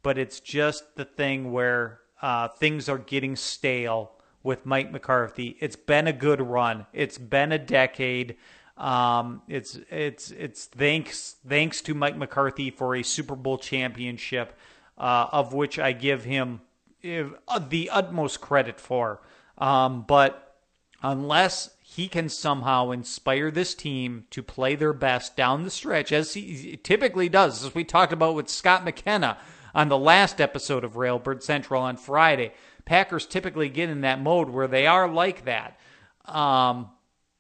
but 0.03 0.17
it's 0.17 0.39
just 0.39 0.95
the 0.95 1.05
thing 1.05 1.51
where 1.51 2.01
uh, 2.21 2.49
things 2.49 2.89
are 2.89 2.97
getting 2.97 3.36
stale 3.36 4.11
with 4.43 4.65
Mike 4.65 4.91
McCarthy. 4.91 5.57
It's 5.59 5.75
been 5.75 6.07
a 6.07 6.13
good 6.13 6.41
run. 6.41 6.86
It's 6.93 7.17
been 7.17 7.51
a 7.51 7.59
decade. 7.59 8.36
Um, 8.77 9.43
it's 9.47 9.77
it's 9.89 10.32
it's 10.32 10.65
thanks 10.65 11.36
thanks 11.47 11.82
to 11.82 11.93
Mike 11.93 12.17
McCarthy 12.17 12.71
for 12.71 12.95
a 12.95 13.03
Super 13.03 13.36
Bowl 13.36 13.57
championship, 13.57 14.57
uh, 14.97 15.27
of 15.32 15.53
which 15.53 15.77
I 15.77 15.91
give 15.91 16.23
him 16.23 16.61
uh, 17.03 17.59
the 17.59 17.89
utmost 17.91 18.41
credit 18.41 18.79
for. 18.79 19.21
Um, 19.57 20.03
but 20.07 20.57
unless 21.03 21.75
he 21.94 22.08
can 22.08 22.30
somehow 22.30 22.92
inspire 22.92 23.52
this 23.52 23.76
team 23.76 24.24
to 24.30 24.42
play 24.42 24.76
their 24.76 24.94
best 24.94 25.36
down 25.36 25.66
the 25.66 25.70
stretch, 25.70 26.14
as 26.14 26.34
he 26.36 26.80
typically 26.82 27.28
does, 27.28 27.66
as 27.66 27.76
we 27.76 27.84
talked 27.84 28.14
about 28.14 28.34
with 28.34 28.48
Scott 28.48 28.86
McKenna 28.86 29.38
on 29.76 29.89
the 29.89 29.98
last 29.98 30.39
episode 30.39 30.86
of 30.86 30.94
Railbird 30.94 31.44
Central 31.44 31.82
on 31.82 31.98
Friday. 31.98 32.54
Packers 32.86 33.26
typically 33.26 33.68
get 33.68 33.89
in 33.89 34.02
that 34.02 34.22
mode 34.22 34.50
where 34.50 34.70
they 34.70 34.88
are 34.88 35.10
like 35.10 35.44
that. 35.44 35.78
Um, 36.24 36.92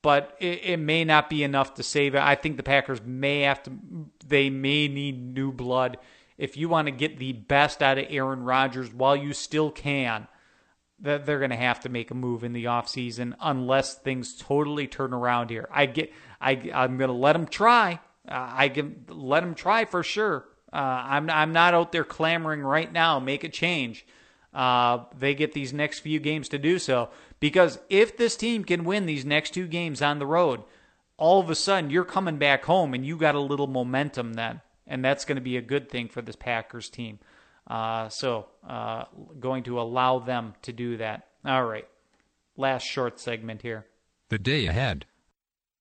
but 0.01 0.35
it, 0.41 0.65
it, 0.65 0.77
may 0.77 1.05
not 1.05 1.29
be 1.29 1.43
enough 1.43 1.75
to 1.75 1.83
save 1.83 2.13
it. 2.13 2.21
I 2.21 2.35
think 2.35 2.57
the 2.57 2.63
Packers 2.63 3.01
may 3.01 3.43
have 3.43 3.63
to, 3.63 3.71
they 4.27 4.49
may 4.49 4.89
need 4.89 5.33
new 5.33 5.53
blood. 5.53 5.97
If 6.37 6.57
you 6.57 6.67
want 6.67 6.87
to 6.87 6.91
get 6.91 7.19
the 7.19 7.31
best 7.31 7.81
out 7.81 7.97
of 7.97 8.07
Aaron 8.09 8.43
Rodgers 8.43 8.93
while 8.93 9.15
you 9.15 9.31
still 9.31 9.71
can, 9.71 10.27
that 11.01 11.25
they're 11.25 11.39
going 11.39 11.51
to 11.51 11.57
have 11.57 11.79
to 11.81 11.89
make 11.89 12.11
a 12.11 12.15
move 12.15 12.43
in 12.43 12.53
the 12.53 12.65
offseason 12.65 13.33
unless 13.41 13.95
things 13.95 14.35
totally 14.35 14.87
turn 14.87 15.13
around 15.13 15.49
here. 15.49 15.67
I 15.71 15.87
get, 15.87 16.13
I, 16.39 16.71
I'm 16.73 16.97
going 16.97 17.09
to 17.09 17.13
let 17.13 17.33
them 17.33 17.47
try. 17.47 17.99
Uh, 18.27 18.49
I 18.53 18.69
can 18.69 19.05
let 19.09 19.41
them 19.41 19.55
try 19.55 19.85
for 19.85 20.03
sure. 20.03 20.45
Uh, 20.71 20.77
I'm, 20.77 21.29
I'm 21.29 21.53
not 21.53 21.73
out 21.73 21.91
there 21.91 22.03
clamoring 22.03 22.61
right 22.61 22.91
now, 22.91 23.19
make 23.19 23.43
a 23.43 23.49
change. 23.49 24.05
Uh, 24.53 25.05
they 25.17 25.33
get 25.33 25.53
these 25.53 25.73
next 25.73 25.99
few 25.99 26.19
games 26.19 26.49
to 26.49 26.57
do 26.57 26.77
so. 26.77 27.09
Because 27.39 27.79
if 27.89 28.15
this 28.15 28.35
team 28.35 28.63
can 28.63 28.83
win 28.83 29.05
these 29.05 29.25
next 29.25 29.51
two 29.53 29.67
games 29.67 30.01
on 30.01 30.19
the 30.19 30.25
road, 30.25 30.61
all 31.17 31.39
of 31.39 31.49
a 31.49 31.55
sudden 31.55 31.89
you're 31.89 32.05
coming 32.05 32.37
back 32.37 32.65
home 32.65 32.93
and 32.93 33.05
you 33.05 33.17
got 33.17 33.35
a 33.35 33.39
little 33.39 33.67
momentum 33.67 34.33
then. 34.33 34.61
And 34.85 35.03
that's 35.03 35.25
going 35.25 35.37
to 35.37 35.41
be 35.41 35.57
a 35.57 35.61
good 35.61 35.89
thing 35.89 36.09
for 36.09 36.21
this 36.21 36.35
Packers 36.35 36.89
team. 36.89 37.19
Uh, 37.67 38.09
so, 38.09 38.47
uh, 38.67 39.05
going 39.39 39.63
to 39.63 39.79
allow 39.79 40.19
them 40.19 40.53
to 40.63 40.73
do 40.73 40.97
that. 40.97 41.27
All 41.45 41.65
right. 41.65 41.87
Last 42.57 42.83
short 42.83 43.19
segment 43.19 43.61
here. 43.61 43.85
The 44.29 44.39
day 44.39 44.67
ahead. 44.67 45.05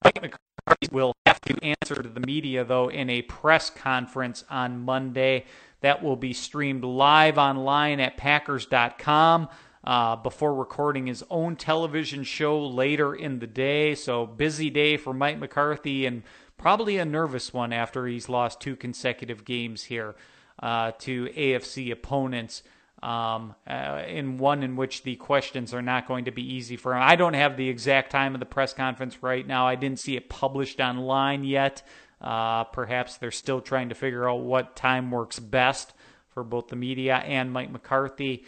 Mike 0.04 0.20
McCarthy 0.22 0.88
will 0.92 1.12
have 1.26 1.40
to 1.42 1.64
answer 1.64 2.02
to 2.02 2.08
the 2.08 2.20
media, 2.20 2.64
though, 2.64 2.88
in 2.88 3.10
a 3.10 3.22
press 3.22 3.70
conference 3.70 4.44
on 4.50 4.80
Monday. 4.80 5.44
That 5.80 6.02
will 6.02 6.16
be 6.16 6.32
streamed 6.32 6.84
live 6.84 7.38
online 7.38 8.00
at 8.00 8.16
Packers.com. 8.16 9.48
Uh, 9.82 10.14
before 10.14 10.54
recording 10.54 11.06
his 11.06 11.24
own 11.30 11.56
television 11.56 12.22
show 12.22 12.66
later 12.66 13.14
in 13.14 13.38
the 13.38 13.46
day. 13.46 13.94
So, 13.94 14.26
busy 14.26 14.68
day 14.68 14.98
for 14.98 15.14
Mike 15.14 15.38
McCarthy 15.38 16.04
and 16.04 16.22
probably 16.58 16.98
a 16.98 17.04
nervous 17.06 17.54
one 17.54 17.72
after 17.72 18.06
he's 18.06 18.28
lost 18.28 18.60
two 18.60 18.76
consecutive 18.76 19.42
games 19.46 19.84
here 19.84 20.14
uh, 20.60 20.92
to 21.00 21.26
AFC 21.26 21.90
opponents. 21.92 22.62
Um, 23.02 23.54
uh, 23.66 24.02
in 24.06 24.36
one 24.36 24.62
in 24.62 24.76
which 24.76 25.04
the 25.04 25.16
questions 25.16 25.72
are 25.72 25.80
not 25.80 26.06
going 26.06 26.26
to 26.26 26.30
be 26.30 26.42
easy 26.42 26.76
for 26.76 26.94
him. 26.94 27.02
I 27.02 27.16
don't 27.16 27.32
have 27.32 27.56
the 27.56 27.66
exact 27.66 28.10
time 28.10 28.34
of 28.34 28.40
the 28.40 28.46
press 28.46 28.74
conference 28.74 29.22
right 29.22 29.46
now. 29.46 29.66
I 29.66 29.74
didn't 29.74 30.00
see 30.00 30.16
it 30.16 30.28
published 30.28 30.80
online 30.80 31.44
yet. 31.44 31.82
Uh, 32.20 32.64
perhaps 32.64 33.16
they're 33.16 33.30
still 33.30 33.62
trying 33.62 33.88
to 33.88 33.94
figure 33.94 34.28
out 34.28 34.40
what 34.40 34.76
time 34.76 35.10
works 35.10 35.38
best 35.38 35.94
for 36.28 36.44
both 36.44 36.68
the 36.68 36.76
media 36.76 37.16
and 37.16 37.50
Mike 37.50 37.70
McCarthy. 37.70 38.44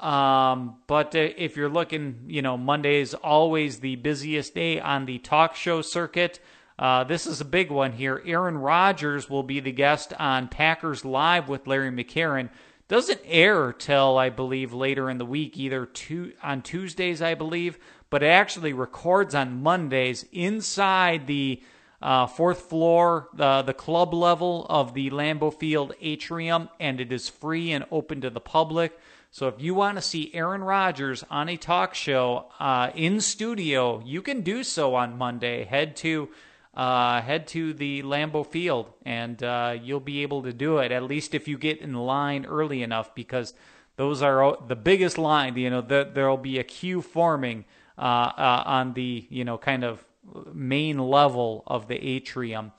Um, 0.00 0.76
but 0.86 1.14
uh, 1.14 1.30
if 1.36 1.56
you're 1.56 1.68
looking, 1.68 2.24
you 2.26 2.42
know, 2.42 2.56
Monday 2.56 3.00
is 3.00 3.14
always 3.14 3.80
the 3.80 3.96
busiest 3.96 4.54
day 4.54 4.78
on 4.78 5.06
the 5.06 5.18
talk 5.18 5.56
show 5.56 5.82
circuit. 5.82 6.38
Uh, 6.78 7.04
this 7.04 7.26
is 7.26 7.40
a 7.40 7.44
big 7.44 7.70
one 7.70 7.92
here. 7.92 8.22
Aaron 8.26 8.58
Rodgers 8.58 9.30
will 9.30 9.42
be 9.42 9.60
the 9.60 9.72
guest 9.72 10.12
on 10.18 10.48
Packers 10.48 11.04
Live 11.04 11.48
with 11.48 11.66
Larry 11.66 11.90
McCarren. 11.90 12.50
Doesn't 12.88 13.20
air 13.24 13.72
till 13.72 14.18
I 14.18 14.28
believe 14.28 14.72
later 14.72 15.10
in 15.10 15.18
the 15.18 15.24
week, 15.24 15.56
either 15.56 15.86
two, 15.86 16.32
on 16.42 16.62
Tuesdays, 16.62 17.22
I 17.22 17.34
believe, 17.34 17.78
but 18.10 18.22
it 18.22 18.26
actually 18.26 18.72
records 18.72 19.34
on 19.34 19.62
Mondays 19.62 20.24
inside 20.32 21.26
the 21.26 21.62
uh, 22.02 22.26
fourth 22.26 22.60
floor, 22.68 23.28
the 23.34 23.62
the 23.62 23.74
club 23.74 24.12
level 24.12 24.66
of 24.68 24.94
the 24.94 25.10
Lambeau 25.10 25.52
Field 25.52 25.94
atrium, 26.00 26.68
and 26.78 27.00
it 27.00 27.10
is 27.10 27.28
free 27.28 27.72
and 27.72 27.84
open 27.90 28.20
to 28.20 28.30
the 28.30 28.40
public. 28.40 28.98
So 29.30 29.48
if 29.48 29.60
you 29.60 29.74
want 29.74 29.96
to 29.96 30.02
see 30.02 30.32
Aaron 30.34 30.62
Rodgers 30.62 31.24
on 31.30 31.48
a 31.48 31.56
talk 31.56 31.94
show 31.94 32.46
uh, 32.60 32.90
in 32.94 33.20
studio, 33.20 34.02
you 34.04 34.22
can 34.22 34.42
do 34.42 34.62
so 34.62 34.94
on 34.94 35.18
Monday. 35.18 35.64
Head 35.64 35.96
to 35.96 36.28
uh, 36.76 37.22
head 37.22 37.46
to 37.48 37.72
the 37.72 38.02
Lambeau 38.02 38.46
Field, 38.46 38.92
and 39.04 39.42
uh, 39.42 39.76
you'll 39.82 39.98
be 39.98 40.22
able 40.22 40.42
to 40.42 40.52
do 40.52 40.78
it. 40.78 40.92
At 40.92 41.04
least 41.04 41.34
if 41.34 41.48
you 41.48 41.56
get 41.56 41.80
in 41.80 41.94
line 41.94 42.44
early 42.44 42.82
enough, 42.82 43.14
because 43.14 43.54
those 43.96 44.20
are 44.20 44.58
the 44.68 44.76
biggest 44.76 45.16
line. 45.16 45.56
You 45.56 45.70
know, 45.70 45.80
the, 45.80 46.08
there'll 46.12 46.36
be 46.36 46.58
a 46.58 46.64
queue 46.64 47.00
forming 47.00 47.64
uh, 47.96 48.00
uh, 48.00 48.62
on 48.66 48.92
the 48.92 49.26
you 49.30 49.44
know 49.44 49.56
kind 49.56 49.84
of 49.84 50.04
main 50.52 50.98
level 50.98 51.64
of 51.66 51.88
the 51.88 51.96
atrium, 51.96 52.72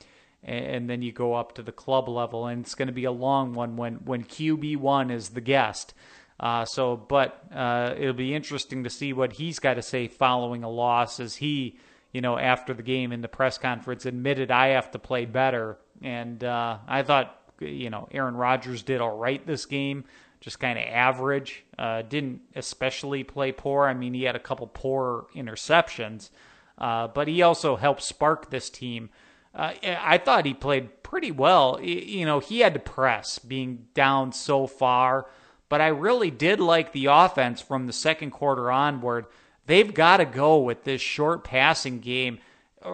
and 0.43 0.87
then 0.87 1.01
you 1.01 1.11
go 1.11 1.33
up 1.33 1.55
to 1.55 1.63
the 1.63 1.71
club 1.71 2.07
level, 2.07 2.45
and 2.45 2.63
it's 2.63 2.75
going 2.75 2.89
to 2.89 2.93
be 2.93 3.05
a 3.05 3.11
long 3.11 3.55
one 3.55 3.77
when 3.77 3.95
when 4.05 4.23
QB 4.23 4.77
one 4.77 5.09
is 5.09 5.29
the 5.29 5.41
guest. 5.41 5.95
Uh, 6.39 6.65
so, 6.65 6.95
but 6.95 7.43
uh, 7.51 7.95
it'll 7.97 8.13
be 8.13 8.35
interesting 8.35 8.83
to 8.83 8.91
see 8.91 9.11
what 9.11 9.33
he's 9.33 9.57
got 9.57 9.73
to 9.73 9.81
say 9.81 10.07
following 10.07 10.63
a 10.63 10.69
loss, 10.69 11.19
as 11.19 11.37
he 11.37 11.79
you 12.17 12.21
know, 12.21 12.35
after 12.35 12.73
the 12.73 12.81
game 12.81 13.11
in 13.11 13.21
the 13.21 13.27
press 13.27 13.59
conference, 13.59 14.07
admitted 14.07 14.49
I 14.49 14.69
have 14.69 14.89
to 14.89 14.97
play 14.97 15.25
better. 15.25 15.77
And 16.01 16.43
uh, 16.43 16.79
I 16.87 17.03
thought, 17.03 17.39
you 17.59 17.91
know, 17.91 18.07
Aaron 18.09 18.35
Rodgers 18.35 18.81
did 18.81 19.01
all 19.01 19.15
right 19.15 19.45
this 19.45 19.67
game, 19.67 20.03
just 20.41 20.59
kind 20.59 20.79
of 20.79 20.85
average. 20.85 21.63
Uh, 21.77 22.01
didn't 22.01 22.41
especially 22.55 23.23
play 23.23 23.51
poor. 23.51 23.85
I 23.85 23.93
mean, 23.93 24.15
he 24.15 24.23
had 24.23 24.35
a 24.35 24.39
couple 24.39 24.65
poor 24.65 25.27
interceptions, 25.35 26.31
uh, 26.79 27.07
but 27.09 27.27
he 27.27 27.43
also 27.43 27.75
helped 27.75 28.01
spark 28.01 28.49
this 28.49 28.71
team. 28.71 29.11
Uh, 29.53 29.73
I 29.83 30.17
thought 30.17 30.47
he 30.47 30.55
played 30.55 31.03
pretty 31.03 31.29
well. 31.29 31.79
You 31.79 32.25
know, 32.25 32.39
he 32.39 32.61
had 32.61 32.73
to 32.73 32.79
press 32.79 33.37
being 33.37 33.89
down 33.93 34.31
so 34.31 34.65
far, 34.65 35.27
but 35.69 35.81
I 35.81 35.89
really 35.89 36.31
did 36.31 36.59
like 36.59 36.93
the 36.93 37.09
offense 37.11 37.61
from 37.61 37.85
the 37.85 37.93
second 37.93 38.31
quarter 38.31 38.71
onward 38.71 39.27
They've 39.67 39.93
got 39.93 40.17
to 40.17 40.25
go 40.25 40.57
with 40.57 40.83
this 40.83 41.01
short 41.01 41.43
passing 41.43 41.99
game. 41.99 42.39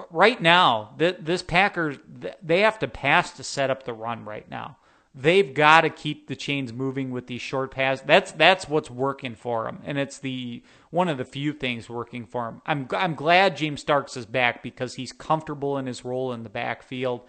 Right 0.10 0.42
now, 0.42 0.96
this 0.98 1.44
Packers, 1.44 1.98
they 2.42 2.62
have 2.62 2.80
to 2.80 2.88
pass 2.88 3.32
to 3.34 3.44
set 3.44 3.70
up 3.70 3.84
the 3.84 3.94
run 3.94 4.26
right 4.26 4.50
now. 4.50 4.78
They've 5.16 5.54
got 5.54 5.82
to 5.82 5.92
keep 5.92 6.28
the 6.28 6.36
chains 6.36 6.74
moving 6.74 7.12
with 7.12 7.28
these 7.28 7.42
short 7.42 7.70
passes. 7.70 8.04
That's 8.04 8.32
that's 8.32 8.68
what's 8.68 8.90
working 8.90 9.36
for 9.36 9.66
them, 9.66 9.80
and 9.86 10.00
it's 10.00 10.18
the 10.18 10.64
one 10.90 11.08
of 11.08 11.20
the 11.20 11.26
few 11.26 11.54
things 11.54 11.88
working 11.88 12.26
for 12.26 12.50
him. 12.50 12.62
I'm 12.66 12.88
I'm 12.92 13.14
glad 13.14 13.56
James 13.56 13.82
Starks 13.82 14.18
is 14.18 14.26
back 14.26 14.64
because 14.64 14.96
he's 14.96 15.12
comfortable 15.12 15.78
in 15.78 15.86
his 15.86 16.04
role 16.04 16.34
in 16.34 16.42
the 16.42 16.50
backfield. 16.50 17.22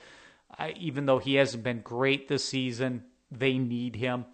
Uh, 0.58 0.70
even 0.76 1.04
though 1.04 1.18
he 1.18 1.34
hasn't 1.34 1.62
been 1.62 1.80
great 1.80 2.26
this 2.26 2.44
season, 2.46 3.04
they 3.30 3.58
need 3.58 3.96
him 3.96 4.24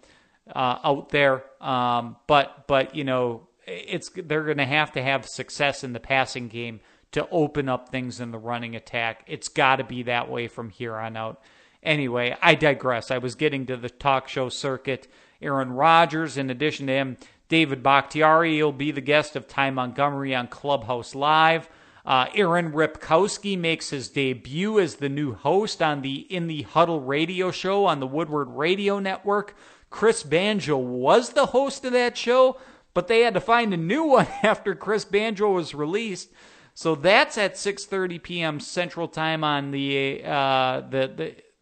uh, 0.55 0.77
out 0.81 1.09
there. 1.09 1.43
Um, 1.59 2.15
but 2.27 2.67
but 2.67 2.95
you 2.95 3.03
know 3.03 3.49
it's 3.71 4.09
they're 4.15 4.43
going 4.43 4.57
to 4.57 4.65
have 4.65 4.91
to 4.93 5.01
have 5.01 5.25
success 5.25 5.83
in 5.83 5.93
the 5.93 5.99
passing 5.99 6.47
game 6.47 6.79
to 7.11 7.27
open 7.29 7.67
up 7.69 7.89
things 7.89 8.19
in 8.19 8.31
the 8.31 8.37
running 8.37 8.75
attack. 8.75 9.23
It's 9.27 9.49
got 9.49 9.77
to 9.77 9.83
be 9.83 10.03
that 10.03 10.29
way 10.29 10.47
from 10.47 10.69
here 10.69 10.95
on 10.95 11.17
out. 11.17 11.41
Anyway, 11.83 12.35
I 12.41 12.55
digress. 12.55 13.11
I 13.11 13.17
was 13.17 13.35
getting 13.35 13.65
to 13.65 13.77
the 13.77 13.89
talk 13.89 14.27
show 14.27 14.49
circuit. 14.49 15.07
Aaron 15.41 15.73
Rodgers, 15.73 16.37
in 16.37 16.49
addition 16.49 16.87
to 16.87 16.93
him, 16.93 17.17
David 17.49 17.81
Bakhtiari 17.83 18.61
will 18.61 18.71
be 18.71 18.91
the 18.91 19.01
guest 19.01 19.35
of 19.35 19.47
Ty 19.47 19.71
Montgomery 19.71 20.33
on 20.35 20.47
Clubhouse 20.47 21.15
Live. 21.15 21.69
Uh, 22.05 22.27
Aaron 22.33 22.71
Ripkowski 22.71 23.57
makes 23.57 23.89
his 23.89 24.09
debut 24.09 24.79
as 24.79 24.95
the 24.95 25.09
new 25.09 25.33
host 25.33 25.81
on 25.81 26.01
the 26.01 26.19
In 26.33 26.47
the 26.47 26.63
Huddle 26.63 27.01
radio 27.01 27.51
show 27.51 27.85
on 27.85 27.99
the 27.99 28.07
Woodward 28.07 28.49
Radio 28.49 28.99
Network. 28.99 29.55
Chris 29.89 30.23
Banjo 30.23 30.77
was 30.77 31.31
the 31.31 31.47
host 31.47 31.83
of 31.83 31.91
that 31.91 32.17
show, 32.17 32.57
but 32.93 33.07
they 33.07 33.21
had 33.21 33.33
to 33.33 33.41
find 33.41 33.73
a 33.73 33.77
new 33.77 34.03
one 34.03 34.27
after 34.43 34.75
Chris 34.75 35.05
Banjo 35.05 35.51
was 35.51 35.73
released. 35.73 36.29
So 36.73 36.95
that's 36.95 37.37
at 37.37 37.55
6:30 37.55 38.23
p.m. 38.23 38.59
Central 38.59 39.07
Time 39.07 39.43
on 39.43 39.71
the 39.71 40.23
uh, 40.23 40.81
the 40.81 41.11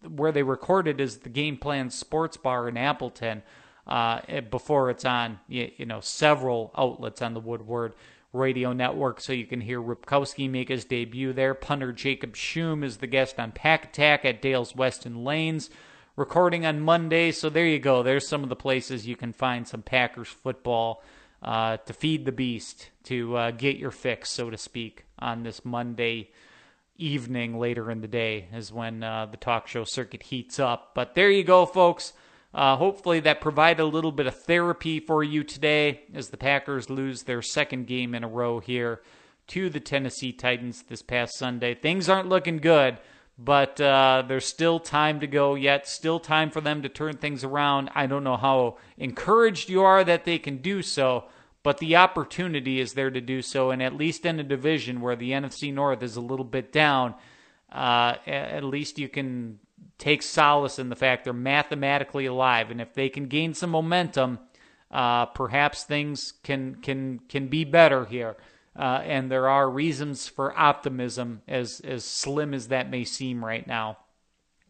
the 0.02 0.10
where 0.10 0.32
they 0.32 0.44
recorded 0.44 1.02
is 1.02 1.18
the 1.18 1.30
Game 1.30 1.58
Plan 1.58 1.90
Sports 1.90 2.38
Bar 2.38 2.70
in 2.70 2.78
Appleton. 2.78 3.44
Uh, 3.88 4.42
before 4.52 4.92
it's 4.92 5.04
on, 5.04 5.40
you, 5.48 5.72
you 5.78 5.86
know, 5.86 6.00
several 6.00 6.72
outlets 6.78 7.24
on 7.24 7.34
the 7.34 7.40
Woodward 7.40 7.96
radio 8.32 8.72
network, 8.72 9.20
so 9.20 9.34
you 9.34 9.48
can 9.48 9.62
hear 9.62 9.82
Ripkowski 9.82 10.48
make 10.48 10.70
his 10.70 10.86
debut 10.86 11.34
there. 11.34 11.56
Punter 11.56 11.92
Jacob 11.92 12.36
Schum 12.36 12.84
is 12.84 12.98
the 12.98 13.08
guest 13.08 13.40
on 13.40 13.52
Pack 13.52 13.86
Attack 13.86 14.26
at 14.26 14.44
Dale's 14.44 14.76
Weston 14.76 15.24
Lanes, 15.24 15.72
recording 16.16 16.68
on 16.68 16.80
Monday. 16.80 17.32
So 17.32 17.50
there 17.50 17.66
you 17.66 17.80
go. 17.80 18.04
There's 18.04 18.28
some 18.28 18.44
of 18.44 18.50
the 18.50 18.56
places 18.56 19.08
you 19.08 19.16
can 19.16 19.34
find 19.34 19.68
some 19.68 19.82
Packers 19.82 20.28
football 20.28 21.02
uh, 21.42 21.78
to 21.78 21.94
feed 21.94 22.26
the 22.26 22.32
beast, 22.32 22.90
to 23.04 23.36
uh, 23.36 23.52
get 23.52 23.78
your 23.78 23.92
fix, 23.92 24.30
so 24.32 24.50
to 24.50 24.58
speak, 24.58 25.06
on 25.18 25.44
this 25.44 25.64
Monday 25.64 26.32
evening 26.98 27.58
later 27.58 27.90
in 27.90 28.02
the 28.02 28.08
day 28.08 28.48
is 28.54 28.74
when 28.74 29.02
uh, 29.04 29.26
the 29.26 29.38
talk 29.38 29.68
show 29.68 29.84
circuit 29.86 30.24
heats 30.24 30.60
up. 30.60 30.92
But 30.94 31.16
there 31.16 31.32
you 31.32 31.44
go, 31.44 31.66
folks. 31.66 32.14
Uh, 32.54 32.76
hopefully, 32.76 33.20
that 33.22 33.42
provided 33.42 33.82
a 33.82 33.86
little 33.86 34.12
bit 34.12 34.28
of 34.28 34.36
therapy 34.36 35.00
for 35.00 35.24
you 35.24 35.44
today 35.44 36.02
as 36.14 36.30
the 36.30 36.38
Packers 36.38 36.90
lose 36.90 37.24
their 37.24 37.42
second 37.42 37.86
game 37.88 38.16
in 38.16 38.24
a 38.24 38.28
row 38.28 38.60
here 38.60 39.02
to 39.48 39.70
the 39.70 39.80
Tennessee 39.80 40.32
Titans 40.32 40.84
this 40.84 41.02
past 41.02 41.38
Sunday. 41.38 41.76
Things 41.76 42.10
aren't 42.10 42.30
looking 42.30 42.58
good, 42.58 42.98
but 43.42 43.80
uh, 43.80 44.24
there's 44.28 44.46
still 44.46 44.80
time 44.80 45.22
to 45.22 45.28
go 45.28 45.56
yet. 45.56 45.88
Still 45.88 46.20
time 46.20 46.50
for 46.50 46.60
them 46.60 46.82
to 46.82 46.90
turn 46.90 47.16
things 47.16 47.44
around. 47.46 47.90
I 47.96 48.06
don't 48.06 48.26
know 48.26 48.36
how 48.36 48.78
encouraged 48.98 49.70
you 49.70 49.82
are 49.82 50.04
that 50.04 50.26
they 50.26 50.38
can 50.38 50.58
do 50.58 50.82
so, 50.82 51.26
but 51.64 51.78
the 51.78 51.96
opportunity 51.96 52.82
is 52.82 52.94
there 52.94 53.10
to 53.10 53.22
do 53.22 53.42
so. 53.42 53.72
And 53.72 53.82
at 53.82 53.96
least 53.96 54.26
in 54.26 54.40
a 54.40 54.44
division 54.44 55.00
where 55.00 55.16
the 55.16 55.32
NFC 55.32 55.74
North 55.74 56.04
is 56.04 56.18
a 56.18 56.22
little 56.22 56.46
bit 56.46 56.74
down, 56.74 57.16
uh, 57.72 58.16
at 58.28 58.64
least 58.66 59.00
you 59.00 59.08
can 59.08 59.60
take 59.98 60.22
solace 60.22 60.78
in 60.78 60.90
the 60.90 60.96
fact 60.96 61.24
they're 61.24 61.34
mathematically 61.34 62.26
alive, 62.26 62.72
and 62.72 62.82
if 62.82 62.94
they 62.94 63.10
can 63.10 63.28
gain 63.28 63.54
some 63.54 63.70
momentum, 63.70 64.40
uh, 64.92 65.28
perhaps 65.28 65.84
things 65.84 66.34
can 66.44 66.76
can 66.76 67.20
can 67.30 67.48
be 67.48 67.64
better 67.64 68.06
here. 68.06 68.36
Uh, 68.76 69.02
and 69.04 69.32
there 69.32 69.50
are 69.50 69.70
reasons 69.70 70.28
for 70.28 70.58
optimism, 70.58 71.42
as 71.48 71.80
as 71.82 72.06
slim 72.06 72.54
as 72.54 72.68
that 72.68 72.90
may 72.90 73.04
seem 73.04 73.44
right 73.44 73.68
now. 73.68 73.98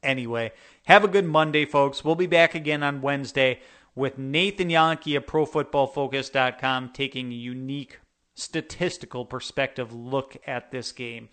Anyway, 0.01 0.51
have 0.85 1.03
a 1.03 1.09
good 1.09 1.25
Monday, 1.25 1.65
folks. 1.65 2.03
We'll 2.03 2.15
be 2.15 2.27
back 2.27 2.55
again 2.55 2.83
on 2.83 3.01
Wednesday 3.01 3.59
with 3.95 4.17
Nathan 4.17 4.69
Jahnke 4.69 5.17
of 5.17 5.25
ProFootballFocus.com 5.25 6.91
taking 6.93 7.31
a 7.31 7.35
unique 7.35 7.99
statistical 8.35 9.25
perspective 9.25 9.93
look 9.93 10.37
at 10.47 10.71
this 10.71 10.91
game. 10.91 11.29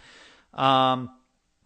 Um, 0.53 1.11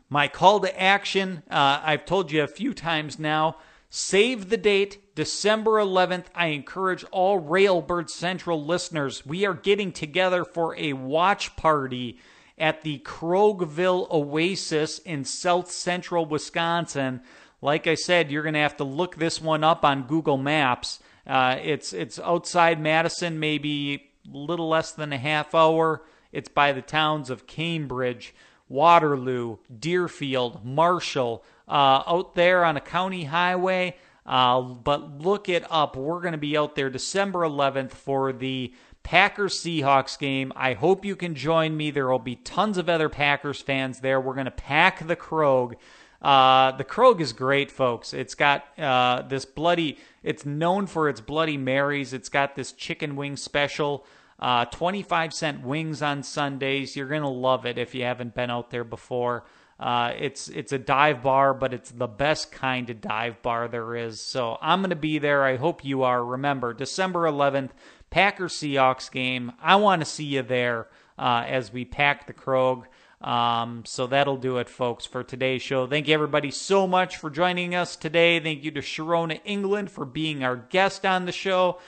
my 0.09 0.29
call 0.29 0.61
to 0.61 0.81
action, 0.81 1.43
uh, 1.51 1.81
I've 1.83 2.05
told 2.05 2.31
you 2.31 2.43
a 2.43 2.49
few 2.49 2.75
times 2.75 3.19
now. 3.19 3.57
Save 3.93 4.51
the 4.51 4.57
date, 4.57 5.17
December 5.17 5.73
11th. 5.73 6.27
I 6.33 6.47
encourage 6.47 7.05
all 7.11 7.41
Railbird 7.41 8.09
Central 8.09 8.65
listeners. 8.65 9.27
We 9.27 9.45
are 9.45 9.55
getting 9.55 9.91
together 9.91 10.45
for 10.45 10.77
a 10.77 10.93
watch 10.93 11.57
party 11.57 12.21
at 12.57 12.83
the 12.83 13.01
Kroghville 13.01 14.09
Oasis 14.13 15.01
in 15.01 15.25
South 15.25 15.73
Central 15.73 16.25
Wisconsin. 16.25 17.23
Like 17.61 17.89
I 17.89 17.97
said, 17.97 18.31
you're 18.31 18.45
going 18.45 18.55
to 18.55 18.61
have 18.61 18.77
to 18.77 18.85
look 18.85 19.17
this 19.17 19.41
one 19.41 19.65
up 19.65 19.85
on 19.85 20.07
Google 20.07 20.39
Maps. 20.39 21.01
Uh, 21.27 21.57
it's 21.61 21.93
it's 21.93 22.21
outside 22.21 22.81
Madison, 22.81 23.41
maybe 23.41 24.13
a 24.33 24.37
little 24.37 24.69
less 24.69 24.93
than 24.93 25.13
a 25.13 25.19
half 25.19 25.53
hour. 25.53 26.03
It's 26.31 26.49
by 26.49 26.71
the 26.71 26.83
towns 26.83 27.29
of 27.29 27.49
Cambridge. 27.49 28.35
Waterloo, 28.69 29.57
Deerfield, 29.81 30.65
Marshall, 30.65 31.43
uh, 31.71 32.03
out 32.07 32.35
there 32.35 32.65
on 32.65 32.77
a 32.77 32.81
county 32.81 33.25
highway. 33.25 33.97
Uh, 34.27 34.61
but 34.61 35.23
look 35.23 35.49
it 35.49 35.65
up. 35.71 35.97
We're 35.97 36.21
going 36.21 36.33
to 36.33 36.39
be 36.39 36.57
out 36.57 36.75
there 36.75 36.91
December 36.91 37.41
11th 37.41 37.93
for 37.93 38.33
the 38.33 38.75
Packers 39.03 39.59
Seahawks 39.59 40.19
game. 40.19 40.53
I 40.55 40.75
hope 40.75 41.05
you 41.05 41.17
can 41.17 41.35
join 41.35 41.77
me. 41.77 41.91
There 41.91 42.09
will 42.09 42.19
be 42.19 42.37
tons 42.37 42.77
of 42.77 42.89
other 42.89 43.09
Packers 43.09 43.63
fans 43.63 44.01
there. 44.01 44.21
We're 44.21 44.35
going 44.35 44.45
to 44.45 44.51
pack 44.51 45.07
the 45.07 45.17
Krog. 45.17 45.75
Uh, 46.21 46.73
the 46.73 46.85
Krog 46.85 47.21
is 47.21 47.33
great, 47.33 47.71
folks. 47.71 48.13
It's 48.13 48.35
got 48.35 48.67
uh, 48.79 49.23
this 49.23 49.47
bloody, 49.47 49.99
it's 50.23 50.45
known 50.45 50.87
for 50.87 51.09
its 51.09 51.21
Bloody 51.21 51.57
Marys. 51.57 52.13
It's 52.13 52.29
got 52.29 52.57
this 52.57 52.73
chicken 52.73 53.17
wing 53.17 53.37
special. 53.37 54.05
Uh, 54.39 54.67
25 54.67 55.33
cent 55.33 55.63
wings 55.63 56.03
on 56.03 56.23
Sundays. 56.23 56.95
You're 56.95 57.09
going 57.09 57.23
to 57.23 57.29
love 57.29 57.65
it 57.65 57.79
if 57.79 57.95
you 57.95 58.05
haven't 58.05 58.35
been 58.35 58.51
out 58.51 58.71
there 58.71 58.85
before. 58.85 59.45
Uh, 59.81 60.13
it's 60.19 60.49
it's 60.49 60.73
a 60.73 60.79
dive 60.79 61.23
bar, 61.23 61.55
but 61.55 61.73
it's 61.73 61.91
the 61.91 62.07
best 62.07 62.53
kind 62.53 62.91
of 62.91 63.01
dive 63.01 63.41
bar 63.41 63.67
there 63.67 63.97
is. 63.97 64.21
So 64.21 64.59
I'm 64.61 64.81
going 64.81 64.91
to 64.91 64.97
be 64.97 65.19
there. 65.19 65.43
I 65.43 65.57
hope 65.57 65.87
you 65.87 66.03
are. 66.03 66.23
Remember, 66.23 66.75
December 66.75 67.21
11th, 67.21 67.71
Packers 68.11 68.53
Seahawks 68.53 69.11
game. 69.11 69.53
I 69.63 69.77
want 69.77 70.03
to 70.03 70.05
see 70.05 70.25
you 70.25 70.43
there 70.43 70.89
uh, 71.19 71.45
as 71.47 71.73
we 71.73 71.87
pack 71.87 72.27
the 72.27 72.35
Krog. 72.35 72.85
Um, 73.23 73.85
so 73.87 74.07
that'll 74.07 74.37
do 74.37 74.59
it, 74.59 74.69
folks, 74.69 75.07
for 75.07 75.23
today's 75.23 75.63
show. 75.63 75.87
Thank 75.87 76.09
you, 76.09 76.15
everybody, 76.15 76.51
so 76.51 76.87
much 76.87 77.17
for 77.17 77.31
joining 77.31 77.75
us 77.75 77.97
today. 77.97 78.39
Thank 78.41 78.65
you 78.65 78.71
to 78.73 78.81
Sharona 78.81 79.41
England 79.45 79.91
for 79.91 80.05
being 80.05 80.45
our 80.45 80.57
guest 80.57 81.07
on 81.07 81.25
the 81.25 81.33
show. 81.33 81.79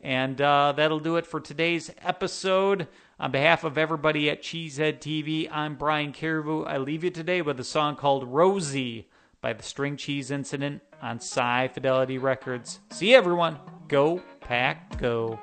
And 0.00 0.40
uh, 0.40 0.72
that'll 0.76 1.00
do 1.00 1.16
it 1.16 1.26
for 1.26 1.40
today's 1.40 1.90
episode. 2.00 2.88
On 3.20 3.30
behalf 3.30 3.64
of 3.64 3.76
everybody 3.76 4.30
at 4.30 4.42
Cheesehead 4.42 5.00
TV, 5.00 5.46
I'm 5.52 5.74
Brian 5.74 6.10
Carriveau. 6.10 6.66
I 6.66 6.78
leave 6.78 7.04
you 7.04 7.10
today 7.10 7.42
with 7.42 7.60
a 7.60 7.64
song 7.64 7.94
called 7.94 8.24
Rosie 8.26 9.10
by 9.42 9.52
the 9.52 9.62
String 9.62 9.98
Cheese 9.98 10.30
Incident 10.30 10.80
on 11.02 11.18
Sci 11.18 11.68
Fidelity 11.74 12.16
Records. 12.16 12.80
See 12.90 13.14
everyone. 13.14 13.58
Go, 13.88 14.22
pack, 14.40 14.98
go. 14.98 15.38